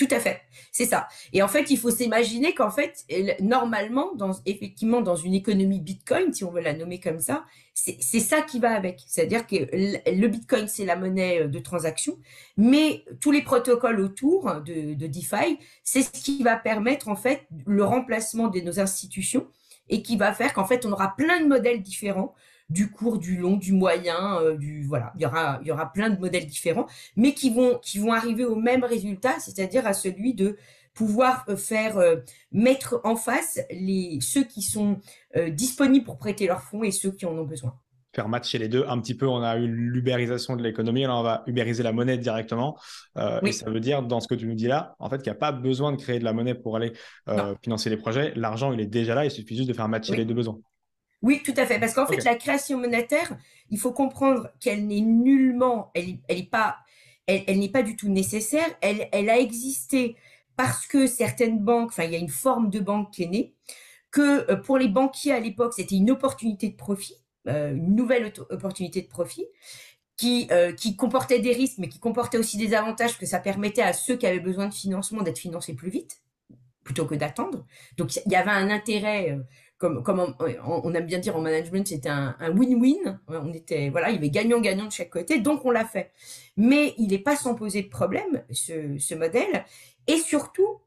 Tout 0.00 0.08
à 0.12 0.18
fait, 0.18 0.40
c'est 0.72 0.86
ça. 0.86 1.08
Et 1.34 1.42
en 1.42 1.48
fait, 1.48 1.70
il 1.70 1.76
faut 1.76 1.90
s'imaginer 1.90 2.54
qu'en 2.54 2.70
fait, 2.70 3.04
normalement, 3.38 4.14
dans, 4.14 4.32
effectivement, 4.46 5.02
dans 5.02 5.14
une 5.14 5.34
économie 5.34 5.78
Bitcoin, 5.78 6.32
si 6.32 6.42
on 6.42 6.50
veut 6.50 6.62
la 6.62 6.72
nommer 6.72 7.00
comme 7.00 7.20
ça, 7.20 7.44
c'est 7.74 8.20
ça 8.20 8.40
qui 8.40 8.60
va 8.60 8.70
avec. 8.70 9.00
C'est-à-dire 9.06 9.46
que 9.46 9.56
le 9.56 10.26
Bitcoin, 10.28 10.68
c'est 10.68 10.86
la 10.86 10.96
monnaie 10.96 11.42
euh, 11.42 11.48
de 11.48 11.58
transaction, 11.58 12.18
mais 12.56 13.04
tous 13.20 13.30
les 13.30 13.42
protocoles 13.42 14.00
autour 14.00 14.62
de, 14.64 14.94
de 14.94 15.06
DeFi, 15.06 15.58
c'est 15.84 16.00
ce 16.00 16.10
qui 16.12 16.42
va 16.42 16.56
permettre 16.56 17.08
en 17.08 17.16
fait 17.16 17.46
le 17.66 17.84
remplacement 17.84 18.48
de 18.48 18.60
nos 18.60 18.80
institutions 18.80 19.46
et 19.90 20.00
qui 20.00 20.16
va 20.16 20.32
faire 20.32 20.54
qu'en 20.54 20.64
fait, 20.64 20.86
on 20.86 20.92
aura 20.92 21.14
plein 21.14 21.42
de 21.42 21.46
modèles 21.46 21.82
différents 21.82 22.34
du 22.70 22.90
court, 22.90 23.18
du 23.18 23.36
long, 23.36 23.56
du 23.56 23.72
moyen, 23.72 24.40
euh, 24.40 24.56
du 24.56 24.82
voilà, 24.84 25.12
il 25.16 25.22
y 25.22 25.26
aura 25.26 25.58
il 25.62 25.68
y 25.68 25.72
aura 25.72 25.92
plein 25.92 26.08
de 26.08 26.18
modèles 26.18 26.46
différents, 26.46 26.86
mais 27.16 27.34
qui 27.34 27.50
vont 27.50 27.78
qui 27.82 27.98
vont 27.98 28.12
arriver 28.12 28.44
au 28.44 28.54
même 28.54 28.84
résultat, 28.84 29.38
c'est-à-dire 29.40 29.86
à 29.86 29.92
celui 29.92 30.34
de 30.34 30.56
pouvoir 30.94 31.44
euh, 31.48 31.56
faire 31.56 31.98
euh, 31.98 32.16
mettre 32.52 33.00
en 33.04 33.16
face 33.16 33.60
les 33.70 34.18
ceux 34.20 34.44
qui 34.44 34.62
sont 34.62 34.98
disponibles 35.48 36.04
pour 36.04 36.18
prêter 36.18 36.46
leurs 36.46 36.62
fonds 36.62 36.82
et 36.82 36.90
ceux 36.90 37.10
qui 37.10 37.26
en 37.26 37.32
ont 37.32 37.44
besoin. 37.44 37.74
Faire 38.12 38.28
matcher 38.28 38.58
les 38.58 38.68
deux 38.68 38.84
un 38.88 38.98
petit 39.00 39.14
peu. 39.14 39.28
On 39.28 39.42
a 39.42 39.56
eu 39.56 39.68
l'ubérisation 39.68 40.56
de 40.56 40.62
l'économie, 40.64 41.04
alors 41.04 41.20
on 41.20 41.22
va 41.22 41.44
ubériser 41.46 41.84
la 41.84 41.92
monnaie 41.92 42.18
directement. 42.18 42.76
Et 43.44 43.52
ça 43.52 43.70
veut 43.70 43.78
dire, 43.78 44.02
dans 44.02 44.18
ce 44.18 44.26
que 44.26 44.34
tu 44.34 44.48
nous 44.48 44.56
dis 44.56 44.66
là, 44.66 44.96
en 44.98 45.08
fait, 45.08 45.18
qu'il 45.18 45.30
n'y 45.30 45.36
a 45.36 45.38
pas 45.38 45.52
besoin 45.52 45.92
de 45.92 45.96
créer 45.96 46.18
de 46.18 46.24
la 46.24 46.32
monnaie 46.32 46.56
pour 46.56 46.74
aller 46.74 46.92
financer 47.62 47.88
les 47.88 47.96
projets. 47.96 48.32
L'argent, 48.34 48.72
il 48.72 48.80
est 48.80 48.86
déjà 48.86 49.14
là, 49.14 49.24
il 49.24 49.30
suffit 49.30 49.56
juste 49.56 49.68
de 49.68 49.74
faire 49.74 49.88
matcher 49.88 50.16
les 50.16 50.24
deux 50.24 50.34
besoins. 50.34 50.58
Oui, 51.22 51.42
tout 51.44 51.54
à 51.56 51.66
fait. 51.66 51.78
Parce 51.78 51.94
qu'en 51.94 52.06
fait, 52.06 52.24
la 52.24 52.34
création 52.34 52.78
monétaire, 52.78 53.36
il 53.70 53.78
faut 53.78 53.92
comprendre 53.92 54.50
qu'elle 54.60 54.86
n'est 54.86 55.00
nullement, 55.00 55.90
elle, 55.94 56.18
elle 56.28 56.48
pas, 56.48 56.78
elle, 57.26 57.58
n'est 57.58 57.68
pas 57.68 57.82
du 57.82 57.96
tout 57.96 58.08
nécessaire. 58.08 58.66
Elle, 58.80 59.08
elle 59.12 59.28
a 59.28 59.38
existé 59.38 60.16
parce 60.56 60.86
que 60.86 61.06
certaines 61.06 61.58
banques, 61.58 61.90
enfin, 61.90 62.04
il 62.04 62.12
y 62.12 62.16
a 62.16 62.18
une 62.18 62.28
forme 62.28 62.70
de 62.70 62.80
banque 62.80 63.12
qui 63.12 63.22
est 63.22 63.28
née, 63.28 63.54
que 64.10 64.50
euh, 64.50 64.56
pour 64.56 64.78
les 64.78 64.88
banquiers 64.88 65.32
à 65.32 65.40
l'époque, 65.40 65.74
c'était 65.74 65.96
une 65.96 66.10
opportunité 66.10 66.68
de 66.68 66.76
profit, 66.76 67.16
euh, 67.48 67.74
une 67.74 67.94
nouvelle 67.94 68.32
opportunité 68.50 69.02
de 69.02 69.08
profit, 69.08 69.46
qui, 70.16 70.48
euh, 70.50 70.72
qui 70.72 70.96
comportait 70.96 71.38
des 71.38 71.52
risques, 71.52 71.78
mais 71.78 71.88
qui 71.88 71.98
comportait 71.98 72.36
aussi 72.36 72.58
des 72.58 72.74
avantages, 72.74 73.16
que 73.16 73.24
ça 73.24 73.38
permettait 73.38 73.82
à 73.82 73.92
ceux 73.92 74.16
qui 74.16 74.26
avaient 74.26 74.40
besoin 74.40 74.68
de 74.68 74.74
financement 74.74 75.22
d'être 75.22 75.38
financés 75.38 75.74
plus 75.74 75.88
vite, 75.88 76.20
plutôt 76.84 77.06
que 77.06 77.14
d'attendre. 77.14 77.64
Donc, 77.96 78.14
il 78.16 78.30
y 78.32 78.36
avait 78.36 78.50
un 78.50 78.68
intérêt 78.68 79.38
comme, 79.80 80.02
comme 80.02 80.34
on, 80.38 80.94
aime 80.94 81.06
bien 81.06 81.18
dire 81.18 81.36
en 81.36 81.40
management, 81.40 81.88
c'était 81.88 82.10
un 82.10 82.36
win-win. 82.54 83.18
On 83.28 83.50
était, 83.54 83.88
voilà, 83.88 84.10
il 84.10 84.16
y 84.16 84.18
avait 84.18 84.28
gagnant-gagnant 84.28 84.84
de 84.84 84.92
chaque 84.92 85.08
côté, 85.08 85.40
donc 85.40 85.64
on 85.64 85.70
l'a 85.70 85.86
fait. 85.86 86.12
Mais 86.58 86.94
il 86.98 87.08
n'est 87.08 87.18
pas 87.18 87.34
sans 87.34 87.54
poser 87.54 87.82
de 87.82 87.88
problème, 87.88 88.44
ce, 88.52 88.98
ce 88.98 89.14
modèle. 89.14 89.64
Et 90.06 90.18
surtout, 90.18 90.82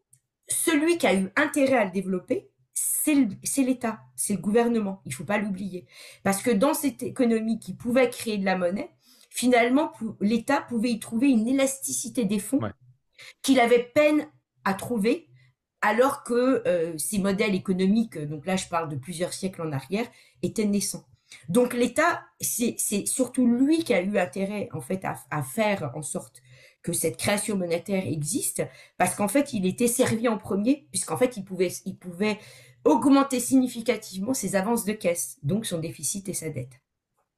celui 0.47 0.99
qui 0.99 1.08
a 1.08 1.15
eu 1.15 1.32
intérêt 1.36 1.77
à 1.77 1.86
le 1.86 1.91
développer, 1.91 2.51
c'est 2.75 3.63
l'État, 3.63 3.99
c'est 4.15 4.34
le 4.34 4.39
gouvernement. 4.39 5.01
Il 5.06 5.13
faut 5.13 5.23
pas 5.23 5.39
l'oublier. 5.39 5.88
Parce 6.21 6.43
que 6.43 6.51
dans 6.51 6.75
cette 6.75 7.01
économie 7.01 7.58
qui 7.58 7.73
pouvait 7.73 8.12
créer 8.12 8.38
de 8.38 8.45
la 8.45 8.58
monnaie, 8.58 8.91
finalement, 9.32 9.91
l'État 10.21 10.62
pouvait 10.62 10.91
y 10.91 10.99
trouver 10.99 11.29
une 11.29 11.47
élasticité 11.47 12.25
des 12.25 12.39
fonds 12.39 12.60
qu'il 13.41 13.60
avait 13.60 13.91
peine 13.95 14.27
à 14.65 14.75
trouver 14.75 15.29
alors 15.84 16.24
que 16.24 16.63
euh, 16.65 16.98
ces 16.98 17.19
modèles 17.19 17.54
économiques, 17.54 18.17
donc 18.17 18.46
là 18.46 18.56
je 18.56 18.67
parle 18.67 18.89
de 18.89 18.96
plusieurs 18.96 19.34
siècles 19.34 19.62
en 19.62 19.72
arrière, 19.74 20.08
étaient 20.41 20.65
naissants. 20.65 21.06
Donc 21.50 21.74
l'État, 21.74 22.24
c'est 22.39 22.78
surtout 23.06 23.48
lui 23.48 23.84
qui 23.84 23.93
a 23.93 24.02
eu 24.02 24.17
intérêt 24.17 24.69
à, 25.30 25.43
faire 25.43 25.91
en 25.96 26.02
sorte 26.02 26.41
que 26.84 26.93
cette 26.93 27.17
création 27.17 27.58
monétaire 27.58 28.06
existe, 28.08 28.63
parce 28.98 29.15
qu'en 29.15 29.28
fait 29.28 29.52
il 29.52 29.65
était 29.65 29.88
servi 29.88 30.28
en 30.30 30.38
premier, 30.38 30.88
puisqu'en 30.91 31.17
fait 31.17 31.36
il 31.36 31.43
pouvait, 31.43 31.72
il 31.86 31.98
augmenter 32.86 33.39
significativement 33.39 34.34
ses 34.34 34.56
avances 34.56 34.86
de 34.86 34.93
caisse, 34.93 35.38
donc 35.43 35.65
son 35.65 35.80
déficit 35.80 36.30
et 36.30 36.34
sa 36.34 36.50
dette. 36.50 36.82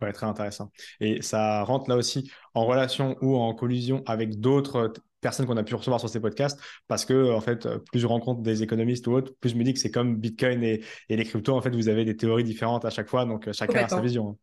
Ouais, 0.02 0.12
très 0.12 0.26
intéressant. 0.26 0.72
Et 1.00 1.22
ça 1.22 1.64
rentre 1.64 1.90
là 1.90 1.96
aussi 1.96 2.30
en 2.54 2.66
relation 2.66 3.16
ou 3.22 3.38
en 3.38 3.56
collusion 3.56 4.04
avec 4.06 4.40
d'autres 4.40 4.94
personnes 5.26 5.48
qu'on 5.48 5.58
a 5.58 5.64
pu 5.64 5.74
recevoir 5.74 6.00
sur 6.00 6.08
ces 6.08 6.20
podcasts 6.20 6.60
parce 6.88 7.04
que 7.04 7.34
en 7.34 7.42
fait 7.42 7.68
plus 7.92 8.00
je 8.00 8.06
rencontre 8.06 8.44
des 8.44 8.62
économistes 8.62 9.08
ou 9.08 9.14
autres 9.14 9.34
plus 9.40 9.50
je 9.50 9.56
me 9.56 9.64
dis 9.64 9.74
que 9.74 9.80
c'est 9.80 9.90
comme 9.90 10.18
Bitcoin 10.18 10.62
et, 10.64 10.84
les 11.10 11.26
cryptos 11.26 11.56
en 11.56 11.62
fait 11.62 11.76
vous 11.76 11.90
avez 11.90 12.06
des 12.06 12.16
théories 12.16 12.44
différentes 12.44 12.86
à 12.86 12.92
chaque 12.92 13.10
fois 13.10 13.26
donc 13.26 13.52
chacun 13.52 13.86
a 13.86 13.88
sa 13.88 14.02
vision 14.02 14.38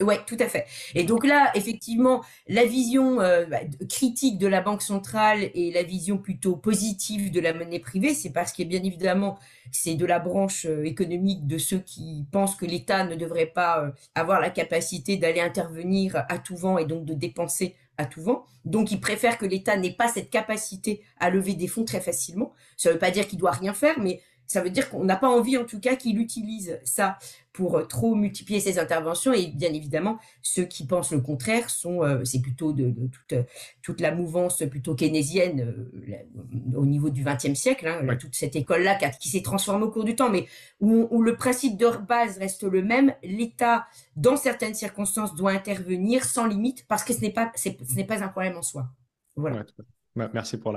Ouais, 0.00 0.20
tout 0.26 0.36
à 0.38 0.46
fait. 0.46 0.64
Et 0.94 1.02
donc 1.02 1.26
là, 1.26 1.50
effectivement, 1.56 2.22
la 2.46 2.64
vision 2.64 3.20
euh, 3.20 3.46
bah, 3.46 3.58
critique 3.88 4.38
de 4.38 4.46
la 4.46 4.60
banque 4.60 4.80
centrale 4.82 5.50
et 5.54 5.72
la 5.72 5.82
vision 5.82 6.18
plutôt 6.18 6.54
positive 6.54 7.32
de 7.32 7.40
la 7.40 7.52
monnaie 7.52 7.80
privée, 7.80 8.14
c'est 8.14 8.30
parce 8.30 8.52
que 8.52 8.62
bien 8.62 8.80
évidemment, 8.84 9.40
c'est 9.72 9.96
de 9.96 10.06
la 10.06 10.20
branche 10.20 10.66
euh, 10.66 10.84
économique 10.84 11.48
de 11.48 11.58
ceux 11.58 11.80
qui 11.80 12.24
pensent 12.30 12.54
que 12.54 12.64
l'État 12.64 13.04
ne 13.06 13.16
devrait 13.16 13.46
pas 13.46 13.82
euh, 13.82 13.90
avoir 14.14 14.40
la 14.40 14.50
capacité 14.50 15.16
d'aller 15.16 15.40
intervenir 15.40 16.24
à 16.28 16.38
tout 16.38 16.56
vent 16.56 16.78
et 16.78 16.84
donc 16.84 17.04
de 17.04 17.14
dépenser 17.14 17.74
à 17.96 18.06
tout 18.06 18.22
vent. 18.22 18.44
Donc, 18.64 18.92
ils 18.92 19.00
préfèrent 19.00 19.36
que 19.36 19.46
l'État 19.46 19.76
n'ait 19.76 19.94
pas 19.96 20.06
cette 20.06 20.30
capacité 20.30 21.02
à 21.18 21.30
lever 21.30 21.54
des 21.54 21.66
fonds 21.66 21.84
très 21.84 22.00
facilement. 22.00 22.52
Ça 22.76 22.90
ne 22.90 22.94
veut 22.94 23.00
pas 23.00 23.10
dire 23.10 23.26
qu'il 23.26 23.40
doit 23.40 23.50
rien 23.50 23.74
faire, 23.74 23.98
mais 23.98 24.20
ça 24.48 24.62
veut 24.62 24.70
dire 24.70 24.88
qu'on 24.88 25.04
n'a 25.04 25.16
pas 25.16 25.28
envie, 25.28 25.58
en 25.58 25.64
tout 25.64 25.78
cas, 25.78 25.94
qu'il 25.94 26.18
utilise 26.18 26.80
ça 26.82 27.18
pour 27.52 27.76
euh, 27.76 27.84
trop 27.84 28.14
multiplier 28.14 28.60
ses 28.60 28.78
interventions. 28.78 29.34
Et 29.34 29.48
bien 29.48 29.72
évidemment, 29.74 30.18
ceux 30.42 30.64
qui 30.64 30.86
pensent 30.86 31.12
le 31.12 31.20
contraire 31.20 31.68
sont, 31.68 32.02
euh, 32.02 32.24
c'est 32.24 32.40
plutôt 32.40 32.72
de, 32.72 32.94
toute, 33.08 33.32
euh, 33.34 33.42
toute 33.82 34.00
la 34.00 34.10
mouvance 34.14 34.62
plutôt 34.70 34.94
keynésienne 34.94 35.86
au 36.74 36.86
niveau 36.86 37.10
du 37.10 37.24
XXe 37.24 37.52
siècle, 37.52 37.86
hein, 37.86 38.16
toute 38.16 38.34
cette 38.34 38.56
école-là 38.56 38.96
qui, 39.20 39.28
s'est 39.28 39.42
transformée 39.42 39.84
au 39.84 39.90
cours 39.90 40.04
du 40.04 40.16
temps, 40.16 40.30
mais 40.30 40.46
où, 40.80 41.06
où, 41.10 41.22
le 41.22 41.36
principe 41.36 41.76
de 41.76 41.88
base 42.08 42.38
reste 42.38 42.62
le 42.62 42.82
même. 42.82 43.12
L'État, 43.22 43.86
dans 44.16 44.36
certaines 44.36 44.74
circonstances, 44.74 45.34
doit 45.34 45.52
intervenir 45.52 46.24
sans 46.24 46.46
limite 46.46 46.86
parce 46.88 47.04
que 47.04 47.12
ce 47.12 47.20
n'est 47.20 47.32
pas, 47.32 47.52
ce 47.54 47.68
n'est 47.94 48.06
pas 48.06 48.24
un 48.24 48.28
problème 48.28 48.56
en 48.56 48.62
soi. 48.62 48.88
Voilà. 49.36 49.64
Merci 50.32 50.58
pour, 50.58 50.76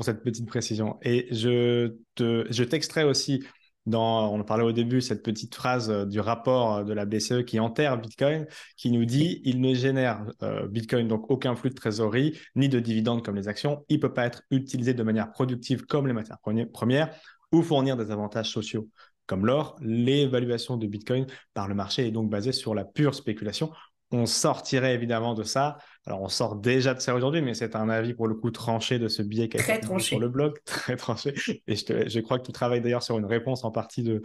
cette 0.00 0.22
petite 0.22 0.46
précision. 0.46 0.98
Et 1.02 1.28
je, 1.30 1.94
te, 2.14 2.62
t'extrais 2.64 3.04
aussi 3.04 3.44
dans, 3.86 4.32
on 4.34 4.44
parlait 4.44 4.64
au 4.64 4.72
début, 4.72 5.00
cette 5.00 5.22
petite 5.22 5.54
phrase 5.54 5.90
euh, 5.90 6.04
du 6.04 6.20
rapport 6.20 6.76
euh, 6.76 6.84
de 6.84 6.92
la 6.92 7.06
BCE 7.06 7.44
qui 7.46 7.58
enterre 7.58 7.98
Bitcoin, 7.98 8.46
qui 8.76 8.90
nous 8.90 9.06
dit 9.06 9.40
il 9.44 9.60
ne 9.60 9.74
génère 9.74 10.26
Bitcoin 10.68 11.08
donc 11.08 11.30
aucun 11.30 11.56
flux 11.56 11.70
de 11.70 11.74
trésorerie 11.74 12.38
ni 12.56 12.68
de 12.68 12.78
dividendes 12.78 13.24
comme 13.24 13.36
les 13.36 13.48
actions. 13.48 13.84
Il 13.88 13.96
ne 13.96 14.02
peut 14.02 14.12
pas 14.12 14.26
être 14.26 14.42
utilisé 14.50 14.92
de 14.92 15.02
manière 15.02 15.32
productive 15.32 15.86
comme 15.86 16.06
les 16.06 16.12
matières 16.12 16.38
premières 16.72 17.10
ou 17.52 17.62
fournir 17.62 17.96
des 17.96 18.10
avantages 18.10 18.50
sociaux 18.50 18.88
comme 19.30 19.46
l'or. 19.46 19.76
L'évaluation 19.80 20.76
de 20.76 20.88
Bitcoin 20.88 21.24
par 21.54 21.68
le 21.68 21.74
marché 21.74 22.06
est 22.06 22.10
donc 22.10 22.28
basée 22.28 22.50
sur 22.50 22.74
la 22.74 22.84
pure 22.84 23.14
spéculation 23.14 23.70
on 24.12 24.26
sortirait 24.26 24.94
évidemment 24.94 25.34
de 25.34 25.42
ça. 25.42 25.78
Alors, 26.06 26.22
on 26.22 26.28
sort 26.28 26.56
déjà 26.56 26.94
de 26.94 27.00
ça 27.00 27.14
aujourd'hui, 27.14 27.42
mais 27.42 27.54
c'est 27.54 27.76
un 27.76 27.88
avis 27.88 28.14
pour 28.14 28.26
le 28.26 28.34
coup 28.34 28.50
tranché 28.50 28.98
de 28.98 29.08
ce 29.08 29.22
biais 29.22 29.48
qui 29.48 29.58
a 29.58 29.76
été 29.76 29.98
sur 29.98 30.18
le 30.18 30.28
blog, 30.28 30.58
très 30.64 30.96
tranché. 30.96 31.34
Et 31.66 31.76
je, 31.76 32.20
crois 32.20 32.38
que 32.38 32.46
tu 32.46 32.52
travailles 32.52 32.80
d'ailleurs 32.80 33.02
sur 33.02 33.18
une 33.18 33.26
réponse 33.26 33.64
en 33.64 33.70
partie 33.70 34.02
de, 34.02 34.22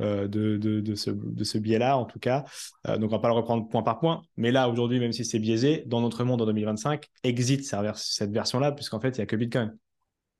euh, 0.00 0.28
de, 0.28 0.94
ce, 0.94 1.10
de 1.10 1.44
ce 1.44 1.58
biais-là, 1.58 1.98
en 1.98 2.04
tout 2.04 2.18
cas. 2.18 2.44
Euh, 2.86 2.96
donc, 2.96 3.10
on 3.10 3.16
va 3.16 3.18
pas 3.18 3.28
le 3.28 3.34
reprendre 3.34 3.68
point 3.68 3.82
par 3.82 3.98
point. 3.98 4.22
Mais 4.36 4.50
là, 4.50 4.68
aujourd'hui, 4.68 5.00
même 5.00 5.12
si 5.12 5.24
c'est 5.24 5.38
biaisé, 5.38 5.82
dans 5.86 6.00
notre 6.00 6.24
monde 6.24 6.40
en 6.40 6.46
2025, 6.46 7.04
exit 7.24 7.64
cette 7.64 8.30
version-là, 8.30 8.72
puisqu'en 8.72 9.00
fait, 9.00 9.10
il 9.10 9.20
n'y 9.20 9.22
a 9.22 9.26
que 9.26 9.36
Bitcoin. 9.36 9.76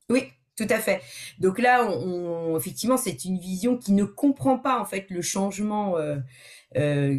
Oui, 0.08 0.24
tout 0.56 0.66
à 0.70 0.78
fait. 0.78 1.02
Donc 1.38 1.58
là, 1.58 1.84
on, 1.84 2.56
effectivement, 2.56 2.96
c'est 2.96 3.24
une 3.24 3.38
vision 3.38 3.76
qui 3.76 3.92
ne 3.92 4.04
comprend 4.04 4.58
pas 4.58 4.80
en 4.80 4.84
fait 4.84 5.06
le 5.10 5.20
changement 5.20 5.98
euh, 5.98 7.18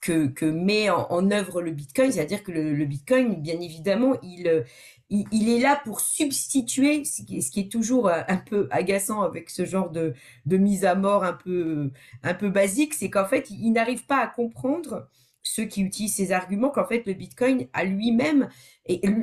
que, 0.00 0.44
met 0.44 0.90
en, 0.90 1.30
œuvre 1.30 1.62
le 1.62 1.70
Bitcoin, 1.72 2.12
c'est-à-dire 2.12 2.42
que 2.42 2.52
le, 2.52 2.84
Bitcoin, 2.84 3.36
bien 3.36 3.60
évidemment, 3.60 4.16
il, 4.22 4.64
il, 5.10 5.48
est 5.48 5.60
là 5.60 5.80
pour 5.84 6.00
substituer, 6.00 7.04
ce 7.04 7.22
qui, 7.22 7.60
est 7.60 7.70
toujours 7.70 8.10
un 8.10 8.36
peu 8.36 8.68
agaçant 8.70 9.22
avec 9.22 9.50
ce 9.50 9.64
genre 9.64 9.90
de, 9.90 10.14
de 10.46 10.56
mise 10.56 10.84
à 10.84 10.94
mort 10.94 11.24
un 11.24 11.34
peu, 11.34 11.90
un 12.22 12.34
peu 12.34 12.48
basique, 12.48 12.94
c'est 12.94 13.10
qu'en 13.10 13.26
fait, 13.26 13.50
il 13.50 13.72
n'arrive 13.72 14.06
pas 14.06 14.18
à 14.22 14.26
comprendre 14.26 15.08
ceux 15.42 15.64
qui 15.64 15.82
utilisent 15.82 16.14
ces 16.14 16.32
arguments 16.32 16.70
qu'en 16.70 16.84
fait 16.84 17.06
le 17.06 17.14
Bitcoin 17.14 17.66
à 17.72 17.84
lui-même 17.84 18.48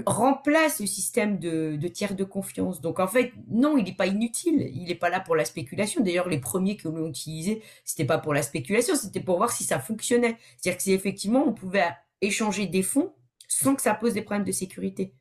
remplace 0.05 0.79
le 0.79 0.85
système 0.85 1.39
de, 1.39 1.87
tiers 1.87 2.15
de 2.15 2.23
confiance. 2.23 2.81
Donc 2.81 2.99
en 2.99 3.07
fait, 3.07 3.33
non, 3.49 3.77
il 3.77 3.85
n'est 3.85 3.95
pas 3.95 4.07
inutile. 4.07 4.71
Il 4.73 4.85
n'est 4.85 4.95
pas 4.95 5.09
là 5.09 5.19
pour 5.19 5.35
la 5.35 5.45
spéculation. 5.45 6.03
D'ailleurs, 6.03 6.29
les 6.29 6.39
premiers 6.39 6.77
que 6.77 6.87
l'ont 6.87 7.07
utilisé, 7.07 7.61
c'était 7.83 8.05
pas 8.05 8.17
pour 8.17 8.33
la 8.33 8.41
spéculation, 8.41 8.95
c'était 8.95 9.19
pour 9.19 9.37
voir 9.37 9.51
si 9.51 9.63
ça 9.63 9.79
fonctionnait. 9.79 10.37
C'est-à-dire 10.57 10.77
que 10.77 10.83
si 10.83 10.93
effectivement 10.93 11.43
on 11.45 11.53
pouvait 11.53 11.89
échanger 12.21 12.67
des 12.67 12.83
fonds 12.83 13.13
sans 13.47 13.75
que 13.75 13.81
ça 13.81 13.93
pose 13.93 14.13
des 14.13 14.21
problèmes 14.21 14.45
de 14.45 14.51
sécurité. 14.51 15.13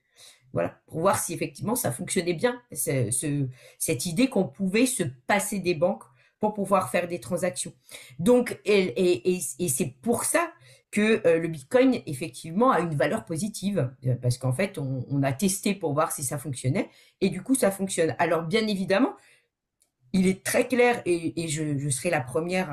Voilà, 0.53 0.81
pour 0.87 1.01
voir 1.01 1.19
si 1.19 1.35
effectivement 1.35 1.75
ça 1.75 1.93
fonctionnait 1.93 2.33
bien, 2.33 2.61
cette 2.71 4.07
idée 4.07 4.29
qu'on 4.29 4.47
pouvait 4.47 4.87
se 4.87 5.03
passer 5.27 5.59
des 5.59 5.75
banques 5.75 6.05
pour 6.41 6.55
pouvoir 6.55 6.91
faire 6.91 7.09
des 7.09 7.21
transactions. 7.21 7.73
Donc, 8.19 8.59
et 8.65 9.41
c'est 9.69 9.95
pour 10.01 10.25
ça 10.25 10.51
que 10.97 11.21
euh, 11.27 11.39
le 11.39 11.49
Bitcoin, 11.49 12.01
effectivement, 12.07 12.71
a 12.71 12.81
une 12.81 12.95
valeur 12.95 13.27
positive, 13.27 13.93
euh, 14.07 14.15
parce 14.15 14.39
qu'en 14.39 14.55
fait, 14.55 14.79
on, 14.79 15.23
a 15.23 15.33
testé 15.35 15.75
pour 15.75 15.93
voir 15.93 16.11
si 16.11 16.25
ça 16.25 16.39
fonctionnait, 16.39 16.89
et 17.21 17.29
du 17.29 17.43
coup, 17.43 17.55
ça 17.55 17.71
fonctionne. 17.71 18.17
Alors, 18.19 18.45
bien 18.45 18.67
évidemment, 18.67 19.15
il 20.15 20.27
est 20.27 20.43
très 20.43 20.67
clair, 20.67 21.03
et, 21.05 21.49
je, 21.49 21.91
serai 21.91 22.09
la 22.09 22.23
première 22.23 22.71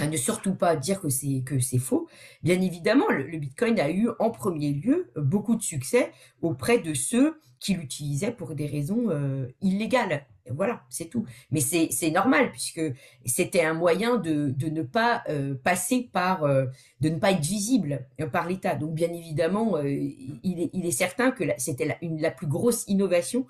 à, 0.00 0.06
ne 0.08 0.16
surtout 0.16 0.56
pas 0.56 0.74
dire 0.74 1.00
que 1.00 1.08
c'est 1.08 1.44
que 1.46 1.60
c'est 1.60 1.78
faux. 1.78 2.08
Bien 2.42 2.60
évidemment, 2.60 3.08
le, 3.08 3.38
Bitcoin 3.38 3.78
a 3.78 3.90
eu 3.90 4.08
en 4.18 4.30
premier 4.30 4.72
lieu 4.72 5.12
beaucoup 5.14 5.54
de 5.54 5.62
succès 5.62 6.10
auprès 6.42 6.80
de 6.80 6.94
ceux 6.94 7.38
qui 7.60 7.74
l'utilisaient 7.74 8.32
pour 8.32 8.56
des 8.56 8.66
raisons 8.66 9.10
euh, 9.10 9.46
illégales. 9.60 10.26
Voilà, 10.50 10.82
c'est 10.90 11.06
tout. 11.06 11.24
Mais 11.50 11.60
c'est 11.60 12.10
normal 12.10 12.50
puisque 12.50 12.82
c'était 13.24 13.62
un 13.62 13.72
moyen 13.72 14.16
de, 14.16 14.54
ne 14.68 14.82
pas 14.82 15.22
euh, 15.28 15.54
passer 15.54 16.08
par, 16.12 16.44
euh, 16.44 16.66
de 17.00 17.08
ne 17.08 17.18
pas 17.18 17.32
être 17.32 17.40
visible 17.40 18.06
euh, 18.20 18.26
par 18.26 18.46
l'État. 18.46 18.74
Donc 18.74 18.94
bien 18.94 19.12
évidemment, 19.12 19.78
il 19.82 20.70
est, 20.72 20.90
certain 20.90 21.30
que 21.30 21.44
c'était 21.56 21.86
la, 21.86 21.96
la, 22.02 22.30
plus 22.30 22.46
grosse 22.46 22.84
innovation 22.88 23.46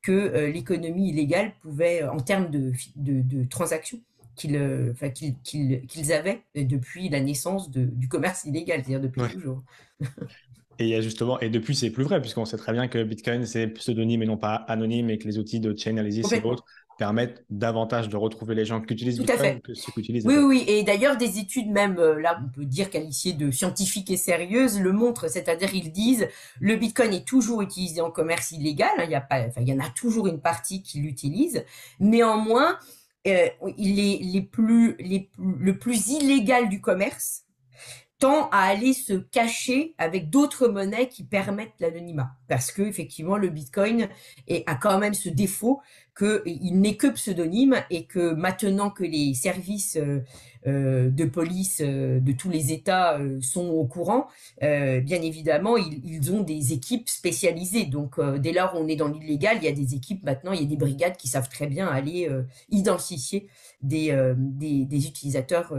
que 0.00 0.46
l'économie 0.46 1.10
illégale 1.10 1.52
pouvait, 1.60 2.02
en 2.04 2.20
termes 2.20 2.50
de, 2.50 2.72
de, 2.96 3.44
transactions, 3.44 4.00
qu'ils 4.36 4.56
avaient 6.12 6.42
depuis 6.54 7.08
la 7.08 7.20
naissance 7.20 7.70
du 7.70 8.08
commerce 8.08 8.44
illégal, 8.44 8.82
c'est-à-dire 8.84 9.00
depuis 9.00 9.22
toujours. 9.34 9.62
Et 10.78 10.84
il 10.84 10.90
y 10.90 10.94
a 10.94 11.00
justement, 11.00 11.40
et 11.40 11.48
depuis, 11.48 11.74
c'est 11.74 11.90
plus 11.90 12.04
vrai, 12.04 12.20
puisqu'on 12.20 12.44
sait 12.44 12.56
très 12.56 12.72
bien 12.72 12.86
que 12.86 13.02
Bitcoin, 13.02 13.44
c'est 13.46 13.66
pseudonyme 13.66 14.22
et 14.22 14.26
non 14.26 14.36
pas 14.36 14.54
anonyme, 14.54 15.10
et 15.10 15.18
que 15.18 15.26
les 15.26 15.38
outils 15.38 15.58
de 15.58 15.76
Chainalysis 15.76 16.32
et 16.32 16.42
autres 16.42 16.64
permettent 16.98 17.44
davantage 17.48 18.08
de 18.08 18.16
retrouver 18.16 18.54
les 18.54 18.64
gens 18.64 18.80
qui 18.80 18.92
utilisent 18.92 19.20
Bitcoin 19.20 19.60
que 19.60 19.72
ceux 19.72 19.92
qui 19.92 20.00
utilisent. 20.00 20.26
Oui, 20.26 20.36
oui, 20.36 20.64
et 20.66 20.82
d'ailleurs, 20.82 21.16
des 21.16 21.38
études, 21.38 21.70
même 21.70 21.96
euh, 21.98 22.20
là, 22.20 22.40
on 22.44 22.48
peut 22.48 22.64
dire 22.64 22.90
qualifiées 22.90 23.32
de 23.32 23.50
scientifiques 23.50 24.10
et 24.10 24.16
sérieuses, 24.16 24.80
le 24.80 24.92
montrent, 24.92 25.28
c'est-à-dire 25.28 25.72
ils 25.72 25.92
disent 25.92 26.28
le 26.60 26.76
Bitcoin 26.76 27.12
est 27.12 27.26
toujours 27.26 27.62
utilisé 27.62 28.00
en 28.00 28.10
commerce 28.10 28.50
illégal, 28.50 28.90
hein, 28.98 29.04
il 29.04 29.10
y 29.10 29.14
a 29.14 29.20
pas, 29.20 29.46
enfin, 29.46 29.60
il 29.60 29.68
y 29.68 29.72
en 29.72 29.80
a 29.80 29.90
toujours 29.90 30.26
une 30.26 30.40
partie 30.40 30.82
qui 30.82 30.98
l'utilise. 30.98 31.64
Néanmoins, 32.00 32.78
euh, 33.26 33.46
il 33.76 34.00
est 34.00 34.18
les 34.22 34.42
plus, 34.42 34.96
les, 34.98 35.30
le 35.38 35.78
plus 35.78 36.08
illégal 36.08 36.68
du 36.68 36.80
commerce, 36.80 37.44
tend 38.18 38.48
à 38.50 38.62
aller 38.62 38.92
se 38.92 39.12
cacher 39.12 39.94
avec 39.98 40.28
d'autres 40.30 40.68
monnaies 40.68 41.08
qui 41.08 41.24
permettent 41.24 41.74
l'anonymat. 41.78 42.32
Parce 42.48 42.72
que 42.72 42.82
effectivement, 42.82 43.36
le 43.36 43.48
Bitcoin 43.48 44.08
a 44.66 44.74
quand 44.74 44.98
même 44.98 45.14
ce 45.14 45.28
défaut 45.28 45.80
qu'il 46.18 46.80
n'est 46.80 46.96
que 46.96 47.06
pseudonyme 47.06 47.76
et 47.90 48.06
que 48.06 48.34
maintenant 48.34 48.90
que 48.90 49.04
les 49.04 49.34
services 49.34 49.96
euh, 49.96 50.24
euh, 50.66 51.10
de 51.10 51.24
police 51.24 51.80
euh, 51.80 52.18
de 52.18 52.32
tous 52.32 52.50
les 52.50 52.72
États 52.72 53.20
sont 53.40 53.68
au 53.68 53.86
courant, 53.86 54.26
bien 54.60 55.22
évidemment, 55.22 55.76
ils, 55.76 56.32
ont 56.32 56.42
des 56.42 56.72
équipes 56.72 57.08
spécialisées. 57.08 57.84
Donc, 57.84 58.20
dès 58.38 58.52
lors 58.52 58.72
on 58.74 58.88
est 58.88 58.96
dans 58.96 59.08
l'illégal, 59.08 59.58
il 59.58 59.64
y 59.64 59.68
a 59.68 59.72
des 59.72 59.94
équipes 59.94 60.24
maintenant, 60.24 60.52
il 60.52 60.60
y 60.62 60.64
a 60.64 60.68
des 60.68 60.76
brigades 60.76 61.16
qui 61.16 61.28
savent 61.28 61.48
très 61.48 61.66
bien 61.66 61.86
aller 61.86 62.28
identifier 62.70 63.48
des, 63.82 64.34
des, 64.36 64.84
des 64.84 65.06
utilisateurs 65.06 65.74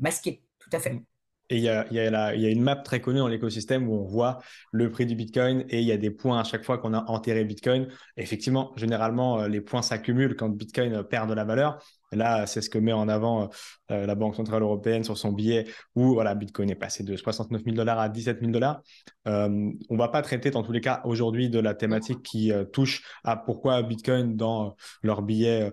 masqués. 0.00 0.42
Tout 0.58 0.70
à 0.72 0.80
fait. 0.80 1.07
Et 1.50 1.56
il 1.56 1.62
y 1.62 1.68
a, 1.68 2.34
une 2.34 2.62
map 2.62 2.76
très 2.76 3.00
connue 3.00 3.20
dans 3.20 3.28
l'écosystème 3.28 3.88
où 3.88 3.94
on 3.94 4.04
voit 4.04 4.38
le 4.70 4.90
prix 4.90 5.06
du 5.06 5.14
Bitcoin 5.14 5.64
et 5.70 5.80
il 5.80 5.86
y 5.86 5.92
a 5.92 5.96
des 5.96 6.10
points 6.10 6.38
à 6.38 6.44
chaque 6.44 6.62
fois 6.62 6.76
qu'on 6.76 6.92
a 6.92 7.04
enterré 7.10 7.44
Bitcoin. 7.44 7.88
effectivement, 8.18 8.72
généralement, 8.76 9.40
euh, 9.40 9.48
les 9.48 9.62
points 9.62 9.80
s'accumulent 9.80 10.36
quand 10.36 10.50
Bitcoin 10.50 11.02
perd 11.04 11.28
de 11.28 11.34
la 11.34 11.44
valeur. 11.44 11.82
là, 12.12 12.46
c'est 12.46 12.60
ce 12.60 12.68
que 12.68 12.78
met 12.78 12.92
en 12.92 13.08
avant 13.08 13.48
euh, 13.90 14.06
la 14.06 14.14
Banque 14.14 14.36
Centrale 14.36 14.62
Européenne 14.62 15.04
sur 15.04 15.16
son 15.16 15.32
billet 15.32 15.66
où 15.94 16.14
voilà, 16.14 16.34
Bitcoin 16.34 16.68
est 16.70 16.74
passé 16.74 17.02
de 17.02 17.16
69 17.16 17.62
000 17.64 17.76
dollars 17.76 17.98
à 17.98 18.10
17 18.10 18.40
000 18.40 18.52
dollars. 18.52 18.82
Euh, 19.26 19.48
on 19.88 19.94
ne 19.94 19.98
va 19.98 20.08
pas 20.08 20.20
traiter 20.20 20.50
dans 20.50 20.62
tous 20.62 20.72
les 20.72 20.80
cas 20.82 21.00
aujourd'hui 21.04 21.48
de 21.48 21.58
la 21.60 21.74
thématique 21.74 22.22
qui 22.22 22.52
touche 22.72 23.02
à 23.24 23.36
pourquoi 23.36 23.82
Bitcoin 23.82 24.36
dans 24.36 24.76
leur 25.02 25.22
billet 25.22 25.72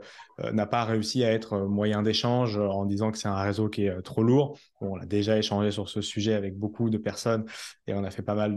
n'a 0.51 0.65
pas 0.65 0.83
réussi 0.83 1.23
à 1.23 1.31
être 1.31 1.59
moyen 1.59 2.01
d'échange 2.01 2.57
en 2.57 2.85
disant 2.85 3.11
que 3.11 3.17
c'est 3.17 3.27
un 3.27 3.41
réseau 3.41 3.69
qui 3.69 3.85
est 3.85 4.01
trop 4.01 4.23
lourd. 4.23 4.57
On 4.91 5.00
a 5.00 5.06
déjà 5.06 5.38
échangé 5.38 5.71
sur 5.71 5.89
ce 5.89 6.02
sujet 6.02 6.34
avec 6.34 6.58
beaucoup 6.58 6.89
de 6.89 6.98
personnes 6.98 7.45
et 7.88 7.93
on 7.93 8.04
a 8.04 8.12
fait 8.12 8.21
pas 8.21 8.36
mal 8.36 8.56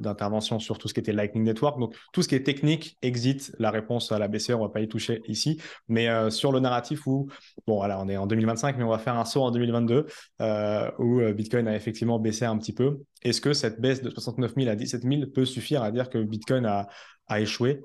d'interventions 0.00 0.58
sur 0.58 0.78
tout 0.78 0.88
ce 0.88 0.94
qui 0.94 1.00
était 1.00 1.12
Lightning 1.12 1.44
Network. 1.44 1.78
Donc, 1.78 1.94
tout 2.12 2.22
ce 2.22 2.28
qui 2.28 2.34
est 2.34 2.42
technique, 2.42 2.96
exit, 3.02 3.54
la 3.58 3.70
réponse 3.70 4.12
à 4.12 4.18
la 4.18 4.28
BCE, 4.28 4.50
on 4.50 4.60
va 4.60 4.68
pas 4.68 4.80
y 4.80 4.88
toucher 4.88 5.22
ici. 5.26 5.60
Mais 5.88 6.08
euh, 6.08 6.30
sur 6.30 6.52
le 6.52 6.60
narratif 6.60 7.06
où, 7.06 7.28
bon, 7.66 7.76
voilà, 7.76 8.00
on 8.00 8.08
est 8.08 8.16
en 8.16 8.26
2025, 8.26 8.76
mais 8.76 8.84
on 8.84 8.88
va 8.88 8.98
faire 8.98 9.16
un 9.16 9.24
saut 9.24 9.42
en 9.42 9.50
2022 9.50 10.06
euh, 10.40 10.90
où 10.98 11.20
euh, 11.20 11.32
Bitcoin 11.32 11.68
a 11.68 11.76
effectivement 11.76 12.18
baissé 12.18 12.44
un 12.44 12.56
petit 12.58 12.72
peu. 12.72 13.00
Est-ce 13.22 13.40
que 13.40 13.52
cette 13.52 13.80
baisse 13.80 14.02
de 14.02 14.10
69 14.10 14.54
000 14.56 14.68
à 14.68 14.76
17 14.76 15.02
000 15.02 15.26
peut 15.34 15.44
suffire 15.44 15.82
à 15.82 15.90
dire 15.90 16.08
que 16.08 16.18
Bitcoin 16.18 16.66
a 16.66 17.40
échoué? 17.40 17.80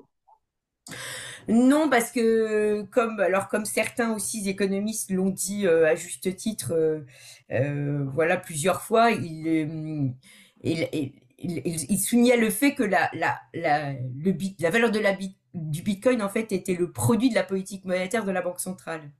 Non, 1.48 1.88
parce 1.88 2.10
que 2.10 2.82
comme 2.90 3.20
alors 3.20 3.48
comme 3.48 3.64
certains 3.64 4.12
aussi 4.12 4.48
économistes 4.48 5.10
l'ont 5.10 5.30
dit 5.30 5.66
à 5.66 5.94
juste 5.94 6.34
titre, 6.36 7.04
euh, 7.52 8.04
voilà, 8.12 8.36
plusieurs 8.36 8.82
fois, 8.82 9.10
il, 9.10 10.14
il, 10.62 11.98
soulignait 11.98 12.36
le 12.36 12.50
fait 12.50 12.74
que 12.74 12.82
la, 12.82 13.10
la, 13.12 13.40
la, 13.54 13.92
le, 13.92 14.34
la 14.58 14.70
valeur 14.70 14.90
de 14.90 14.98
la, 14.98 15.16
du 15.54 15.82
Bitcoin, 15.82 16.22
en 16.22 16.28
fait, 16.28 16.52
était 16.52 16.74
le 16.74 16.90
produit 16.90 17.30
de 17.30 17.34
la 17.34 17.44
politique 17.44 17.84
monétaire 17.84 18.24
de 18.24 18.32
la 18.32 18.42
Banque 18.42 18.60
centrale. 18.60 19.10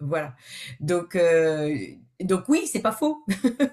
Voilà. 0.00 0.34
Donc, 0.80 1.16
euh, 1.16 1.76
donc 2.20 2.48
oui, 2.48 2.68
c'est 2.70 2.80
pas 2.80 2.92
faux. 2.92 3.24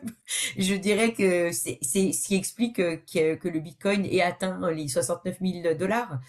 je 0.57 0.73
dirais 0.75 1.13
que 1.13 1.51
c'est 1.51 1.77
ce 1.81 2.27
qui 2.27 2.35
explique 2.35 2.77
que, 2.77 3.35
que, 3.35 3.47
le 3.47 3.59
Bitcoin 3.59 4.05
ait 4.05 4.21
atteint 4.21 4.71
les 4.71 4.87
69 4.87 5.37
000 5.41 5.73
dollars. 5.75 6.19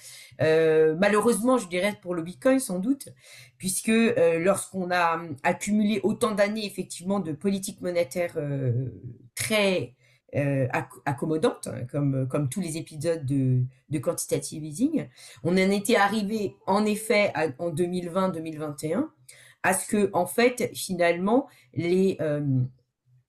Euh, 0.40 0.94
malheureusement, 0.98 1.56
je 1.58 1.68
dirais 1.68 1.98
pour 2.02 2.14
le 2.14 2.22
Bitcoin 2.22 2.60
sans 2.60 2.78
doute, 2.78 3.08
puisque 3.56 3.88
euh, 3.88 4.38
lorsqu'on 4.38 4.90
a 4.90 5.22
accumulé 5.42 6.00
autant 6.02 6.32
d'années 6.32 6.66
effectivement 6.66 7.20
de 7.20 7.32
politique 7.32 7.80
monétaire 7.80 8.34
euh, 8.36 8.90
très 9.34 9.94
euh, 10.34 10.66
accommodante, 11.04 11.68
hein, 11.68 11.86
comme, 11.90 12.48
tous 12.50 12.60
les 12.60 12.76
épisodes 12.76 13.24
de, 13.24 13.62
de 13.88 13.98
quantitative 13.98 14.64
easing, 14.64 15.08
on 15.44 15.52
en 15.52 15.56
était 15.56 15.96
arrivé 15.96 16.56
en 16.66 16.84
effet 16.84 17.32
en 17.58 17.70
2020-2021 17.70 19.08
à 19.62 19.74
ce 19.74 19.86
que, 19.86 20.10
en 20.12 20.26
fait, 20.26 20.70
finalement, 20.74 21.48
les, 21.74 22.18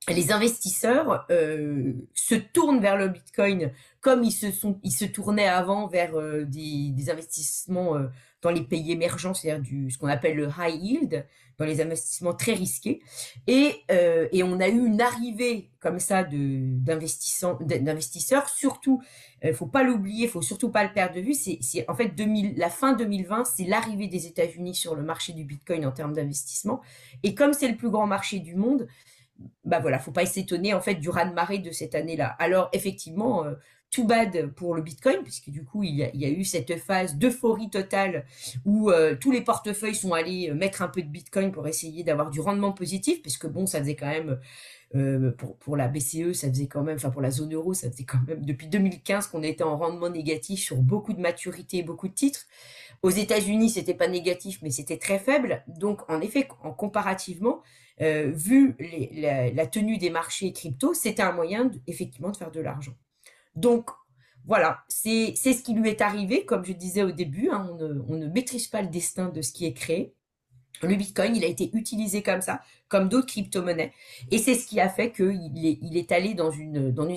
les 0.09 0.31
investisseurs 0.31 1.25
se 1.29 2.35
tournent 2.35 2.81
vers 2.81 2.97
le 2.97 3.07
Bitcoin 3.07 3.71
comme 4.01 4.23
ils 4.23 4.31
se, 4.31 4.51
sont, 4.51 4.79
ils 4.83 4.91
se 4.91 5.05
tournaient 5.05 5.47
avant 5.47 5.87
vers 5.87 6.11
des, 6.45 6.89
des, 6.89 7.09
investissements 7.09 7.95
dans 8.41 8.51
les 8.51 8.63
pays 8.63 8.91
émergents, 8.91 9.33
c'est-à-dire 9.33 9.63
du, 9.63 9.89
ce 9.89 9.97
qu'on 9.97 10.07
appelle 10.07 10.35
le 10.35 10.49
high 10.59 10.81
yield, 10.81 11.25
dans 11.57 11.65
les 11.65 11.81
investissements 11.81 12.33
très 12.33 12.53
risqués. 12.53 13.01
Et, 13.47 13.75
euh, 13.91 14.27
et 14.31 14.43
on 14.43 14.59
a 14.59 14.67
eu 14.67 14.85
une 14.85 15.01
arrivée 15.01 15.69
comme 15.79 15.99
ça 15.99 16.23
d'investisseurs, 16.23 18.49
surtout, 18.49 19.01
il 19.43 19.49
euh, 19.49 19.53
faut 19.53 19.67
pas 19.67 19.83
l'oublier, 19.83 20.27
faut 20.27 20.41
surtout 20.41 20.69
pas 20.69 20.83
le 20.83 20.93
perdre 20.93 21.15
de 21.15 21.21
vue, 21.21 21.33
c'est 21.33 21.59
en 21.89 21.95
fait 21.95 22.09
2000, 22.09 22.57
la 22.57 22.69
fin 22.69 22.93
2020, 22.93 23.45
c'est 23.45 23.65
l'arrivée 23.65 24.07
des 24.07 24.27
États-Unis 24.27 24.75
sur 24.75 24.95
le 24.95 25.03
marché 25.03 25.33
du 25.33 25.43
Bitcoin 25.43 25.85
en 25.85 25.91
termes 25.91 26.13
d'investissement. 26.13 26.81
Et 27.23 27.35
comme 27.35 27.53
c'est 27.53 27.67
le 27.67 27.75
plus 27.75 27.89
grand 27.89 28.07
marché 28.07 28.39
du 28.39 28.55
monde, 28.55 28.87
bah 29.65 29.79
voilà, 29.79 29.99
faut 29.99 30.11
pas 30.11 30.25
s'étonner 30.25 30.73
en 30.73 30.81
fait 30.81 30.95
du 30.95 31.09
raz-de-marée 31.09 31.59
de 31.59 31.71
cette 31.71 31.95
année-là. 31.95 32.35
Alors 32.39 32.69
effectivement, 32.73 33.45
euh, 33.45 33.53
tout 33.93 34.05
bad 34.05 34.47
pour 34.55 34.73
le 34.73 34.81
Bitcoin, 34.81 35.17
puisque 35.21 35.51
du 35.51 35.63
coup, 35.63 35.83
il 35.83 35.95
y 35.95 36.25
a, 36.25 36.29
eu 36.29 36.43
cette 36.43 36.79
phase 36.79 37.15
d'euphorie 37.15 37.69
totale 37.69 38.25
où 38.65 38.89
euh, 38.89 39.15
tous 39.15 39.29
les 39.29 39.41
portefeuilles 39.41 39.93
sont 39.93 40.13
allés 40.13 40.49
euh, 40.49 40.55
mettre 40.55 40.81
un 40.81 40.87
peu 40.87 41.03
de 41.03 41.07
Bitcoin 41.07 41.51
pour 41.51 41.67
essayer 41.67 42.03
d'avoir 42.03 42.31
du 42.31 42.41
rendement 42.41 42.71
positif, 42.71 43.21
puisque 43.21 43.45
bon, 43.45 43.67
ça 43.67 43.79
faisait 43.79 43.95
quand 43.95 44.07
même, 44.07 44.39
euh, 44.95 45.31
pour, 45.59 45.75
la 45.75 45.87
BCE, 45.87 46.33
ça 46.33 46.49
faisait 46.49 46.67
quand 46.67 46.83
même, 46.83 46.95
enfin 46.95 47.09
pour 47.09 47.21
la 47.21 47.31
zone 47.31 47.53
euro, 47.53 47.73
ça 47.73 47.89
faisait 47.89 48.03
quand 48.03 48.19
même 48.27 48.45
depuis 48.45 48.67
2015 48.67 49.27
qu'on 49.27 49.43
était 49.43 49.63
en 49.63 49.77
rendement 49.77 50.09
négatif 50.09 50.59
sur 50.59 50.77
beaucoup 50.77 51.13
de 51.13 51.21
maturité, 51.21 51.83
beaucoup 51.83 52.07
de 52.07 52.13
titres. 52.13 52.45
Aux 53.01 53.09
États-Unis, 53.09 53.71
c'était 53.71 53.93
pas 53.93 54.07
négatif, 54.07 54.59
mais 54.61 54.69
c'était 54.69 54.97
très 54.97 55.19
faible. 55.19 55.63
Donc, 55.67 56.09
en 56.09 56.21
effet, 56.21 56.47
en 56.63 56.71
comparativement, 56.71 57.61
vu 57.99 58.75
la, 59.11 59.67
tenue 59.67 59.97
des 59.97 60.09
marchés 60.09 60.53
crypto, 60.53 60.93
c'était 60.93 61.21
un 61.21 61.33
moyen 61.33 61.69
effectivement 61.87 62.31
de 62.31 62.37
faire 62.37 62.51
de 62.51 62.61
l'argent. 62.61 62.93
Donc, 63.55 63.89
voilà, 64.45 64.83
c'est 64.89 65.35
ce 65.35 65.63
qui 65.63 65.73
lui 65.73 65.89
est 65.89 66.01
arrivé, 66.01 66.45
comme 66.45 66.65
je 66.65 66.73
disais 66.73 67.03
au 67.03 67.11
début, 67.11 67.49
hein, 67.49 67.77
on, 68.09 68.15
ne, 68.15 68.27
maîtrise 68.27 68.67
pas 68.67 68.81
le 68.81 68.89
destin 68.89 69.29
de 69.29 69.41
ce 69.41 69.53
qui 69.53 69.65
est 69.65 69.73
créé. 69.73 70.13
Le 70.81 70.95
Bitcoin, 70.95 71.35
il 71.35 71.43
a 71.43 71.47
été 71.47 71.69
utilisé 71.73 72.23
comme 72.23 72.41
ça, 72.41 72.61
comme 72.89 73.07
d'autres 73.07 73.27
crypto-monnaies. 73.27 73.93
Et 74.31 74.37
c'est 74.37 74.55
ce 74.55 74.67
qui 74.67 74.79
a 74.79 74.89
fait 74.89 75.11
qu'il 75.11 75.97
est, 75.97 76.11
allé 76.11 76.33
dans 76.33 76.51
une, 76.51 76.91
dans 76.91 77.07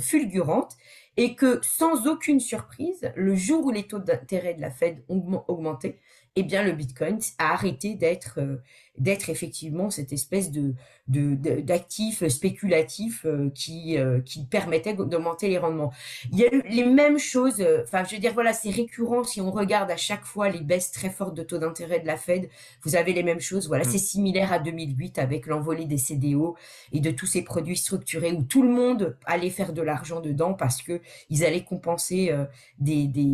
fulgurante 0.00 0.76
et 1.16 1.34
que 1.34 1.60
sans 1.62 2.06
aucune 2.06 2.40
surprise, 2.40 3.10
le 3.16 3.34
jour 3.34 3.64
où 3.64 3.70
les 3.70 3.84
taux 3.84 3.98
d'intérêt 3.98 4.54
de 4.54 4.60
la 4.60 4.70
Fed 4.70 5.02
ont 5.08 5.42
augmenté, 5.48 5.98
eh 6.36 6.42
bien, 6.42 6.62
le 6.62 6.72
Bitcoin 6.72 7.18
a 7.38 7.54
arrêté 7.54 7.94
d'être 7.94 8.40
euh, 8.40 8.56
d'être 8.98 9.30
effectivement 9.30 9.90
cette 9.90 10.12
espèce 10.12 10.50
de 10.50 10.74
d'actif 11.08 12.26
spéculatif 12.26 13.26
euh, 13.26 13.48
qui 13.54 13.96
euh, 13.96 14.20
qui 14.20 14.44
permettait 14.44 14.92
d'augmenter 14.94 15.48
les 15.48 15.58
rendements. 15.58 15.92
Il 16.32 16.38
y 16.38 16.44
a 16.44 16.52
eu 16.52 16.62
les 16.68 16.84
mêmes 16.84 17.18
choses. 17.18 17.64
Enfin, 17.84 18.02
je 18.02 18.16
veux 18.16 18.20
dire, 18.20 18.32
voilà, 18.34 18.52
c'est 18.52 18.70
récurrent. 18.70 19.22
Si 19.22 19.40
on 19.40 19.52
regarde 19.52 19.88
à 19.90 19.96
chaque 19.96 20.24
fois 20.24 20.48
les 20.48 20.62
baisses 20.62 20.90
très 20.90 21.10
fortes 21.10 21.34
de 21.36 21.44
taux 21.44 21.58
d'intérêt 21.58 22.00
de 22.00 22.06
la 22.08 22.16
Fed, 22.16 22.48
vous 22.82 22.96
avez 22.96 23.12
les 23.12 23.22
mêmes 23.22 23.40
choses. 23.40 23.68
Voilà, 23.68 23.84
mm. 23.84 23.90
c'est 23.90 23.98
similaire 23.98 24.52
à 24.52 24.58
2008 24.58 25.20
avec 25.20 25.46
l'envolée 25.46 25.84
des 25.84 25.96
CDO 25.96 26.56
et 26.92 26.98
de 26.98 27.12
tous 27.12 27.26
ces 27.26 27.42
produits 27.42 27.76
structurés 27.76 28.32
où 28.32 28.42
tout 28.42 28.62
le 28.62 28.70
monde 28.70 29.16
allait 29.26 29.50
faire 29.50 29.72
de 29.72 29.82
l'argent 29.82 30.20
dedans 30.20 30.54
parce 30.54 30.82
que 30.82 31.00
ils 31.30 31.44
allaient 31.44 31.64
compenser 31.64 32.32
des, 32.80 33.06
des, 33.06 33.26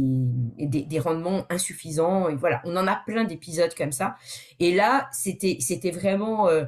des, 0.58 0.82
des 0.82 0.98
rendements 0.98 1.46
insuffisants. 1.48 2.28
Et 2.28 2.34
voilà, 2.34 2.60
on 2.64 2.76
en 2.76 2.86
a 2.86 2.96
plein 2.96 3.24
d'épisodes 3.24 3.74
comme 3.74 3.92
ça. 3.92 4.16
Et 4.60 4.74
là, 4.74 5.08
c'était, 5.12 5.51
c'était 5.60 5.90
vraiment. 5.90 6.48
Euh, 6.48 6.64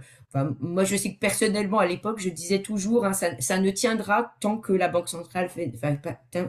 moi, 0.61 0.85
je 0.85 0.97
sais 0.97 1.15
que 1.15 1.19
personnellement, 1.19 1.79
à 1.79 1.87
l'époque, 1.87 2.19
je 2.19 2.29
disais 2.29 2.61
toujours, 2.61 3.05
hein, 3.05 3.13
ça, 3.13 3.59
ne 3.59 3.71
tiendra 3.71 4.35
tant 4.41 4.59
que 4.59 4.73
la 4.73 4.89
Banque 4.89 5.09
centrale, 5.09 5.49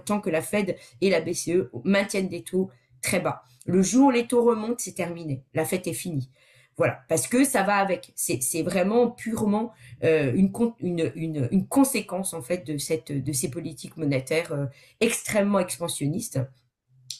tant 0.06 0.21
que 0.21 0.30
la 0.30 0.41
Fed 0.41 0.76
et 1.02 1.10
la 1.10 1.21
BCE 1.21 1.69
maintiennent 1.84 2.30
des 2.30 2.41
taux 2.41 2.71
très 3.02 3.19
bas. 3.19 3.43
Le 3.65 3.82
jour 3.82 4.08
où 4.08 4.12
les 4.12 4.28
taux 4.28 4.43
remontent, 4.43 4.78
c'est 4.80 4.95
terminé. 4.95 5.43
La 5.54 5.65
fête 5.65 5.88
est 5.88 5.93
finie. 5.93 6.30
Voilà, 6.78 7.00
parce 7.08 7.28
que 7.28 7.45
ça 7.45 7.63
va 7.63 7.76
avec. 7.76 8.12
C'est 8.15 8.63
vraiment 8.63 9.10
purement 9.10 9.71
euh, 10.04 10.34
une, 10.34 11.67
conséquence 11.69 12.34
en 12.34 12.41
fait 12.41 12.65
de 12.65 12.78
ces 12.78 13.50
politiques 13.50 13.98
monétaires 13.98 14.52
euh, 14.52 14.65
extrêmement 15.00 15.60
expansionnistes 15.60 16.39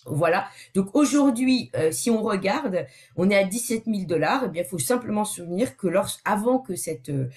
voilà. 0.06 0.48
Donc 0.76 0.96
aujourd'hui, 0.96 1.72
euh, 1.76 1.92
si 1.92 2.10
on 2.12 2.22
regarde, 2.22 2.86
on 3.16 3.30
est 3.30 3.36
à 3.36 3.44
17 3.44 3.86
000 3.86 4.06
dollars. 4.06 4.44
Eh 4.46 4.50
bien, 4.50 4.64
il 4.64 4.68
faut 4.68 4.80
simplement 4.80 5.26
se 5.26 5.38
souvenir 5.38 5.76
que 5.78 5.88
avant 6.26 6.60
que 6.60 6.76
cette, 6.76 7.10
euh, 7.10 7.30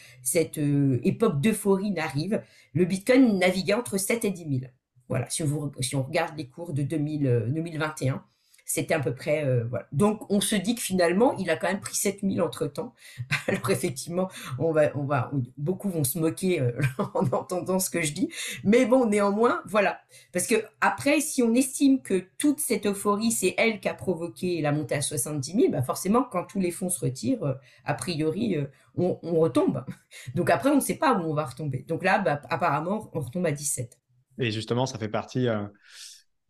euh, 0.59 1.01
époque 1.03 1.41
d'euphorie 1.41 1.91
n'arrive, 1.91 2.43
le 2.75 2.85
Bitcoin 2.85 3.39
naviguait 3.39 3.75
entre 3.75 3.97
7 3.97 4.25
et 4.25 4.31
10 4.31 4.61
000. 4.61 4.73
Voilà. 5.09 5.29
Si, 5.31 5.43
on 5.43 6.03
regarde 6.03 6.37
les 6.37 6.49
cours 6.49 6.75
de 6.75 6.83
2000, 6.83 7.47
2021, 7.49 8.23
c'était 8.69 8.95
à 8.95 9.01
peu 9.01 9.15
près 9.15 9.45
euh. 9.45 9.65
Donc 9.93 10.31
on 10.31 10.41
se 10.41 10.55
dit 10.55 10.75
que 10.75 10.83
finalement 10.83 11.35
il 11.39 11.49
a 11.51 11.57
quand 11.57 11.69
même 11.69 11.81
pris 11.81 11.97
7000 11.97 12.43
entre 12.43 12.67
temps. 12.67 12.95
Alors 13.49 13.71
effectivement 13.71 14.29
on 14.59 14.73
va 14.73 14.91
on 14.95 15.05
va 15.05 15.33
beaucoup 15.57 15.89
vont 15.89 16.05
se 16.05 16.19
moquer 16.19 16.61
euh, 16.61 16.73
en 17.15 17.25
entendant 17.33 17.81
ce 17.81 17.89
que 17.89 18.03
je 18.03 18.13
dis, 18.13 18.29
mais 18.63 18.85
bon 18.85 19.07
néanmoins 19.07 19.63
voilà 19.67 20.01
parce 20.33 20.47
que 20.47 20.57
après 20.83 21.21
si 21.21 21.43
on 21.43 21.55
estime 21.55 22.03
que 22.03 22.29
toute 22.37 22.61
cette 22.61 22.87
euphorie 22.87 23.33
c'est 23.33 23.55
elle 23.57 23.81
qui 23.81 23.89
a 23.89 23.95
provoqué 23.95 24.61
la 24.61 24.71
montée 24.71 24.97
à 24.97 25.01
70 25.01 25.53
000, 25.53 25.73
bah 25.73 25.83
forcément 25.83 26.23
quand 26.23 26.45
tous 26.45 26.61
les 26.61 26.71
fonds 26.71 26.91
se 26.91 27.01
retirent 27.01 27.45
euh, 27.45 27.55
a 27.87 27.95
priori 27.95 28.59
on, 28.97 29.19
on, 29.23 29.39
retombe. 29.41 29.85
Donc 30.35 30.51
après 30.51 30.69
on 30.69 30.77
ne 30.77 30.81
sait 30.81 30.97
pas 30.97 31.15
où 31.15 31.23
on 31.23 31.35
va 31.35 31.47
retomber. 31.47 31.87
Donc 31.89 32.05
là 32.05 32.19
bah, 32.19 32.43
apparemment 32.51 33.09
on 33.15 33.21
retombe 33.21 33.47
à 33.47 33.53
17. 33.53 33.99
Et 34.41 34.51
justement 34.51 34.85
ça 34.85 34.99
fait 34.99 35.09
partie 35.09 35.49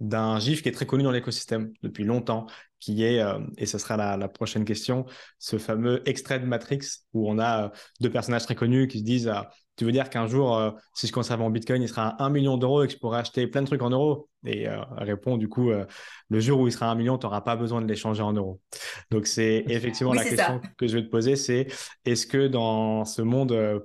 d'un 0.00 0.38
GIF 0.38 0.62
qui 0.62 0.68
est 0.68 0.72
très 0.72 0.86
connu 0.86 1.02
dans 1.02 1.10
l'écosystème 1.10 1.72
depuis 1.82 2.04
longtemps, 2.04 2.46
qui 2.78 3.02
est, 3.04 3.20
euh, 3.20 3.38
et 3.56 3.66
ce 3.66 3.78
sera 3.78 3.96
la, 3.96 4.28
prochaine 4.28 4.64
question, 4.64 5.04
ce 5.38 5.58
fameux 5.58 6.08
extrait 6.08 6.38
de 6.38 6.46
Matrix 6.46 6.80
où 7.12 7.28
on 7.28 7.38
a 7.38 7.64
euh, 7.64 7.68
deux 8.00 8.10
personnages 8.10 8.44
très 8.44 8.54
connus 8.54 8.86
qui 8.86 9.00
se 9.00 9.04
disent 9.04 9.28
euh, 9.28 9.42
Tu 9.76 9.84
veux 9.84 9.92
dire 9.92 10.10
qu'un 10.10 10.26
jour, 10.26 10.60
si 10.94 11.06
je 11.06 11.12
conserve 11.12 11.40
mon 11.40 11.50
Bitcoin, 11.50 11.82
il 11.82 11.88
sera 11.88 12.08
à 12.08 12.24
1 12.24 12.30
million 12.30 12.56
d'euros 12.56 12.82
et 12.82 12.86
que 12.86 12.92
je 12.92 12.98
pourrai 12.98 13.18
acheter 13.18 13.46
plein 13.46 13.62
de 13.62 13.66
trucs 13.66 13.82
en 13.82 13.90
euros? 13.90 14.28
Et 14.46 14.66
répond 14.96 15.36
du 15.36 15.48
coup 15.48 15.70
Le 16.28 16.40
jour 16.40 16.60
où 16.60 16.66
il 16.66 16.72
sera 16.72 16.88
à 16.88 16.90
1 16.90 16.94
million, 16.94 17.18
tu 17.18 17.26
n'auras 17.26 17.40
pas 17.40 17.56
besoin 17.56 17.80
de 17.80 17.86
l'échanger 17.86 18.22
en 18.22 18.32
euros. 18.32 18.60
Donc, 19.10 19.26
c'est 19.26 19.64
effectivement 19.68 20.14
la 20.14 20.24
question 20.24 20.60
que 20.76 20.86
je 20.86 20.96
vais 20.98 21.04
te 21.04 21.10
poser 21.10 21.36
c'est 21.36 21.68
est-ce 22.04 22.26
que 22.26 22.46
dans 22.48 23.04
ce 23.04 23.22
monde 23.22 23.82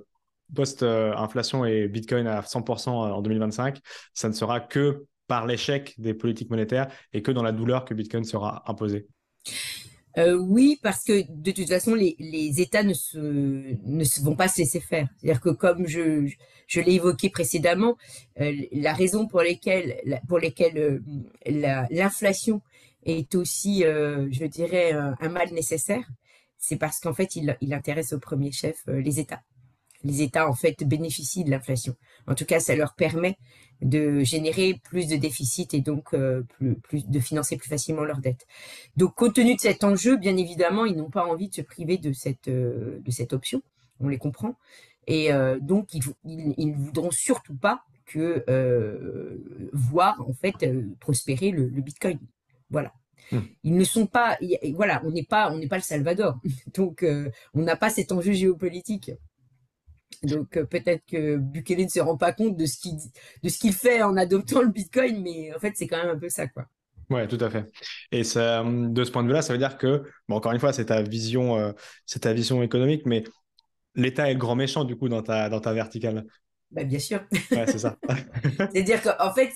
post-inflation 0.54 1.64
et 1.64 1.88
Bitcoin 1.88 2.26
à 2.26 2.40
100% 2.40 2.88
en 2.90 3.22
2025, 3.22 3.78
ça 4.12 4.28
ne 4.28 4.34
sera 4.34 4.60
que 4.60 5.04
par 5.26 5.46
l'échec 5.46 5.94
des 5.98 6.14
politiques 6.14 6.50
monétaires 6.50 6.88
et 7.12 7.22
que 7.22 7.30
dans 7.30 7.42
la 7.42 7.52
douleur 7.52 7.84
que 7.84 7.94
Bitcoin 7.94 8.24
sera 8.24 8.62
imposé 8.66 9.06
euh, 10.16 10.36
oui, 10.36 10.78
parce 10.80 11.02
que 11.02 11.24
de 11.28 11.50
toute 11.50 11.68
façon, 11.68 11.94
les, 11.94 12.60
États 12.60 12.84
ne, 12.84 12.94
vont 14.22 14.36
pas 14.36 14.48
se 14.48 14.58
laisser 14.58 14.80
faire. 14.80 15.08
C'est-à-dire 15.16 15.40
que 15.40 15.50
comme 15.50 15.88
je, 15.88 16.28
l'ai 16.76 16.94
évoqué 16.94 17.30
précédemment, 17.30 17.96
euh, 18.40 18.52
la 18.72 18.94
raison 18.94 19.26
pour 19.26 19.42
lesquelles 19.42 20.00
euh, 20.06 21.82
l'inflation 21.90 22.62
est 23.04 23.34
aussi, 23.34 23.80
je 23.80 24.46
dirais, 24.46 24.92
un 24.92 25.28
mal 25.28 25.52
nécessaire, 25.52 26.08
c'est 26.56 26.76
parce 26.76 27.00
qu'en 27.00 27.12
fait, 27.12 27.36
il, 27.36 27.74
intéresse 27.74 28.12
au 28.12 28.18
premier 28.18 28.50
chef 28.50 28.84
les 28.86 29.20
États. 29.20 29.42
Les 30.04 30.22
États, 30.22 30.48
en 30.48 30.54
fait, 30.54 30.84
bénéficient 30.84 31.44
de 31.44 31.50
l'inflation. 31.50 31.96
En 32.26 32.34
tout 32.34 32.44
cas, 32.44 32.60
ça 32.60 32.76
leur 32.76 32.94
permet 32.94 33.36
de 33.80 34.20
générer 34.20 34.80
plus 34.82 35.08
de 35.08 35.16
déficit 35.16 35.74
et 35.74 35.80
donc 35.80 36.14
euh, 36.14 36.42
plus, 36.42 36.74
plus, 36.76 37.06
de 37.06 37.20
financer 37.20 37.56
plus 37.56 37.68
facilement 37.68 38.04
leurs 38.04 38.20
dettes. 38.20 38.46
Donc, 38.96 39.14
compte 39.14 39.34
tenu 39.34 39.54
de 39.54 39.60
cet 39.60 39.84
enjeu, 39.84 40.16
bien 40.16 40.36
évidemment, 40.36 40.84
ils 40.84 40.96
n'ont 40.96 41.10
pas 41.10 41.24
envie 41.24 41.48
de 41.48 41.54
se 41.54 41.62
priver 41.62 41.98
de 41.98 42.12
cette, 42.12 42.48
euh, 42.48 43.00
de 43.00 43.10
cette 43.10 43.32
option. 43.32 43.62
On 44.00 44.08
les 44.08 44.18
comprend. 44.18 44.56
Et 45.06 45.32
euh, 45.32 45.58
donc, 45.60 45.94
ils, 45.94 46.02
ne 46.24 46.74
voudront 46.74 47.10
surtout 47.10 47.56
pas 47.56 47.82
que 48.06 48.44
voir 49.72 50.20
en 50.28 50.34
fait 50.34 50.66
prospérer 51.00 51.50
le, 51.50 51.66
Bitcoin. 51.68 52.18
Voilà. 52.70 52.92
Hmm. 53.32 53.40
Ils 53.62 53.76
ne 53.76 53.84
sont 53.84 54.06
pas, 54.06 54.38
voilà, 54.74 55.02
on 55.04 55.10
n'est 55.10 55.24
pas, 55.24 55.50
on 55.50 55.58
n'est 55.58 55.68
pas 55.68 55.78
le 55.78 55.82
Salvador, 55.82 56.38
donc 56.74 57.04
on 57.54 57.62
n'a 57.62 57.76
pas 57.76 57.88
cet 57.88 58.12
enjeu 58.12 58.32
géopolitique. 58.32 59.10
Donc 60.24 60.56
euh, 60.56 60.64
peut-être 60.64 61.04
que 61.06 61.36
Bukele 61.36 61.84
ne 61.84 61.88
se 61.88 62.00
rend 62.00 62.16
pas 62.16 62.32
compte 62.32 62.56
de 62.56 62.66
ce 62.66 62.78
qu'il 62.78 62.96
de 63.42 63.48
ce 63.48 63.58
qu'il 63.58 63.72
fait 63.72 64.02
en 64.02 64.16
adoptant 64.16 64.62
le 64.62 64.68
Bitcoin, 64.68 65.22
mais 65.22 65.54
en 65.54 65.58
fait 65.58 65.72
c'est 65.74 65.86
quand 65.86 65.98
même 65.98 66.14
un 66.14 66.18
peu 66.18 66.28
ça 66.28 66.46
quoi. 66.48 66.64
Ouais, 67.10 67.28
tout 67.28 67.38
à 67.40 67.50
fait. 67.50 67.70
Et 68.12 68.24
ça, 68.24 68.64
de 68.64 69.04
ce 69.04 69.10
point 69.10 69.22
de 69.22 69.28
vue-là, 69.28 69.42
ça 69.42 69.52
veut 69.52 69.58
dire 69.58 69.76
que, 69.76 70.04
bon, 70.26 70.36
encore 70.36 70.52
une 70.52 70.58
fois, 70.58 70.72
c'est 70.72 70.86
ta 70.86 71.02
vision, 71.02 71.58
euh, 71.58 71.72
c'est 72.06 72.20
ta 72.20 72.32
vision 72.32 72.62
économique, 72.62 73.02
mais 73.04 73.24
l'État 73.94 74.30
est 74.30 74.34
le 74.34 74.38
grand 74.38 74.56
méchant 74.56 74.84
du 74.84 74.96
coup 74.96 75.08
dans 75.08 75.22
ta 75.22 75.48
dans 75.48 75.60
ta 75.60 75.72
verticale. 75.72 76.24
Bah, 76.74 76.82
bien 76.84 76.98
sûr. 76.98 77.20
Ouais, 77.54 77.66
c'est 77.66 77.78
ça. 77.78 77.96
C'est-à-dire 78.70 79.00
qu'en 79.00 79.32
fait, 79.32 79.50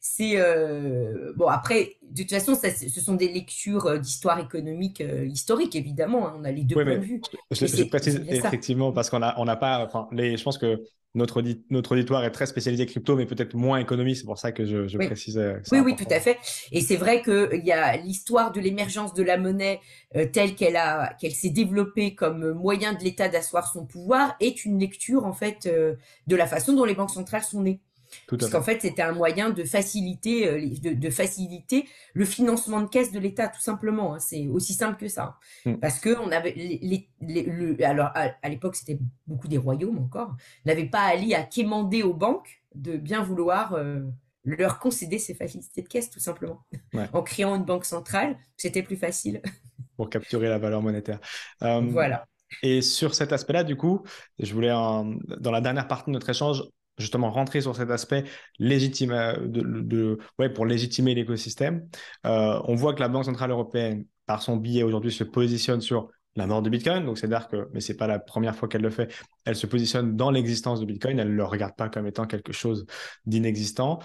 c'est, 0.00 0.36
euh, 0.36 1.32
bon. 1.36 1.46
Après, 1.46 1.96
de 2.10 2.22
toute 2.22 2.30
façon, 2.32 2.54
ça, 2.54 2.70
ce 2.70 3.00
sont 3.00 3.14
des 3.14 3.28
lectures 3.32 3.86
euh, 3.86 3.98
d'histoire 3.98 4.40
économique 4.40 5.00
euh, 5.00 5.24
historique, 5.26 5.76
évidemment. 5.76 6.28
hein, 6.28 6.34
on 6.38 6.44
a 6.44 6.50
les 6.50 6.64
deux 6.64 6.76
Oui, 6.76 6.82
points 6.82 6.96
de 6.96 7.04
vue. 7.04 7.22
je, 7.50 7.84
précise 7.84 8.20
effectivement 8.28 8.92
parce 8.92 9.08
qu'on 9.08 9.22
a, 9.22 9.34
on 9.38 9.44
n'a 9.44 9.56
pas, 9.56 9.84
enfin, 9.86 10.08
les, 10.10 10.36
je 10.36 10.42
pense 10.42 10.58
que 10.58 10.82
notre, 11.14 11.40
audi- 11.40 11.64
notre 11.70 11.92
auditoire 11.92 12.24
est 12.24 12.30
très 12.30 12.46
spécialisé 12.46 12.86
crypto, 12.86 13.16
mais 13.16 13.26
peut-être 13.26 13.54
moins 13.54 13.78
économie. 13.78 14.16
C'est 14.16 14.24
pour 14.24 14.38
ça 14.38 14.52
que 14.52 14.64
je, 14.66 14.88
je 14.88 14.98
Oui. 14.98 15.06
précisais 15.06 15.58
que 15.62 15.68
c'est 15.68 15.76
Oui, 15.80 15.82
oui, 15.92 15.96
tout 15.96 16.12
à 16.12 16.20
fait. 16.20 16.38
Et 16.72 16.80
c'est 16.80 16.96
vrai 16.96 17.22
qu'il 17.22 17.62
y 17.64 17.72
a 17.72 17.96
l'histoire 17.96 18.50
de 18.52 18.60
l'émergence 18.60 19.14
de 19.14 19.22
la 19.22 19.36
monnaie 19.38 19.80
euh, 20.16 20.26
telle 20.26 20.54
qu'elle 20.54 20.76
a, 20.76 21.14
qu'elle 21.20 21.32
s'est 21.32 21.50
développée 21.50 22.14
comme 22.14 22.52
moyen 22.52 22.92
de 22.94 23.02
l'État 23.04 23.28
d'asseoir 23.28 23.70
son 23.72 23.86
pouvoir 23.86 24.34
est 24.40 24.64
une 24.64 24.78
lecture 24.78 25.24
en 25.24 25.32
fait 25.32 25.66
euh, 25.66 25.94
de 26.26 26.36
la 26.36 26.46
façon 26.46 26.72
dont 26.74 26.84
les 26.84 26.94
banques 26.94 27.10
centrales 27.10 27.44
sont 27.44 27.62
nées. 27.62 27.80
À 28.28 28.36
Puisqu'en 28.36 28.62
fait. 28.62 28.80
c'était 28.82 29.02
un 29.02 29.12
moyen 29.12 29.50
de 29.50 29.64
faciliter, 29.64 30.48
euh, 30.48 30.68
de, 30.82 30.92
de 30.94 31.10
faciliter 31.10 31.86
le 32.14 32.24
financement 32.24 32.80
de 32.82 32.88
caisse 32.88 33.12
de 33.12 33.18
l'État, 33.18 33.48
tout 33.48 33.60
simplement. 33.60 34.14
hein. 34.14 34.18
C'est 34.18 34.46
aussi 34.48 34.74
simple 34.74 34.96
que 34.98 35.08
ça. 35.08 35.38
Mm. 35.64 35.74
Parce 35.76 36.00
que 36.00 36.18
on 36.20 36.30
avait 36.32 36.52
les, 36.56 36.78
les- 36.82 37.08
les- 37.20 37.42
le- 37.44 37.84
alors 37.84 38.10
à, 38.14 38.30
à 38.42 38.48
l'époque, 38.48 38.76
c'était 38.76 38.98
beaucoup 39.26 39.48
des 39.48 39.58
royaumes 39.58 39.98
encore, 39.98 40.36
n'avaient 40.64 40.86
pas 40.88 41.02
allé 41.02 41.34
à 41.34 41.42
quémander 41.42 42.02
aux 42.02 42.14
banques 42.14 42.62
de 42.74 42.96
bien 42.96 43.22
vouloir 43.22 43.74
euh, 43.74 44.00
leur 44.44 44.78
concéder 44.78 45.18
ces 45.18 45.34
facilités 45.34 45.82
de 45.82 45.88
caisse, 45.88 46.10
tout 46.10 46.20
simplement. 46.20 46.64
Ouais. 46.92 47.08
En 47.12 47.22
créant 47.22 47.54
une 47.56 47.64
banque 47.64 47.84
centrale, 47.84 48.36
c'était 48.56 48.82
plus 48.82 48.96
facile. 48.96 49.40
Pour 49.96 50.10
capturer 50.10 50.48
la 50.48 50.58
valeur 50.58 50.82
monétaire. 50.82 51.20
Euh, 51.62 51.80
Voilà. 51.80 52.26
Et 52.62 52.82
sur 52.82 53.14
cet 53.14 53.32
aspect-là, 53.32 53.64
du 53.64 53.76
coup, 53.76 54.02
je 54.38 54.52
voulais, 54.54 54.70
en- 54.72 55.14
dans 55.38 55.50
la 55.50 55.60
dernière 55.60 55.88
partie 55.88 56.06
de 56.10 56.12
notre 56.12 56.30
échange, 56.30 56.62
justement 56.98 57.30
rentrer 57.30 57.60
sur 57.60 57.74
cet 57.74 57.90
aspect 57.90 58.24
légitime, 58.58 59.12
euh, 59.12 59.34
de, 59.38 60.18
ouais, 60.38 60.48
pour 60.48 60.66
légitimer 60.66 61.14
l'écosystème. 61.14 61.88
Euh, 62.26 62.60
on 62.64 62.74
voit 62.74 62.94
que 62.94 63.00
la 63.00 63.08
Banque 63.08 63.24
Centrale 63.24 63.50
Européenne, 63.50 64.06
par 64.26 64.42
son 64.42 64.56
billet 64.56 64.82
aujourd'hui, 64.82 65.12
se 65.12 65.24
positionne 65.24 65.80
sur 65.80 66.08
la 66.36 66.46
mort 66.46 66.62
de 66.62 66.70
Bitcoin. 66.70 67.04
Donc, 67.04 67.18
c'est-à-dire 67.18 67.48
que, 67.48 67.68
mais 67.72 67.80
c'est 67.80 67.96
pas 67.96 68.06
la 68.06 68.18
première 68.18 68.56
fois 68.56 68.68
qu'elle 68.68 68.82
le 68.82 68.90
fait, 68.90 69.14
elle 69.44 69.56
se 69.56 69.66
positionne 69.66 70.16
dans 70.16 70.30
l'existence 70.30 70.80
de 70.80 70.86
Bitcoin. 70.86 71.18
Elle 71.18 71.30
ne 71.30 71.34
le 71.34 71.44
regarde 71.44 71.76
pas 71.76 71.88
comme 71.88 72.06
étant 72.06 72.26
quelque 72.26 72.52
chose 72.52 72.86
d'inexistant. 73.26 74.00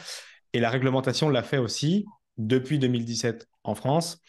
Et 0.53 0.59
la 0.59 0.69
réglementation 0.69 1.29
l'a 1.29 1.43
fait 1.43 1.57
aussi 1.57 2.05
depuis 2.37 2.79
2017 2.79 3.47
en 3.63 3.75
France 3.75 4.21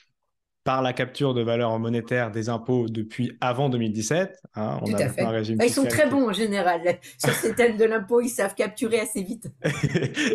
par 0.62 0.82
la 0.82 0.92
capture 0.92 1.32
de 1.32 1.42
valeur 1.42 1.78
monétaire 1.78 2.30
des 2.30 2.48
impôts 2.50 2.86
depuis 2.88 3.36
avant 3.40 3.70
2017. 3.70 4.36
hein, 4.56 4.78
on 4.82 4.86
Tout 4.90 4.96
a 4.96 5.04
à 5.04 5.08
fait. 5.08 5.22
un 5.22 5.30
régime 5.30 5.56
Bah, 5.58 5.64
ils 5.66 5.72
sont 5.72 5.84
très 5.86 6.04
qui- 6.04 6.10
bons 6.10 6.28
en 6.28 6.32
général. 6.32 6.80
Sur 7.18 7.32
ces 7.32 7.54
thèmes 7.54 7.76
de 7.78 7.84
l'impôt, 7.84 8.20
ils 8.20 8.28
savent 8.28 8.54
capturer 8.54 9.00
assez 9.00 9.22
vite. 9.22 9.48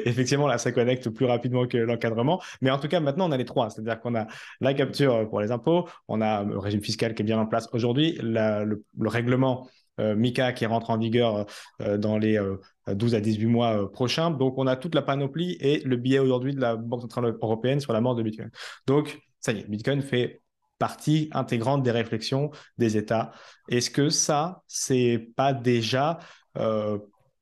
Effectivement, 0.05 0.47
là, 0.47 0.57
ça 0.57 0.71
connecte 0.71 1.09
plus 1.09 1.25
rapidement 1.25 1.67
que 1.67 1.77
l'encadrement. 1.77 2.41
Mais 2.61 2.71
en 2.71 2.79
tout 2.79 2.87
cas, 2.87 2.99
maintenant, 2.99 3.29
on 3.29 3.31
a 3.31 3.37
les 3.37 3.45
trois. 3.45 3.69
C'est-à-dire 3.69 3.99
qu'on 3.99 4.15
a 4.15 4.27
la 4.61 4.73
capture 4.73 5.29
pour 5.29 5.41
les 5.41 5.51
impôts, 5.51 5.87
on 6.07 6.21
a 6.21 6.43
le 6.43 6.57
régime 6.57 6.81
fiscal 6.81 7.13
qui 7.13 7.21
est 7.21 7.25
bien 7.25 7.39
en 7.39 7.45
place 7.45 7.69
aujourd'hui, 7.71 8.17
le, 8.21 8.83
le 8.99 9.09
règlement 9.09 9.67
euh, 9.99 10.15
MICA 10.15 10.51
qui 10.53 10.65
rentre 10.65 10.89
en 10.89 10.97
vigueur 10.97 11.45
euh, 11.81 11.97
dans 11.97 12.17
les 12.17 12.37
euh, 12.37 12.57
12 12.87 13.15
à 13.15 13.21
18 13.21 13.45
mois 13.45 13.83
euh, 13.83 13.87
prochains. 13.87 14.31
Donc, 14.31 14.57
on 14.57 14.67
a 14.67 14.75
toute 14.75 14.95
la 14.95 15.01
panoplie 15.01 15.55
et 15.61 15.81
le 15.85 15.95
billet 15.97 16.19
aujourd'hui 16.19 16.53
de 16.53 16.59
la 16.59 16.75
Banque 16.75 17.01
Centrale 17.01 17.37
Européenne 17.41 17.79
sur 17.79 17.93
la 17.93 18.01
mort 18.01 18.15
de 18.15 18.23
Bitcoin. 18.23 18.49
Donc, 18.87 19.19
ça 19.45 19.51
y 19.51 19.59
est, 19.59 19.69
Bitcoin 19.69 20.01
fait 20.01 20.41
partie 20.79 21.29
intégrante 21.33 21.83
des 21.83 21.91
réflexions 21.91 22.49
des 22.79 22.97
États. 22.97 23.31
Est-ce 23.69 23.91
que 23.91 24.09
ça, 24.09 24.63
c'est 24.67 25.29
pas 25.35 25.53
déjà 25.53 26.17
euh, 26.57 26.97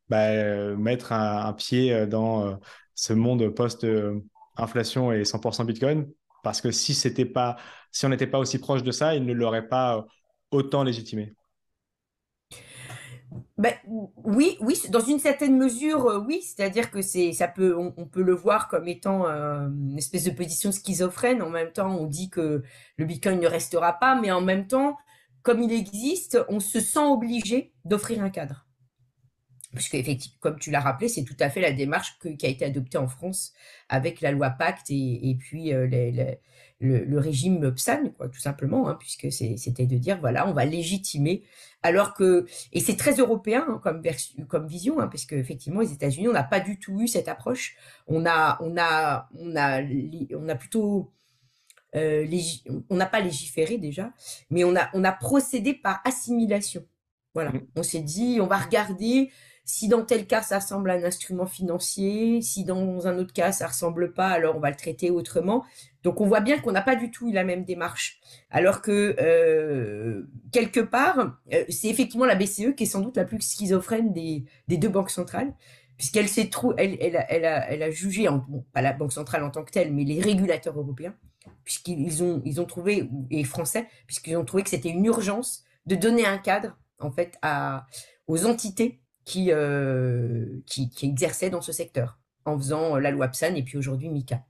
bah, 0.10 0.28
euh, 0.32 0.76
mettre 0.76 1.14
un, 1.14 1.54
pied 1.54 2.06
dans 2.08 2.46
euh, 2.46 2.56
ce 2.94 3.14
monde 3.14 3.48
post-inflation 3.50 5.14
et 5.14 5.24
100% 5.24 5.66
Bitcoin? 5.66 6.12
Parce 6.44 6.60
que 6.60 6.72
si 6.72 6.94
c'était 6.94 7.26
pas, 7.26 7.56
si 7.90 8.06
on 8.06 8.10
n'était 8.10 8.28
pas 8.28 8.38
aussi 8.40 8.60
proche 8.60 8.84
de 8.84 8.92
ça, 8.92 9.16
il 9.16 9.26
ne 9.26 9.34
l'aurait 9.34 9.70
pas 9.70 9.98
euh, 9.98 10.02
autant 10.52 10.84
légitimé. 10.84 11.34
Ben, 13.64 13.76
oui, 14.26 14.58
oui, 14.60 14.78
dans 14.90 15.00
une 15.00 15.20
certaine 15.20 15.58
mesure, 15.58 16.06
euh, 16.08 16.20
oui. 16.20 16.42
C'est-à-dire 16.42 16.92
que 16.92 17.02
c'est, 17.02 17.32
ça 17.32 17.48
peut, 17.48 17.78
on, 17.78 18.06
peut 18.06 18.22
le 18.22 18.34
voir 18.34 18.68
comme 18.68 18.90
étant 18.90 19.26
euh, 19.26 19.70
une 19.70 19.98
espèce 19.98 20.26
de 20.26 20.32
position 20.32 20.74
schizophrène. 20.74 21.42
En 21.42 21.50
même 21.50 21.72
temps, 21.72 21.96
on 21.98 22.06
dit 22.06 22.30
que 22.30 22.62
le 22.98 23.06
Bitcoin 23.06 23.40
ne 23.40 23.48
restera 23.48 23.94
pas, 23.94 24.20
mais 24.20 24.32
en 24.32 24.42
même 24.42 24.68
temps, 24.68 24.98
comme 25.44 25.62
il 25.62 25.72
existe, 25.72 26.38
on 26.50 26.60
se 26.60 26.82
sent 26.82 27.06
obligé 27.06 27.74
d'offrir 27.86 28.22
un 28.22 28.30
cadre. 28.30 28.68
Parce 29.72 29.88
qu'effectivement, 29.88 30.38
comme 30.42 30.60
tu 30.60 30.70
l'as 30.70 30.82
rappelé, 30.82 31.08
c'est 31.08 31.24
tout 31.24 31.38
à 31.40 31.50
fait 31.50 31.62
la 31.62 31.72
démarche 31.72 32.20
qui 32.20 32.46
a 32.46 32.50
été 32.50 32.66
adoptée 32.66 32.98
en 32.98 33.08
France 33.08 33.54
avec 33.88 34.20
la 34.20 34.34
loi 34.34 34.50
Pacte 34.50 34.88
et, 34.90 35.38
puis 35.40 35.74
euh, 35.74 35.88
les- 35.88 36.38
le, 36.84 37.06
le 37.06 37.20
régime 37.20 37.74
PSAN, 37.74 38.10
quoi, 38.18 38.30
tout 38.30 38.40
simplement, 38.40 38.90
hein, 38.90 38.98
puisque 39.00 39.32
c'était 39.32 39.86
de 39.86 39.98
dire, 39.98 40.20
voilà, 40.20 40.48
on 40.48 40.54
va 40.54 40.66
légitimer, 40.66 41.44
alors 41.82 42.14
que, 42.14 42.46
et 42.72 42.80
c'est 42.80 42.96
très 42.98 43.14
européen 43.14 43.66
hein, 43.68 43.82
comme, 44.48 44.68
vision, 44.68 45.00
hein, 45.00 45.08
parce 45.08 45.26
qu'effectivement, 45.26 45.82
les 45.82 45.94
États-Unis, 45.94 46.28
on 46.28 46.34
n'a 46.34 46.44
pas 46.44 46.60
du 46.60 46.78
tout 46.80 47.02
eu 47.02 47.08
cette 47.08 47.28
approche. 47.28 47.76
On 48.08 48.26
a, 48.26 48.58
on 48.62 48.78
a, 48.78 49.30
on 49.38 49.56
a, 49.56 49.82
on 50.36 50.50
a 50.50 50.56
plutôt, 50.56 51.12
euh, 51.96 52.26
on 52.90 52.96
n'a 52.96 53.06
pas 53.06 53.20
légiféré 53.22 53.78
déjà, 53.78 54.12
mais 54.50 54.64
on 54.64 54.76
a, 54.76 54.90
on 54.94 55.04
a 55.04 55.12
procédé 55.12 55.74
par 55.74 56.02
assimilation. 56.06 56.86
Voilà, 57.34 57.52
Mm. 57.52 57.62
on 57.76 57.84
s'est 57.84 58.02
dit, 58.02 58.40
on 58.42 58.48
va 58.48 58.58
regarder 58.58 59.32
si 59.66 59.88
dans 59.88 60.04
tel 60.04 60.28
cas 60.28 60.42
ça 60.42 60.60
ressemble 60.60 60.90
à 60.90 60.96
un 60.96 61.04
instrument 61.04 61.46
financier, 61.46 62.42
si 62.42 62.66
dans 62.66 63.08
un 63.08 63.18
autre 63.18 63.34
cas 63.34 63.52
ça 63.52 63.68
ressemble 63.68 64.14
pas, 64.14 64.28
alors 64.28 64.56
on 64.56 64.60
va 64.60 64.70
le 64.70 64.76
traiter 64.76 65.10
autrement. 65.10 65.64
Donc 66.04 66.20
on 66.20 66.28
voit 66.28 66.42
bien 66.42 66.60
qu'on 66.60 66.74
n'a 66.74 66.82
pas 66.82 66.96
du 66.96 67.12
tout 67.12 67.30
eu 67.30 67.32
la 67.32 67.44
même 67.44 67.64
démarche. 67.64 68.20
Alors 68.50 68.82
que 68.82 69.16
euh, 69.20 70.28
quelque 70.52 70.82
part, 70.82 71.38
euh, 71.54 71.64
c'est 71.70 71.88
effectivement 71.88 72.26
la 72.26 72.36
BCE 72.36 72.76
qui 72.76 72.84
est 72.84 72.88
sans 72.88 73.00
doute 73.00 73.16
la 73.16 73.26
plus 73.26 73.40
schizophrène 73.42 74.12
des, 74.12 74.46
deux 74.68 74.90
banques 74.90 75.12
centrales, 75.12 75.54
puisqu'elle 75.98 76.28
s'est 76.28 76.50
trou- 76.50 76.74
elle, 76.78 77.16
a, 77.16 77.32
elle, 77.32 77.84
a, 77.84 77.90
jugé, 77.90 78.28
bon, 78.28 78.66
pas 78.74 78.82
la 78.82 78.92
banque 78.92 79.14
centrale 79.14 79.44
en 79.44 79.50
tant 79.50 79.64
que 79.64 79.72
telle, 79.72 79.94
mais 79.94 80.04
les 80.04 80.20
régulateurs 80.20 80.78
européens, 80.78 81.16
puisqu'ils 81.64 82.22
ont, 82.22 82.42
ils 82.44 82.60
ont 82.60 82.66
trouvé, 82.66 83.10
et 83.30 83.44
français, 83.46 83.88
puisqu'ils 84.08 84.36
ont 84.36 84.46
trouvé 84.46 84.64
que 84.64 84.70
c'était 84.70 84.90
une 84.90 85.06
urgence 85.06 85.64
de 85.86 85.96
donner 85.96 86.26
un 86.26 86.38
cadre 86.38 86.78
en 87.00 87.12
fait 87.12 87.38
à, 87.42 87.86
aux 88.28 88.46
entités 88.46 89.03
qui, 89.26 89.52
euh, 89.52 90.46
qui, 90.66 90.90
qui 90.90 91.06
exerçaient 91.08 91.50
dans 91.50 91.62
ce 91.62 91.72
secteur, 91.72 92.20
en 92.46 92.58
faisant 92.58 92.96
euh, 92.96 93.00
la 93.00 93.12
loi 93.12 93.28
PSAN 93.28 93.56
et 93.56 93.64
puis 93.64 93.78
aujourd'hui 93.78 94.10
MICA. 94.10 94.44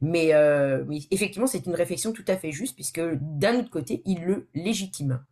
Mais, 0.00 0.34
euh, 0.34 0.84
mais 0.88 0.98
effectivement, 1.10 1.46
c'est 1.46 1.66
une 1.66 1.74
réflexion 1.74 2.12
tout 2.12 2.24
à 2.28 2.36
fait 2.36 2.52
juste, 2.52 2.74
puisque 2.74 3.00
d'un 3.20 3.58
autre 3.58 3.70
côté, 3.70 4.02
il 4.04 4.24
le 4.24 4.48
légitime. 4.54 5.24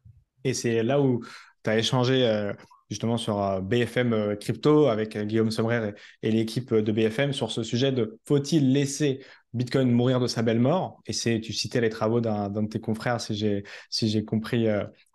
Et 0.45 0.55
c'est 0.55 0.83
là 0.83 1.01
où 1.01 1.23
tu 1.65 1.71
as 1.71 1.79
échangé 1.79 2.53
justement 2.89 3.17
sur 3.17 3.61
BFM 3.63 4.37
Crypto 4.41 4.87
avec 4.87 5.19
Guillaume 5.19 5.51
Sommerer 5.51 5.93
et, 6.23 6.31
l'équipe 6.31 6.73
de 6.73 6.93
BFM 6.93 7.33
sur 7.33 7.51
ce 7.51 7.63
sujet 7.63 7.93
de 7.93 8.19
faut-il 8.25 8.73
laisser 8.73 9.21
Bitcoin 9.53 9.91
mourir 9.91 10.21
de 10.21 10.29
sa 10.29 10.43
belle 10.43 10.61
mort? 10.61 11.03
Et 11.05 11.13
c'est 11.13 11.41
tu 11.41 11.53
citais 11.53 11.81
les 11.81 11.91
travaux 11.91 12.21
d'un 12.21 12.49
de 12.49 12.69
tes 12.69 12.81
confrères, 12.81 13.21
si 13.21 13.35
j'ai 13.35 13.65
si 13.91 14.25
compris, 14.25 14.67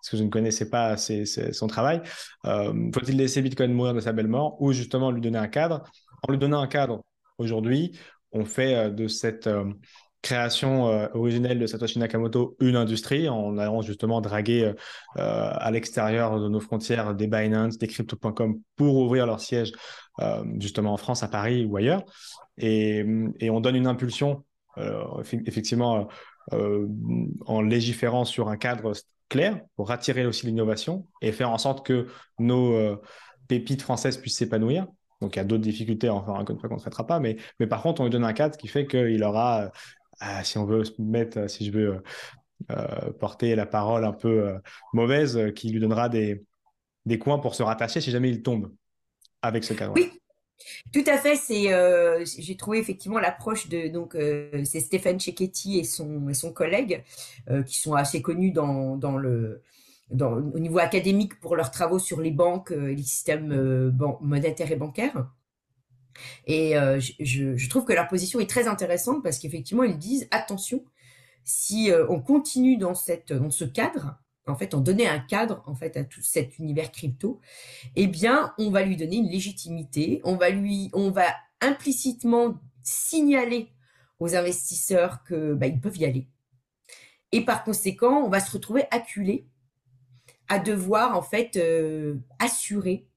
parce 0.06 0.12
que 0.12 0.18
je 0.18 0.24
ne 0.24 0.30
connaissais 0.30 0.70
pas 0.70 0.98
son 0.98 1.66
travail. 1.66 2.00
Euh, 2.46 2.92
faut-il 2.94 3.18
laisser 3.18 3.42
Bitcoin 3.42 3.74
mourir 3.74 3.96
de 3.96 4.00
sa 4.00 4.14
belle 4.14 4.28
mort 4.28 4.56
ou 4.62 4.72
justement 4.72 5.10
lui 5.10 5.20
donner 5.20 5.40
un 5.40 5.48
cadre? 5.48 5.82
En 6.22 6.32
lui 6.32 6.38
donnant 6.38 6.60
un 6.60 6.68
cadre, 6.68 7.04
aujourd'hui, 7.40 7.98
on 8.32 8.46
fait 8.46 8.76
euh, 8.76 8.90
de 8.92 9.08
cette 9.08 9.48
euh, 9.48 9.66
création 10.22 10.86
originelle 11.16 11.58
de 11.58 11.66
Satoshi 11.66 11.98
Nakamoto 11.98 12.56
une 12.60 12.76
industrie 12.76 13.30
en 13.30 13.58
allant 13.58 13.82
justement 13.84 14.22
draguer 14.22 14.74
à 15.16 15.70
l'extérieur 15.70 16.40
de 16.40 16.50
nos 16.50 16.60
frontières 16.60 17.14
des 17.14 17.28
Binance, 17.28 17.78
des 17.78 17.86
crypto.com 17.86 18.60
pour 18.76 18.98
ouvrir 18.98 19.28
leur 19.28 19.40
siège 19.40 19.72
justement 20.58 20.94
en 20.94 20.98
France, 20.98 21.22
à 21.22 21.28
Paris 21.28 21.66
ou 21.66 21.78
ailleurs. 21.78 22.04
Et, 22.58 23.06
on 23.52 23.62
donne 23.62 23.76
une 23.76 23.86
impulsion 23.86 24.44
effe- 24.78 25.44
effectivement 25.46 26.08
en 26.52 27.62
légiférant 27.62 28.26
sur 28.26 28.50
un 28.50 28.58
cadre 28.58 28.94
clair 29.30 29.60
pour 29.76 29.92
attirer 29.92 30.26
aussi 30.26 30.46
l'innovation 30.46 31.08
et 31.22 31.32
faire 31.32 31.50
en 31.50 31.58
sorte 31.58 31.86
que 31.86 32.08
nos 32.40 32.74
euh, 32.74 33.02
pépites 33.48 33.82
françaises 33.82 34.18
puissent 34.18 34.38
s'épanouir. 34.38 34.88
Donc 35.22 35.36
il 35.36 35.40
y 35.40 35.42
a 35.42 35.46
d'autres 35.46 35.64
difficultés, 35.64 36.10
enfin 36.10 36.44
une 36.48 36.60
fois 36.60 36.70
qu'on 36.70 36.76
ne 36.76 36.80
traitera 36.80 37.08
pas, 37.08 37.20
mais, 37.20 37.38
mais 37.60 37.68
par 37.68 37.82
contre 37.82 38.02
on 38.02 38.04
lui 38.04 38.12
donne 38.12 38.26
un 38.26 38.34
cadre 38.34 38.58
qui 38.58 38.68
fait 38.68 38.86
qu'il 38.86 39.24
aura, 39.24 39.72
euh, 40.22 40.26
si 40.44 40.58
on 40.58 40.66
veut 40.66 40.84
se 40.84 41.02
mettre, 41.02 41.50
si 41.50 41.66
je 41.66 41.72
veux 41.72 42.04
euh, 42.72 43.12
porter 43.20 43.56
la 43.56 43.66
parole 43.66 44.04
un 44.04 44.14
peu 44.14 44.56
mauvaise, 44.94 45.40
qui 45.56 45.70
lui 45.70 45.80
donnera 45.80 46.10
des, 46.10 46.44
des 47.06 47.18
coins 47.18 47.40
pour 47.40 47.56
se 47.56 47.64
rattacher 47.64 48.02
si 48.02 48.12
jamais 48.12 48.30
il 48.30 48.42
tombe 48.42 48.72
avec 49.42 49.64
ce 49.64 49.74
cadre. 49.74 49.94
Oui, 49.96 50.12
tout 50.94 51.04
à 51.08 51.18
fait. 51.18 51.36
C'est, 51.36 51.74
euh, 51.74 52.24
j'ai 52.26 52.56
trouvé 52.56 52.80
effectivement 52.80 53.20
l'approche 53.20 53.68
de 53.68 53.88
donc 53.88 54.16
euh, 54.16 54.64
c'est 54.64 54.80
Stéphane 54.80 55.20
Cecchetti 55.20 55.80
et 55.80 55.84
son 55.84 56.34
son 56.34 56.52
collègue 56.54 57.04
euh, 57.50 57.64
qui 57.64 57.80
sont 57.80 57.94
assez 57.94 58.22
connus 58.22 58.52
dans 58.52 58.98
dans 58.98 59.18
le 59.18 59.62
au 60.12 60.60
niveau 60.60 60.78
académique 60.80 61.40
pour 61.40 61.56
leurs 61.56 61.72
travaux 61.72 61.98
sur 61.98 62.22
les 62.22 62.32
banques 62.32 62.72
et 62.72 62.96
les 62.96 63.04
systèmes 63.04 63.92
monétaires 64.22 64.72
et 64.72 64.76
bancaires. 64.76 65.28
Et 66.46 66.74
je, 67.00 67.70
trouve 67.70 67.86
que 67.86 67.94
leur 67.94 68.08
position 68.08 68.40
est 68.40 68.48
très 68.48 68.68
intéressante 68.68 69.24
parce 69.24 69.40
qu'effectivement, 69.40 69.82
ils 69.82 69.98
disent 69.98 70.28
attention, 70.30 70.86
si 71.44 71.90
on 72.08 72.22
continue 72.22 72.78
dans, 72.78 72.94
cette, 72.94 73.34
dans 73.34 73.50
ce 73.50 73.66
cadre, 73.66 74.20
en 74.48 74.56
fait, 74.56 74.74
en 74.74 74.82
donner 74.82 75.08
un 75.08 75.20
cadre 75.20 75.64
en 75.66 75.76
fait 75.76 75.98
à 75.98 76.04
tout 76.04 76.22
cet 76.22 76.60
univers 76.60 76.92
crypto, 76.92 77.40
eh 77.96 78.08
bien, 78.08 78.54
on 78.58 78.70
va 78.70 78.84
lui 78.84 78.96
donner 78.96 79.18
une 79.18 79.30
légitimité, 79.30 80.22
on 80.24 80.36
va 80.36 80.50
lui, 80.50 80.90
on 80.94 81.10
va 81.10 81.28
implicitement 81.62 82.60
signaler 82.84 83.70
aux 84.20 84.36
investisseurs 84.36 85.24
que 85.24 85.54
bah, 85.54 85.68
ils 85.68 85.80
peuvent 85.80 85.98
y 85.98 86.06
aller. 86.06 86.28
Et 87.32 87.44
par 87.44 87.64
conséquent, 87.64 88.24
on 88.24 88.30
va 88.30 88.40
se 88.40 88.52
retrouver 88.52 88.86
acculé 88.92 89.48
à 90.48 90.60
devoir 90.60 91.18
en 91.18 91.24
fait 91.24 91.58
euh, 91.58 92.16
assurer 92.40 93.08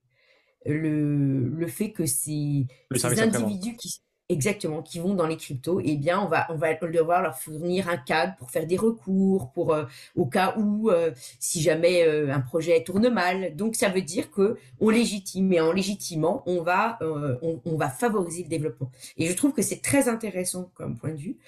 le, 0.65 1.49
le 1.49 1.67
fait 1.67 1.93
que 1.93 2.07
ces, 2.07 2.67
ces 2.95 3.21
individus 3.21 3.77
qui 3.77 4.01
Exactement, 4.31 4.83
qui 4.83 4.99
vont 4.99 5.15
dans 5.15 5.27
les 5.27 5.39
cryptos, 5.39 5.81
eh 5.83 5.97
bien, 5.97 6.21
on 6.21 6.29
va, 6.29 6.47
on 6.51 6.57
va 6.57 6.75
devoir 6.75 7.23
leur 7.23 7.39
fournir 7.39 7.89
un 7.89 7.97
cadre 7.97 8.37
pour 8.37 8.51
faire 8.51 8.67
des 8.67 8.77
recours, 8.77 9.51
pour 9.53 9.73
euh, 9.73 9.87
au 10.17 10.27
cas 10.27 10.55
où, 10.59 10.91
euh, 10.91 11.13
si 11.41 11.63
jamais 11.63 12.07
euh, 12.07 12.31
un 12.31 12.41
projet 12.41 12.85
tourne 12.85 13.09
mal. 13.09 13.57
Donc, 13.57 13.75
ça 13.75 13.89
veut 13.89 14.03
dire 14.03 14.31
que 14.31 14.59
on 14.81 14.91
légitime, 14.91 15.51
et 15.55 15.63
en 15.63 15.73
légitimant, 15.73 16.43
on 16.45 16.61
va, 16.61 16.99
on, 17.01 17.63
on, 17.65 17.77
va 17.79 17.89
favoriser 17.89 18.43
le 18.43 18.51
développement. 18.51 18.91
Et 19.17 19.29
je 19.29 19.33
trouve 19.33 19.55
que 19.55 19.63
c'est 19.63 19.81
très 19.81 20.11
intéressant 20.11 20.71
comme 20.75 20.99
point 20.99 21.13
de 21.13 21.17
vue. 21.17 21.39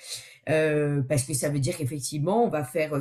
Euh, 0.51 1.03
parce 1.03 1.25
que 1.25 1.35
ça 1.35 1.49
veut 1.49 1.61
dire 1.61 1.77
qu'effectivement, 1.77 2.45
on 2.45 2.49
va 2.49 2.65
faire, 2.65 2.93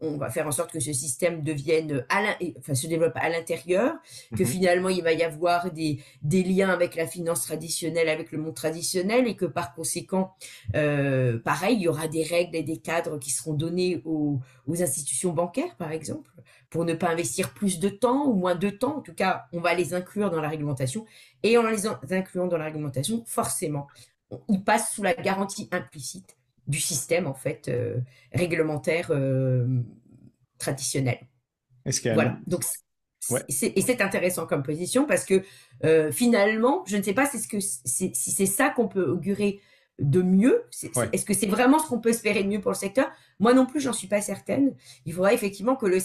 on, 0.00 0.16
va 0.16 0.30
faire 0.30 0.46
en 0.46 0.52
sorte 0.52 0.72
que 0.72 0.80
ce 0.80 0.92
système 0.92 1.42
devienne, 1.42 2.04
à 2.08 2.22
enfin, 2.58 2.74
se 2.74 2.86
développe 2.86 3.16
à 3.16 3.28
l'intérieur, 3.28 3.94
que 4.36 4.42
mhm. 4.42 4.48
finalement 4.48 4.88
il 4.88 5.02
va 5.02 5.12
y 5.12 5.22
avoir 5.22 5.72
des, 5.72 6.00
des 6.22 6.42
liens 6.42 6.70
avec 6.70 6.94
la 6.94 7.06
finance 7.06 7.42
traditionnelle, 7.42 8.08
avec 8.08 8.30
le 8.30 8.38
monde 8.38 8.54
traditionnel, 8.54 9.26
et 9.26 9.34
que 9.34 9.46
par 9.46 9.74
conséquent, 9.74 10.34
euh, 10.74 11.38
pareil, 11.40 11.76
il 11.76 11.82
y 11.82 11.88
aura 11.88 12.08
des 12.08 12.22
règles 12.22 12.56
et 12.56 12.62
des 12.62 12.78
cadres 12.78 13.18
qui 13.18 13.30
seront 13.30 13.54
donnés 13.54 14.02
aux, 14.04 14.40
aux 14.66 14.82
institutions 14.82 15.32
bancaires, 15.32 15.74
par 15.76 15.92
exemple, 15.92 16.30
pour 16.70 16.84
ne 16.84 16.94
pas 16.94 17.08
investir 17.08 17.52
plus 17.52 17.80
de 17.80 17.88
temps 17.88 18.26
ou 18.26 18.34
moins 18.34 18.54
de 18.54 18.70
temps. 18.70 18.98
En 18.98 19.00
tout 19.00 19.14
cas, 19.14 19.46
on 19.52 19.60
va 19.60 19.74
les 19.74 19.94
inclure 19.94 20.30
dans 20.30 20.40
la 20.40 20.48
réglementation, 20.48 21.04
et 21.42 21.58
en 21.58 21.66
les 21.66 21.86
incluant 22.12 22.46
dans 22.46 22.58
la 22.58 22.66
réglementation, 22.66 23.24
forcément, 23.26 23.88
ils 24.48 24.62
passent 24.62 24.92
sous 24.92 25.02
la 25.02 25.14
garantie 25.14 25.68
implicite 25.72 26.36
du 26.66 26.80
système 26.80 27.26
en 27.26 27.34
fait 27.34 27.68
euh, 27.68 27.98
réglementaire 28.32 29.08
euh, 29.10 29.66
traditionnel. 30.58 31.18
Voilà. 32.14 32.38
Donc 32.46 32.64
et 33.48 33.80
c'est 33.80 34.00
intéressant 34.00 34.46
comme 34.46 34.62
position 34.62 35.04
parce 35.04 35.24
que 35.24 35.42
euh, 35.84 36.12
finalement, 36.12 36.84
je 36.86 36.96
ne 36.96 37.02
sais 37.02 37.12
pas 37.12 37.26
c'est 37.26 37.38
ce 37.38 37.48
que 37.48 37.58
si 37.60 38.12
c'est 38.14 38.46
ça 38.46 38.70
qu'on 38.70 38.88
peut 38.88 39.04
augurer 39.04 39.60
de 39.98 40.22
mieux. 40.22 40.64
Est-ce 41.12 41.24
que 41.24 41.34
c'est 41.34 41.46
vraiment 41.46 41.78
ce 41.78 41.88
qu'on 41.88 42.00
peut 42.00 42.10
espérer 42.10 42.44
de 42.44 42.48
mieux 42.48 42.60
pour 42.60 42.70
le 42.70 42.76
secteur? 42.76 43.10
Moi 43.40 43.54
non 43.54 43.66
plus, 43.66 43.80
j'en 43.80 43.92
suis 43.92 44.08
pas 44.08 44.20
certaine. 44.20 44.74
Il 45.06 45.12
faudrait 45.14 45.34
effectivement 45.34 45.74
que 45.74 45.86
le, 45.86 45.98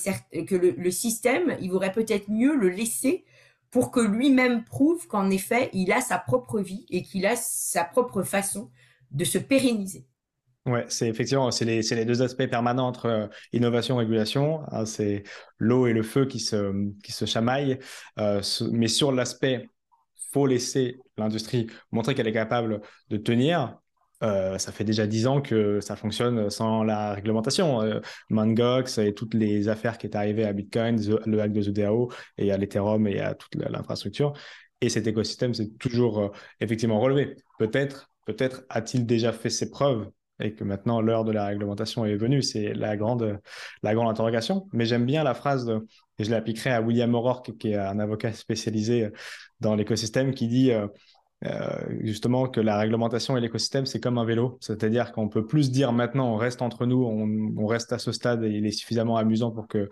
que 0.46 0.56
le, 0.56 0.72
le 0.72 0.92
système, 0.92 1.58
il 1.62 1.70
vaudrait 1.70 1.92
peut-être 1.92 2.30
mieux 2.30 2.56
le 2.56 2.70
laisser 2.70 3.26
pour 3.70 3.92
que 3.92 4.00
lui-même 4.00 4.64
prouve 4.64 5.08
qu'en 5.08 5.30
effet, 5.30 5.70
il 5.74 5.92
a 5.92 6.02
sa 6.02 6.18
propre 6.18 6.60
vie 6.60 6.86
et 6.90 7.04
qu'il 7.04 7.26
a 7.26 7.36
sa 7.36 7.84
propre 7.84 8.24
façon 8.24 8.70
de 9.12 9.24
se 9.26 9.38
pérenniser. 9.38 10.06
Ouais, 10.68 10.86
c'est 10.90 11.08
effectivement 11.08 11.50
c'est 11.50 11.66
les, 11.66 11.82
les, 11.82 12.06
deux 12.06 12.22
aspects 12.22 12.46
permanents 12.46 12.88
entre 12.88 13.06
euh, 13.08 13.28
innovation 13.52 13.96
et 14.00 14.04
régulation. 14.04 14.62
Hein, 14.72 14.86
c'est 14.86 15.24
l'eau 15.58 15.88
et 15.88 15.94
le 15.94 16.04
feu 16.04 16.26
qui 16.26 16.40
se, 16.40 16.92
qui 17.02 17.12
se 17.12 17.26
chamaillent. 17.26 17.80
Euh, 18.20 18.42
mais 18.72 18.88
sur 18.88 19.12
l'aspect, 19.12 19.70
faut 20.32 20.46
laisser 20.46 21.00
l'industrie 21.18 21.68
montrer 21.92 22.14
qu'elle 22.14 22.28
est 22.28 22.34
capable 22.34 22.82
de 23.10 23.18
tenir. 23.18 23.80
Euh, 24.24 24.60
ça 24.60 24.72
fait 24.72 24.84
déjà 24.84 25.08
dix 25.08 25.26
ans 25.26 25.42
que 25.42 25.80
ça 25.82 25.96
fonctionne 25.96 26.52
sans 26.52 26.84
la 26.84 27.14
réglementation. 27.16 27.82
Mangox 28.30 29.00
et 29.00 29.16
toutes 29.16 29.34
les 29.34 29.68
affaires 29.68 29.98
qui 29.98 30.06
est 30.06 30.16
arrivées 30.16 30.46
à 30.46 30.54
Bitcoin, 30.54 31.02
le 31.26 31.42
hack 31.42 31.54
de 31.54 31.62
ZDAO 31.64 32.12
et 32.38 32.52
à 32.52 32.58
l'Ethereum 32.58 33.08
et 33.08 33.20
à 33.20 33.34
toute 33.34 33.56
l'infrastructure. 33.56 34.34
Et 34.80 34.90
cet 34.90 35.08
écosystème 35.08 35.56
s'est 35.56 35.72
toujours 35.80 36.32
effectivement 36.60 37.00
relevé. 37.00 37.36
Peut-être, 37.58 38.12
peut-être 38.28 38.64
a-t-il 38.70 39.08
déjà 39.08 39.34
fait 39.34 39.50
ses 39.50 39.72
preuves 39.72 40.08
et 40.42 40.54
que 40.54 40.64
maintenant 40.64 41.02
l'heure 41.02 41.24
de 41.24 41.32
la 41.32 41.46
réglementation 41.46 42.06
est 42.06 42.16
venue. 42.16 42.42
C'est 42.42 42.74
la 42.74 42.98
grande, 42.98 43.40
la 43.84 43.94
grande 43.94 44.10
interrogation. 44.10 44.68
Mais 44.74 44.86
j'aime 44.86 45.06
bien 45.06 45.24
la 45.24 45.34
phrase, 45.34 45.66
de, 45.66 45.88
et 46.18 46.24
je 46.24 46.32
l'appliquerai 46.32 46.72
à 46.72 46.82
William 46.82 47.14
O'Rourke, 47.14 47.58
qui 47.58 47.72
est 47.72 47.78
un 47.78 48.00
avocat 48.00 48.34
spécialisé 48.34 49.10
dans 49.60 49.76
l'écosystème, 49.76 50.34
qui 50.34 50.48
dit 50.48 50.72
euh, 50.72 50.88
euh, 51.46 51.70
justement 52.02 52.48
que 52.48 52.60
la 52.60 52.78
réglementation 52.78 53.36
et 53.36 53.42
l'écosystème, 53.42 53.86
c'est 53.86 54.00
comme 54.00 54.18
un 54.18 54.26
vélo. 54.26 54.58
C'est-à-dire 54.62 55.12
qu'on 55.12 55.28
peut 55.28 55.46
plus 55.46 55.72
dire 55.72 55.92
maintenant, 55.92 56.34
on 56.34 56.38
reste 56.38 56.62
entre 56.62 56.86
nous, 56.86 57.04
on, 57.04 57.66
reste 57.66 57.94
à 57.94 58.00
ce 58.00 58.12
stade 58.12 58.44
et 58.44 58.50
il 58.50 58.66
est 58.66 58.72
suffisamment 58.72 59.18
amusant 59.18 59.52
pour 59.52 59.68
que 59.68 59.90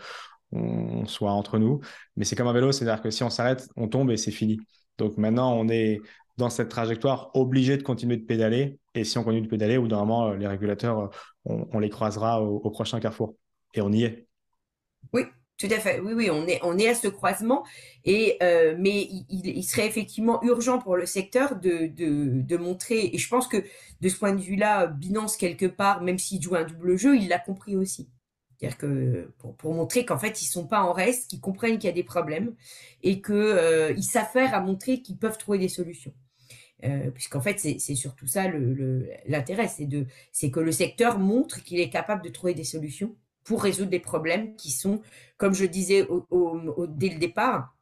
on 0.51 1.05
soit 1.05 1.31
entre 1.31 1.57
nous. 1.57 1.79
Mais 2.15 2.25
c'est 2.25 2.35
comme 2.35 2.47
un 2.47 2.53
vélo, 2.53 2.71
c'est-à-dire 2.71 3.01
que 3.01 3.09
si 3.09 3.23
on 3.23 3.29
s'arrête, 3.29 3.67
on 3.75 3.87
tombe 3.87 4.11
et 4.11 4.17
c'est 4.17 4.31
fini. 4.31 4.59
Donc 4.97 5.17
maintenant, 5.17 5.53
on 5.53 5.69
est 5.69 5.99
dans 6.39 6.49
cette 6.49 6.69
trajectoire 6.69 7.29
obligé 7.35 7.77
de 7.77 7.83
continuer 7.83 8.17
de 8.17 8.25
pédaler. 8.25 8.79
Et 8.95 9.03
si 9.03 9.17
on 9.17 9.23
continue 9.23 9.43
de 9.43 9.49
pédaler, 9.49 9.77
ou 9.77 9.87
normalement, 9.87 10.31
les 10.31 10.47
régulateurs, 10.47 10.99
euh, 10.99 11.65
on, 11.71 11.79
les 11.79 11.89
croisera 11.89 12.41
au, 12.41 12.69
prochain 12.71 12.99
carrefour. 12.99 13.35
Et 13.75 13.81
on 13.81 13.91
y 13.91 14.05
est. 14.05 14.27
Oui, 15.13 15.23
tout 15.57 15.67
à 15.69 15.79
fait. 15.79 15.99
Oui, 15.99 16.13
oui, 16.13 16.29
on 16.31 16.47
est, 16.47 16.59
on 16.63 16.77
est 16.77 16.87
à 16.87 16.95
ce 16.95 17.07
croisement. 17.07 17.65
Et, 18.05 18.37
euh, 18.41 18.75
mais 18.79 19.07
il, 19.29 19.63
serait 19.63 19.85
effectivement 19.85 20.41
urgent 20.43 20.79
pour 20.79 20.95
le 20.95 21.05
secteur 21.05 21.57
de, 21.57 21.87
de, 21.87 22.57
montrer, 22.57 23.09
et 23.13 23.17
je 23.17 23.29
pense 23.29 23.47
que 23.47 23.57
de 24.01 24.09
ce 24.09 24.17
point 24.17 24.33
de 24.33 24.41
vue-là, 24.41 24.87
Binance, 24.87 25.37
quelque 25.37 25.65
part, 25.65 26.01
même 26.01 26.17
s'il 26.17 26.41
joue 26.41 26.55
un 26.55 26.63
double 26.63 26.97
jeu, 26.97 27.17
il 27.17 27.27
l'a 27.27 27.39
compris 27.39 27.75
aussi. 27.75 28.09
C'est-à-dire 28.59 28.77
que 28.77 29.31
pour, 29.57 29.73
montrer 29.73 30.05
qu'en 30.05 30.17
fait, 30.17 30.41
ils 30.41 30.45
sont 30.45 30.67
pas 30.67 30.81
en 30.83 30.91
reste, 30.91 31.29
qu'ils 31.29 31.39
comprennent 31.39 31.77
qu'il 31.77 31.87
y 31.87 31.91
a 31.91 31.95
des 31.95 32.03
problèmes 32.03 32.55
et 33.03 33.21
qu'ils 33.21 33.35
euh, 33.35 34.01
s'affairent 34.01 34.53
à 34.53 34.59
montrer 34.59 35.01
qu'ils 35.01 35.17
peuvent 35.17 35.37
trouver 35.37 35.59
des 35.59 35.69
solutions. 35.69 36.13
Euh, 36.85 37.11
puisqu'en 37.11 37.41
fait, 37.41 37.59
c'est 37.59 37.95
surtout 37.95 38.27
ça 38.27 38.45
l'intérêt, 39.27 39.69
c'est 40.31 40.51
que 40.51 40.59
le 40.59 40.71
secteur 40.71 41.19
montre 41.19 41.61
qu'il 41.63 41.79
est 41.79 41.89
capable 41.89 42.23
de 42.23 42.29
trouver 42.29 42.53
des 42.53 42.63
solutions 42.63 43.15
pour 43.43 43.63
résoudre 43.63 43.89
des 43.89 43.99
problèmes 43.99 44.55
qui 44.55 44.71
sont, 44.71 45.01
comme 45.37 45.53
je 45.53 45.65
disais 45.65 46.07
dès 46.89 47.09
le 47.09 47.19
départ, 47.19 47.75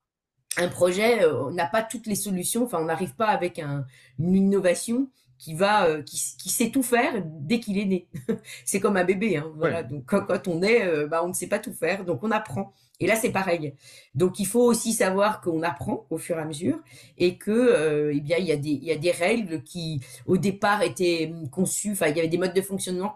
un 0.57 0.69
projet 0.69 1.23
euh, 1.23 1.51
n'a 1.51 1.67
pas 1.67 1.83
toutes 1.83 2.07
les 2.07 2.15
solutions, 2.15 2.63
enfin 2.63 2.79
on 2.81 2.85
n'arrive 2.85 3.15
pas 3.15 3.27
avec 3.27 3.59
un, 3.59 3.85
une 4.17 4.35
innovation 4.35 5.09
qui 5.37 5.53
va 5.53 5.85
euh, 5.85 6.01
qui, 6.01 6.49
sait 6.49 6.69
tout 6.69 6.83
faire 6.83 7.23
dès 7.25 7.59
qu'il 7.59 7.77
est 7.77 7.85
né. 7.85 8.07
c'est 8.65 8.79
comme 8.79 8.97
un 8.97 9.03
bébé, 9.03 9.37
hein, 9.37 9.51
voilà. 9.55 9.83
Donc 9.83 10.05
quand, 10.05 10.47
on 10.47 10.61
est, 10.61 10.85
euh, 10.85 11.07
bah, 11.07 11.21
on 11.23 11.29
ne 11.29 11.33
sait 11.33 11.47
pas 11.47 11.59
tout 11.59 11.73
faire, 11.73 12.05
donc 12.05 12.23
on 12.23 12.31
apprend. 12.31 12.73
Et 12.99 13.05
là 13.05 13.15
c'est 13.15 13.31
pareil. 13.31 13.75
Donc 14.15 14.39
il 14.39 14.47
faut 14.47 14.63
aussi 14.63 14.93
savoir 14.93 15.41
qu'on 15.41 15.61
apprend 15.61 16.07
au 16.09 16.17
fur 16.17 16.37
et 16.37 16.41
à 16.41 16.45
mesure 16.45 16.79
et 17.17 17.37
que 17.37 17.51
euh, 17.51 18.11
eh 18.15 18.21
bien 18.21 18.37
il 18.37 18.45
y 18.45 18.51
a 18.51 18.57
des 18.57 18.71
il 18.71 18.83
y 18.83 18.91
a 18.91 18.97
des 18.97 19.11
règles 19.11 19.61
qui 19.63 20.01
au 20.25 20.37
départ 20.37 20.81
étaient 20.81 21.31
conçues, 21.51 21.91
enfin 21.91 22.07
il 22.07 22.15
y 22.15 22.19
avait 22.19 22.29
des 22.29 22.39
modes 22.39 22.55
de 22.55 22.61
fonctionnement 22.61 23.15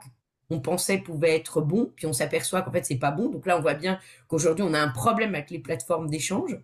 qu'on 0.50 0.60
pensait 0.60 1.00
pouvaient 1.00 1.36
être 1.36 1.62
bons, 1.62 1.92
puis 1.96 2.06
on 2.06 2.14
s'aperçoit 2.14 2.62
qu'en 2.62 2.72
fait 2.72 2.86
c'est 2.86 3.00
pas 3.00 3.12
bon. 3.12 3.30
Donc 3.30 3.48
là 3.48 3.58
on 3.58 3.62
voit 3.62 3.74
bien 3.74 4.00
qu'aujourd'hui 4.28 4.64
on 4.68 4.74
a 4.74 4.80
un 4.80 4.90
problème 4.90 5.34
avec 5.34 5.50
les 5.50 5.60
plateformes 5.60 6.10
d'échange 6.10 6.60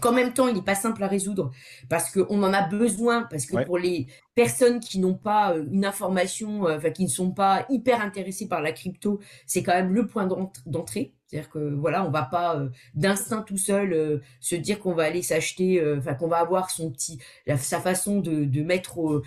qu'en 0.00 0.12
même 0.12 0.32
temps, 0.32 0.48
il 0.48 0.54
n'est 0.54 0.62
pas 0.62 0.74
simple 0.74 1.02
à 1.02 1.08
résoudre 1.08 1.50
parce 1.88 2.10
qu'on 2.10 2.42
en 2.42 2.52
a 2.52 2.62
besoin, 2.62 3.22
parce 3.24 3.46
que 3.46 3.64
pour 3.64 3.78
les 3.78 4.06
personnes 4.34 4.78
qui 4.78 5.00
n'ont 5.00 5.14
pas 5.14 5.52
euh, 5.52 5.66
une 5.70 5.84
information, 5.84 6.68
euh, 6.68 6.76
enfin 6.76 6.90
qui 6.90 7.02
ne 7.02 7.08
sont 7.08 7.32
pas 7.32 7.66
hyper 7.70 8.00
intéressées 8.00 8.46
par 8.46 8.62
la 8.62 8.70
crypto, 8.72 9.20
c'est 9.46 9.62
quand 9.62 9.74
même 9.74 9.92
le 9.92 10.06
point 10.06 10.28
d'entrée. 10.66 11.14
C'est-à-dire 11.26 11.50
que 11.50 11.74
voilà, 11.74 12.06
on 12.06 12.10
va 12.10 12.22
pas 12.22 12.56
euh, 12.56 12.68
d'instinct 12.94 13.42
tout 13.42 13.58
seul 13.58 14.22
se 14.40 14.54
dire 14.54 14.78
qu'on 14.78 14.94
va 14.94 15.04
aller 15.04 15.22
s'acheter, 15.22 15.82
enfin 15.98 16.14
qu'on 16.14 16.28
va 16.28 16.38
avoir 16.38 16.70
son 16.70 16.90
petit, 16.90 17.18
sa 17.58 17.80
façon 17.80 18.20
de, 18.20 18.44
de 18.44 18.62
mettre 18.62 18.98
au, 18.98 19.22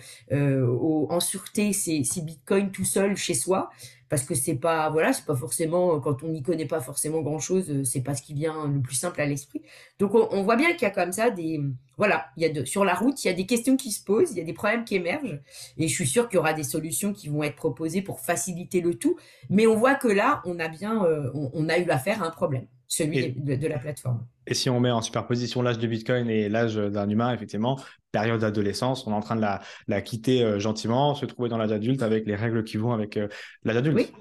en 1.10 1.20
sûreté 1.20 1.72
ses, 1.72 2.02
ses 2.04 2.22
bitcoins 2.22 2.72
tout 2.72 2.84
seul 2.84 3.16
chez 3.16 3.34
soi 3.34 3.70
parce 4.12 4.24
que 4.24 4.34
c'est 4.34 4.56
pas 4.56 4.90
voilà 4.90 5.14
c'est 5.14 5.24
pas 5.24 5.34
forcément 5.34 5.98
quand 5.98 6.22
on 6.22 6.28
n'y 6.28 6.42
connaît 6.42 6.66
pas 6.66 6.82
forcément 6.82 7.22
grand 7.22 7.38
chose 7.38 7.70
euh, 7.70 7.82
c'est 7.82 8.02
pas 8.02 8.14
ce 8.14 8.20
qui 8.20 8.34
vient 8.34 8.68
le 8.68 8.78
plus 8.82 8.94
simple 8.94 9.18
à 9.22 9.24
l'esprit 9.24 9.62
donc 9.98 10.12
on, 10.14 10.42
voit 10.42 10.56
bien 10.56 10.74
qu'il 10.74 10.82
y 10.82 10.84
a 10.84 10.90
comme 10.90 11.12
ça 11.12 11.30
des 11.30 11.62
voilà 11.96 12.26
il 12.36 12.42
y 12.42 12.44
a 12.44 12.50
de, 12.50 12.66
sur 12.66 12.84
la 12.84 12.92
route 12.92 13.24
il 13.24 13.28
y 13.28 13.30
a 13.30 13.32
des 13.32 13.46
questions 13.46 13.74
qui 13.74 13.90
se 13.90 14.04
posent 14.04 14.32
il 14.32 14.36
y 14.36 14.42
a 14.42 14.44
des 14.44 14.52
problèmes 14.52 14.84
qui 14.84 14.96
émergent 14.96 15.40
et 15.78 15.88
je 15.88 15.94
suis 15.94 16.06
sûr 16.06 16.28
qu'il 16.28 16.36
y 16.36 16.38
aura 16.40 16.52
des 16.52 16.62
solutions 16.62 17.14
qui 17.14 17.30
vont 17.30 17.42
être 17.42 17.56
proposées 17.56 18.02
pour 18.02 18.20
faciliter 18.20 18.82
le 18.82 18.96
tout 18.96 19.16
mais 19.48 19.66
on 19.66 19.76
voit 19.76 19.94
que 19.94 20.08
là 20.08 20.42
on 20.44 20.58
a 20.58 20.68
bien 20.68 21.06
euh, 21.06 21.30
on, 21.32 21.70
a 21.70 21.78
eu 21.78 21.88
affaire 21.88 22.22
à 22.22 22.26
un 22.26 22.30
problème 22.30 22.66
celui 22.88 23.32
de, 23.32 23.66
la 23.66 23.78
plateforme. 23.78 24.26
Et 24.46 24.52
si 24.52 24.68
on 24.68 24.78
met 24.78 24.90
en 24.90 25.00
superposition 25.00 25.62
l'âge 25.62 25.78
de 25.78 25.86
Bitcoin 25.86 26.28
et 26.28 26.50
l'âge 26.50 26.74
d'un 26.74 27.08
humain, 27.08 27.32
effectivement, 27.32 27.80
période 28.12 28.40
d'adolescence, 28.40 29.06
on 29.06 29.10
est 29.10 29.14
en 29.14 29.20
train 29.20 29.36
de 29.36 29.42
la, 29.88 30.02
quitter 30.02 30.44
euh, 30.44 30.58
gentiment, 30.58 31.14
se 31.14 31.26
trouver 31.26 31.48
dans 31.48 31.58
l'âge 31.58 31.72
adulte 31.72 32.02
avec 32.02 32.26
les 32.26 32.36
règles 32.36 32.62
qui 32.64 32.76
vont 32.76 32.92
avec 32.92 33.16
euh, 33.16 33.28
l'âge 33.64 33.78
adulte. 33.78 33.96
Oui. 33.96 34.12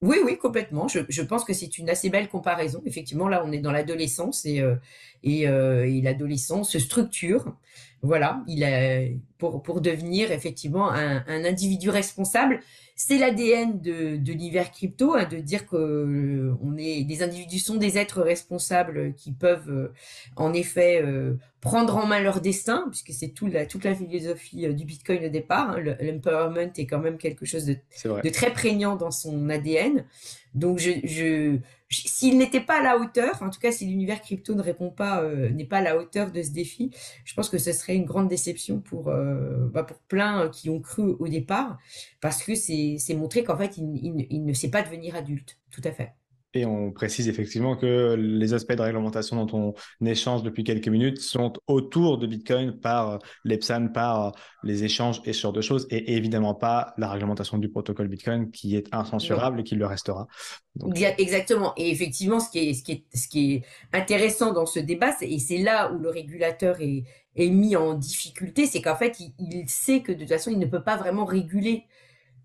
Oui, 0.00 0.38
complètement. 0.38 0.86
Je, 0.86 1.22
pense 1.22 1.44
que 1.44 1.52
c'est 1.52 1.76
une 1.76 1.90
assez 1.90 2.08
belle 2.08 2.28
comparaison. 2.28 2.80
Effectivement, 2.86 3.28
là, 3.28 3.42
on 3.44 3.50
est 3.50 3.58
dans 3.58 3.72
l'adolescence 3.72 4.46
et, 4.46 4.60
euh, 4.60 4.76
euh, 5.26 5.82
et, 5.82 6.00
l'adolescence 6.02 6.70
se 6.70 6.78
structure. 6.78 7.56
Voilà, 8.02 8.42
il 8.46 8.62
a, 8.64 9.08
pour, 9.38 9.62
pour 9.62 9.80
devenir 9.80 10.30
effectivement 10.30 10.90
un, 10.90 11.24
un 11.26 11.44
individu 11.44 11.90
responsable 11.90 12.60
c'est 13.00 13.16
l'ADN 13.16 13.80
de, 13.80 14.16
de 14.16 14.32
l'univers 14.32 14.72
crypto, 14.72 15.14
hein, 15.14 15.24
de 15.24 15.36
dire 15.36 15.68
que 15.68 15.76
euh, 15.76 16.56
on 16.60 16.76
est 16.76 17.04
des 17.04 17.22
individus 17.22 17.60
sont 17.60 17.76
des 17.76 17.96
êtres 17.96 18.20
responsables 18.20 19.14
qui 19.14 19.30
peuvent 19.30 19.70
euh, 19.70 19.92
en 20.34 20.52
effet 20.52 21.00
euh, 21.00 21.34
prendre 21.60 21.96
en 21.96 22.06
main 22.06 22.18
leur 22.18 22.40
destin, 22.40 22.88
puisque 22.90 23.12
c'est 23.12 23.28
toute 23.28 23.52
la, 23.52 23.66
toute 23.66 23.84
la 23.84 23.94
philosophie 23.94 24.66
du 24.74 24.84
Bitcoin 24.84 25.24
au 25.26 25.28
départ. 25.28 25.70
Hein. 25.70 25.94
L'empowerment 26.00 26.72
est 26.76 26.86
quand 26.86 26.98
même 26.98 27.18
quelque 27.18 27.46
chose 27.46 27.66
de, 27.66 27.76
de, 28.04 28.28
très 28.30 28.52
prégnant 28.52 28.96
dans 28.96 29.12
son 29.12 29.48
ADN. 29.48 30.04
Donc, 30.58 30.78
je, 30.78 30.90
je, 31.04 31.58
s'il 31.90 32.36
n'était 32.36 32.60
pas 32.60 32.80
à 32.80 32.82
la 32.82 32.98
hauteur, 32.98 33.42
en 33.42 33.50
tout 33.50 33.60
cas, 33.60 33.72
si 33.72 33.86
l'univers 33.86 34.20
crypto 34.20 34.54
ne 34.54 34.62
répond 34.62 34.90
pas, 34.90 35.22
euh, 35.22 35.50
n'est 35.50 35.64
pas 35.64 35.78
à 35.78 35.82
la 35.82 35.96
hauteur 35.96 36.32
de 36.32 36.42
ce 36.42 36.50
défi, 36.50 36.90
je 37.24 37.34
pense 37.34 37.48
que 37.48 37.58
ce 37.58 37.72
serait 37.72 37.96
une 37.96 38.04
grande 38.04 38.28
déception 38.28 38.80
pour, 38.80 39.08
euh, 39.08 39.68
bah 39.72 39.84
pour 39.84 39.98
plein 40.00 40.48
qui 40.48 40.68
ont 40.68 40.80
cru 40.80 41.02
au 41.18 41.28
départ, 41.28 41.78
parce 42.20 42.42
que 42.42 42.54
c'est 42.54 43.14
montré 43.14 43.44
qu'en 43.44 43.56
fait, 43.56 43.76
il 43.78 44.44
ne 44.44 44.52
sait 44.52 44.70
pas 44.70 44.82
devenir 44.82 45.14
adulte. 45.16 45.58
Tout 45.70 45.82
à 45.84 45.92
fait. 45.92 46.12
Et 46.58 46.66
on 46.66 46.90
précise 46.90 47.28
effectivement 47.28 47.76
que 47.76 48.16
les 48.18 48.52
aspects 48.52 48.72
de 48.72 48.82
réglementation 48.82 49.44
dont 49.44 49.74
on 50.00 50.06
échange 50.06 50.42
depuis 50.42 50.64
quelques 50.64 50.88
minutes 50.88 51.20
sont 51.20 51.52
autour 51.68 52.18
de 52.18 52.26
Bitcoin 52.26 52.80
par 52.80 53.10
euh, 53.10 53.18
l'EPSAN, 53.44 53.88
par 53.88 54.32
les 54.64 54.82
échanges 54.82 55.20
et 55.24 55.32
ce 55.32 55.42
genre 55.42 55.52
de 55.52 55.60
choses, 55.60 55.86
et 55.90 56.16
évidemment 56.16 56.54
pas 56.54 56.94
la 56.98 57.10
réglementation 57.10 57.58
du 57.58 57.68
protocole 57.68 58.08
Bitcoin 58.08 58.50
qui 58.50 58.74
est 58.74 58.92
incensurable 58.92 59.60
et 59.60 59.62
qui 59.62 59.76
le 59.76 59.86
restera. 59.86 60.26
Exactement. 61.18 61.74
Et 61.76 61.90
effectivement, 61.90 62.40
ce 62.40 62.50
qui 62.50 62.58
est, 62.58 62.74
ce 62.74 62.82
qui 62.82 62.92
est, 62.92 63.04
ce 63.14 63.28
qui 63.28 63.52
est 63.52 63.62
intéressant 63.92 64.52
dans 64.52 64.66
ce 64.66 64.80
débat, 64.80 65.14
et 65.20 65.38
c'est 65.38 65.58
là 65.58 65.92
où 65.92 65.98
le 65.98 66.10
régulateur 66.10 66.80
est, 66.80 67.04
est 67.36 67.50
mis 67.50 67.76
en 67.76 67.94
difficulté, 67.94 68.66
c'est 68.66 68.82
qu'en 68.82 68.96
fait, 68.96 69.20
il, 69.20 69.32
il 69.38 69.68
sait 69.68 70.00
que 70.00 70.10
de 70.10 70.18
toute 70.18 70.28
façon, 70.28 70.50
il 70.50 70.58
ne 70.58 70.66
peut 70.66 70.82
pas 70.82 70.96
vraiment 70.96 71.24
réguler 71.24 71.84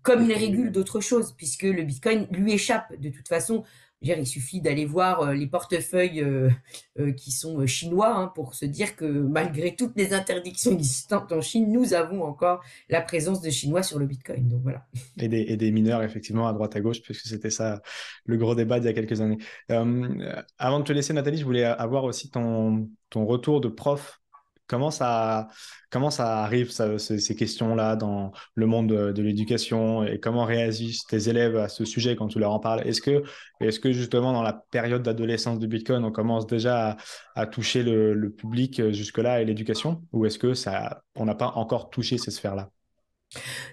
comme 0.04 0.22
il 0.22 0.32
régule 0.34 0.70
d'autres 0.70 1.00
choses, 1.00 1.32
puisque 1.36 1.62
le 1.62 1.82
Bitcoin 1.82 2.28
lui 2.30 2.52
échappe 2.52 2.92
de 3.00 3.08
toute 3.08 3.26
façon 3.26 3.64
il 4.04 4.26
suffit 4.26 4.60
d'aller 4.60 4.84
voir 4.84 5.20
euh, 5.20 5.34
les 5.34 5.46
portefeuilles 5.46 6.20
euh, 6.20 6.50
euh, 6.98 7.12
qui 7.12 7.32
sont 7.32 7.66
chinois 7.66 8.14
hein, 8.14 8.32
pour 8.34 8.54
se 8.54 8.64
dire 8.64 8.96
que 8.96 9.04
malgré 9.04 9.74
toutes 9.74 9.96
les 9.96 10.12
interdictions 10.12 10.70
existantes 10.74 11.32
en 11.32 11.40
Chine, 11.40 11.72
nous 11.72 11.94
avons 11.94 12.22
encore 12.22 12.62
la 12.88 13.00
présence 13.00 13.40
de 13.40 13.50
Chinois 13.50 13.82
sur 13.82 13.98
le 13.98 14.06
Bitcoin. 14.06 14.48
Donc 14.48 14.62
voilà. 14.62 14.86
Et 15.18 15.28
des, 15.28 15.70
mineurs, 15.70 16.02
effectivement, 16.02 16.46
à 16.46 16.52
droite 16.52 16.76
à 16.76 16.80
gauche, 16.80 17.02
puisque 17.02 17.26
c'était 17.26 17.50
ça 17.50 17.82
le 18.26 18.36
gros 18.36 18.54
débat 18.54 18.78
d'il 18.78 18.86
y 18.86 18.90
a 18.90 18.92
quelques 18.92 19.20
années. 19.20 19.38
avant 19.68 20.80
de 20.80 20.84
te 20.84 20.92
laisser, 20.92 21.12
Nathalie, 21.12 21.38
je 21.38 21.44
voulais 21.44 21.64
avoir 21.64 22.04
aussi 22.04 22.30
ton 22.30 22.88
retour 23.14 23.60
de 23.60 23.68
prof 23.68 24.20
Comment 24.66 24.90
ça, 24.90 25.48
comment 25.90 26.10
ça 26.10 26.42
arrive, 26.42 26.70
ces, 26.70 27.36
questions-là, 27.36 27.96
dans 27.96 28.32
le 28.54 28.66
monde 28.66 28.88
de, 28.88 29.22
l'éducation 29.22 30.04
et 30.04 30.18
comment 30.18 30.44
réagissent 30.44 31.04
tes 31.04 31.28
élèves 31.28 31.56
à 31.56 31.68
ce 31.68 31.84
sujet 31.84 32.16
quand 32.16 32.28
tu 32.28 32.38
leur 32.38 32.52
en 32.52 32.60
parles? 32.60 32.86
Est-ce 32.86 33.02
que, 33.02 33.22
est 33.60 33.78
que 33.78 33.92
justement, 33.92 34.32
dans 34.32 34.42
la 34.42 34.64
période 34.70 35.02
d'adolescence 35.02 35.58
du 35.58 35.68
Bitcoin, 35.68 36.02
on 36.04 36.12
commence 36.12 36.46
déjà 36.46 36.96
à, 37.34 37.46
toucher 37.46 37.82
le, 37.82 38.30
public 38.30 38.90
jusque-là 38.90 39.42
et 39.42 39.44
l'éducation? 39.44 40.02
Ou 40.12 40.24
est-ce 40.24 40.38
que 40.38 40.54
ça, 40.54 41.02
on 41.14 41.26
n'a 41.26 41.34
pas 41.34 41.52
encore 41.56 41.90
touché 41.90 42.16
ces 42.16 42.30
sphères-là? 42.30 42.70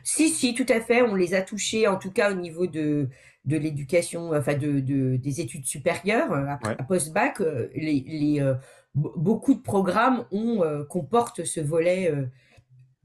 Si, 0.03 0.29
si, 0.29 0.53
tout 0.53 0.65
à 0.69 0.81
fait. 0.81 1.01
On 1.01 1.15
les 1.15 1.33
a 1.33 1.41
touchés, 1.41 1.87
en 1.87 1.97
tout 1.97 2.11
cas 2.11 2.31
au 2.31 2.35
niveau 2.35 2.67
de, 2.67 3.09
de 3.45 3.57
l'éducation, 3.57 4.31
enfin 4.33 4.55
de, 4.55 4.79
des 4.79 5.41
études 5.41 5.65
supérieures, 5.65 6.31
après 6.33 6.77
post-bac. 6.87 7.41
Euh, 7.41 7.69
les, 7.75 8.03
les 8.07 8.41
euh, 8.41 8.55
beaucoup 8.95 9.53
de 9.53 9.61
programmes 9.61 10.25
ont, 10.31 10.63
euh, 10.63 10.83
comportent 10.83 11.45
ce 11.45 11.59
volet, 11.59 12.11
euh, 12.11 12.25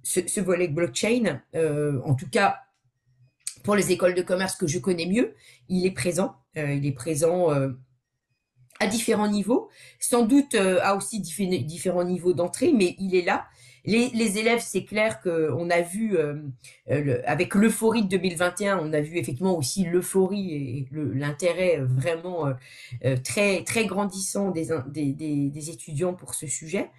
ce, 0.03 0.41
volet 0.41 0.69
blockchain. 0.69 1.41
Euh, 1.55 2.01
en 2.05 2.15
tout 2.15 2.29
cas, 2.29 2.61
pour 3.63 3.75
les 3.75 3.93
écoles 3.93 4.15
de 4.15 4.23
commerce 4.23 4.57
que 4.57 4.67
je 4.67 4.79
connais 4.79 5.07
mieux, 5.07 5.35
il 5.69 5.87
est 5.87 5.93
présent. 5.93 6.37
il 6.55 6.87
est 6.87 6.93
présent 6.93 7.51
à 8.79 8.87
différents 8.87 9.29
niveaux, 9.29 9.69
sans 9.99 10.25
doute 10.25 10.55
à 10.55 10.95
aussi 10.95 11.21
différents 11.21 12.05
niveaux 12.05 12.33
d'entrée, 12.33 12.73
mais 12.73 12.95
il 12.99 13.15
est 13.17 13.25
là. 13.25 13.47
Les, 13.87 14.39
élèves, 14.39 14.63
c'est 14.65 14.85
clair 14.85 15.21
qu'on 15.21 15.71
a 15.71 15.81
vu, 15.81 16.19
euh, 16.19 16.35
euh, 16.91 17.23
avec 17.25 17.55
l'euphorie 17.55 18.03
de 18.03 18.09
2021, 18.09 18.81
on 18.83 18.93
a 18.93 19.01
vu 19.01 19.17
effectivement 19.17 19.57
aussi 19.57 19.85
l'euphorie 19.85 20.53
et 20.53 20.89
l'intérêt 20.93 21.79
vraiment 21.81 22.49
euh, 23.05 23.17
très, 23.23 23.63
très 23.63 23.87
grandissant 23.87 24.51
des, 24.51 25.71
étudiants 25.71 26.15
pour 26.15 26.35
ce 26.35 26.49
sujet. 26.49 26.91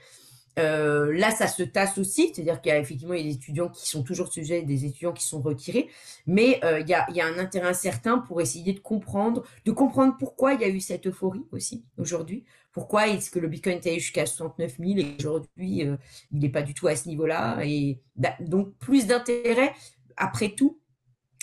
Là, 0.56 1.30
ça 1.32 1.48
se 1.48 1.62
tasse 1.62 1.98
aussi, 2.00 2.32
c'est-à-dire 2.34 2.62
qu'il 2.62 2.72
y 2.72 2.76
a 2.76 2.80
effectivement 2.80 3.14
des 3.14 3.30
étudiants 3.30 3.70
qui 3.70 3.88
sont 3.88 4.02
toujours 4.02 4.32
sujets, 4.32 4.64
des 4.64 4.86
étudiants 4.86 5.14
qui 5.14 5.24
sont 5.24 5.40
retirés, 5.42 5.88
mais 6.26 6.60
il, 6.64 6.90
y 6.90 6.96
a, 6.96 7.06
y 7.12 7.22
a, 7.22 7.28
un 7.28 7.38
intérêt 7.38 7.68
incertain 7.68 8.18
pour 8.18 8.42
essayer 8.42 8.74
de 8.74 8.80
comprendre, 8.80 9.44
de 9.66 9.72
comprendre 9.72 10.16
pourquoi 10.18 10.54
il 10.54 10.62
y 10.62 10.64
a 10.64 10.70
eu 10.70 10.80
cette 10.80 11.06
euphorie 11.06 11.46
aussi 11.52 11.84
aujourd'hui, 12.00 12.44
pourquoi 12.78 13.08
est-ce 13.08 13.32
que 13.32 13.40
le 13.40 13.48
Bitcoin 13.48 13.80
est 13.84 13.98
jusqu'à 13.98 14.28
69 14.28 14.78
000 14.78 15.00
et 15.00 15.16
aujourd'hui 15.18 15.84
euh, 15.84 15.98
il 16.32 16.38
n'est 16.38 16.50
pas 16.50 16.62
du 16.62 16.76
tout 16.76 16.86
à 16.86 16.96
ce 16.96 17.10
niveau-là, 17.10 17.58
et 17.64 18.00
donc 18.40 18.76
plus 18.78 19.08
d'intérêt 19.08 19.74
après 20.16 20.50
tout, 20.50 20.80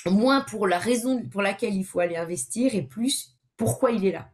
moins 0.07 0.43
pour 0.43 0.69
la 0.69 0.79
raison 0.79 1.25
pour 1.25 1.43
laquelle 1.43 1.75
il 1.75 1.85
faut 1.85 1.99
aller 1.99 2.15
investir 2.15 2.77
et 2.77 2.83
plus 2.83 3.37
pourquoi 3.57 3.91
il 3.91 4.07
est 4.07 4.13
là. 4.13 4.31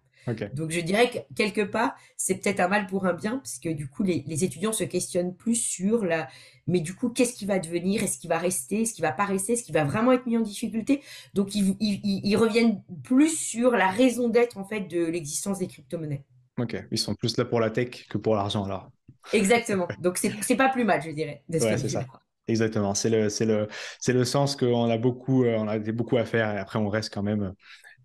Donc 0.52 0.72
je 0.72 0.80
dirais 0.80 1.08
que 1.08 1.34
quelque 1.34 1.62
part, 1.62 1.94
c'est 2.18 2.34
peut-être 2.34 2.60
un 2.60 2.68
mal 2.68 2.86
pour 2.86 3.06
un 3.06 3.14
bien, 3.14 3.38
parce 3.38 3.58
que 3.58 3.70
du 3.70 3.88
coup, 3.88 4.02
les, 4.02 4.44
étudiants 4.44 4.74
se 4.74 4.84
questionnent 4.84 5.34
plus 5.34 5.54
sur 5.54 6.04
la... 6.04 6.28
Mais 6.66 6.80
du 6.80 6.94
coup, 6.94 7.08
qu'est-ce 7.08 7.32
qui 7.32 7.46
va 7.46 7.58
devenir? 7.58 8.02
Est-ce 8.02 8.18
qu'il 8.18 8.28
va 8.28 8.38
rester? 8.38 8.82
Est-ce 8.82 8.92
qu'il 8.92 9.02
va 9.02 9.12
pas 9.12 9.24
rester? 9.24 9.54
Est-ce 9.54 9.64
qu'il 9.64 9.74
va 9.74 9.84
vraiment 9.84 10.12
être 10.12 10.26
mis 10.26 10.36
en 10.36 10.42
difficulté? 10.42 11.00
Donc 11.32 11.54
ils, 11.54 12.36
reviennent 12.36 12.82
plus 13.02 13.34
sur 13.34 13.70
la 13.70 13.88
raison 13.88 14.28
d'être 14.28 14.58
en 14.58 14.64
fait 14.64 14.80
de 14.80 15.02
l'existence 15.06 15.58
des 15.58 15.66
crypto-monnaies. 15.66 16.24
Ok, 16.60 16.82
ils 16.90 16.98
sont 16.98 17.14
plus 17.14 17.36
là 17.36 17.44
pour 17.44 17.60
la 17.60 17.70
tech 17.70 18.06
que 18.08 18.18
pour 18.18 18.34
l'argent 18.34 18.64
alors. 18.64 18.90
Exactement. 19.32 19.88
Donc 20.00 20.18
c'est 20.18 20.56
pas 20.56 20.68
plus 20.68 20.84
mal, 20.84 21.02
je 21.02 21.10
dirais. 21.10 21.42
ouais, 21.48 21.78
c'est 21.78 21.88
ça. 21.88 22.04
Exactement. 22.48 22.94
C'est 22.94 23.10
le, 23.10 23.28
le, 23.44 23.68
le 24.12 24.24
sens 24.24 24.56
qu'on 24.56 24.90
a 24.90 24.98
beaucoup, 24.98 25.44
euh, 25.44 25.56
on 25.58 25.68
a 25.68 25.78
beaucoup 25.78 26.16
à 26.16 26.24
faire 26.24 26.52
et 26.54 26.58
après 26.58 26.78
on 26.78 26.88
reste 26.88 27.14
quand 27.14 27.22
même 27.22 27.54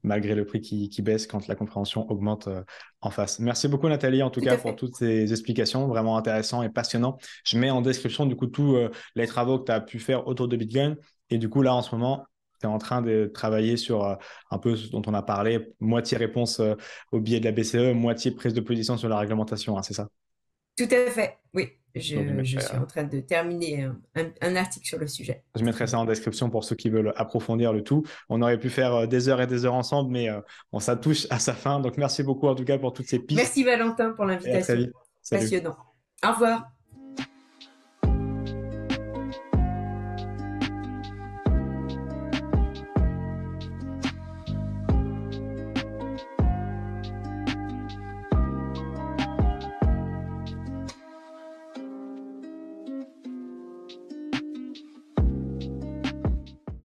malgré 0.06 0.36
le 0.36 0.46
prix 0.46 0.62
qui, 0.62 1.02
baisse 1.02 1.28
quand 1.28 1.48
la 1.48 1.56
compréhension 1.56 2.10
augmente 2.10 2.48
euh, 2.48 2.64
en 3.02 3.10
face. 3.10 3.40
Merci 3.40 3.68
beaucoup 3.68 3.90
Nathalie 3.90 4.24
en 4.24 4.30
tout, 4.30 4.42
cas 4.42 4.58
pour 4.58 4.76
toutes 4.76 4.96
ces 4.96 5.32
explications, 5.32 5.88
vraiment 5.88 6.16
intéressant 6.16 6.62
et 6.62 6.70
passionnant. 6.70 7.18
Je 7.44 7.58
mets 7.58 7.72
en 7.72 7.82
description 7.82 8.26
du 8.26 8.36
coup 8.36 8.48
tous 8.48 8.76
euh, 8.76 8.90
les 9.16 9.28
travaux 9.28 9.60
que 9.60 9.66
tu 9.66 9.72
as 9.72 9.82
pu 9.82 10.00
faire 10.00 10.28
autour 10.28 10.48
de 10.48 10.56
Bitcoin 10.56 10.96
et 11.32 11.38
du 11.38 11.50
coup 11.50 11.62
là 11.62 11.74
en 11.74 11.82
ce 11.82 11.94
moment, 11.96 12.26
tu 12.60 12.66
es 12.66 12.70
en 12.70 12.78
train 12.78 13.02
de 13.02 13.30
travailler 13.34 13.78
sur 13.78 14.06
euh, 14.06 14.16
un 14.52 14.58
peu 14.58 14.76
ce 14.76 14.90
dont 14.90 15.02
on 15.08 15.14
a 15.14 15.22
parlé, 15.22 15.74
moitié 15.80 16.18
réponse 16.18 16.62
au 17.12 17.20
biais 17.20 17.40
de 17.40 17.46
la 17.46 17.52
BCE, 17.52 17.94
moitié 17.94 18.32
prise 18.32 18.54
de 18.54 18.62
position 18.62 18.98
sur 18.98 19.10
la 19.10 19.18
réglementation, 19.18 19.78
hein, 19.78 19.84
c'est 19.84 19.94
ça? 19.94 20.08
Tout 20.78 20.90
à 20.92 21.10
fait, 21.10 21.38
oui. 21.54 21.70
Je, 21.96 22.02
suis 22.44 22.78
en 22.78 22.86
train 22.86 23.06
de 23.06 23.22
terminer 23.22 23.88
un, 24.42 24.56
article 24.58 24.86
sur 24.86 25.00
le 25.00 25.08
sujet. 25.08 25.44
Je 25.56 25.64
mettrai 25.64 25.88
ça 25.88 25.98
en 25.98 26.04
description 26.04 26.50
pour 26.50 26.66
ceux 26.66 26.76
qui 26.76 26.90
veulent 26.90 27.14
approfondir 27.16 27.72
le 27.72 27.84
tout. 27.84 28.04
On 28.28 28.42
aurait 28.42 28.60
pu 28.60 28.70
faire 28.70 28.94
euh, 28.94 29.08
des 29.08 29.30
heures 29.30 29.42
et 29.42 29.48
des 29.48 29.66
heures 29.66 29.76
ensemble, 29.76 30.12
mais 30.12 30.30
euh, 30.30 30.42
on 30.74 30.80
ça 30.82 30.98
touche 30.98 31.26
à 31.30 31.40
sa 31.40 31.54
fin. 31.54 31.80
Donc 31.80 31.98
merci 31.98 32.22
beaucoup 32.22 32.48
en 32.48 32.56
tout 32.56 32.66
cas 32.66 32.78
pour 32.78 32.92
toutes 32.92 33.08
ces 33.08 33.20
pistes. 33.20 33.40
Merci 33.40 33.64
Valentin 33.64 34.12
pour 34.12 34.26
l'invitation. 34.26 34.92
Passionnant. 35.30 35.78
Au 36.24 36.32
revoir. 36.34 36.75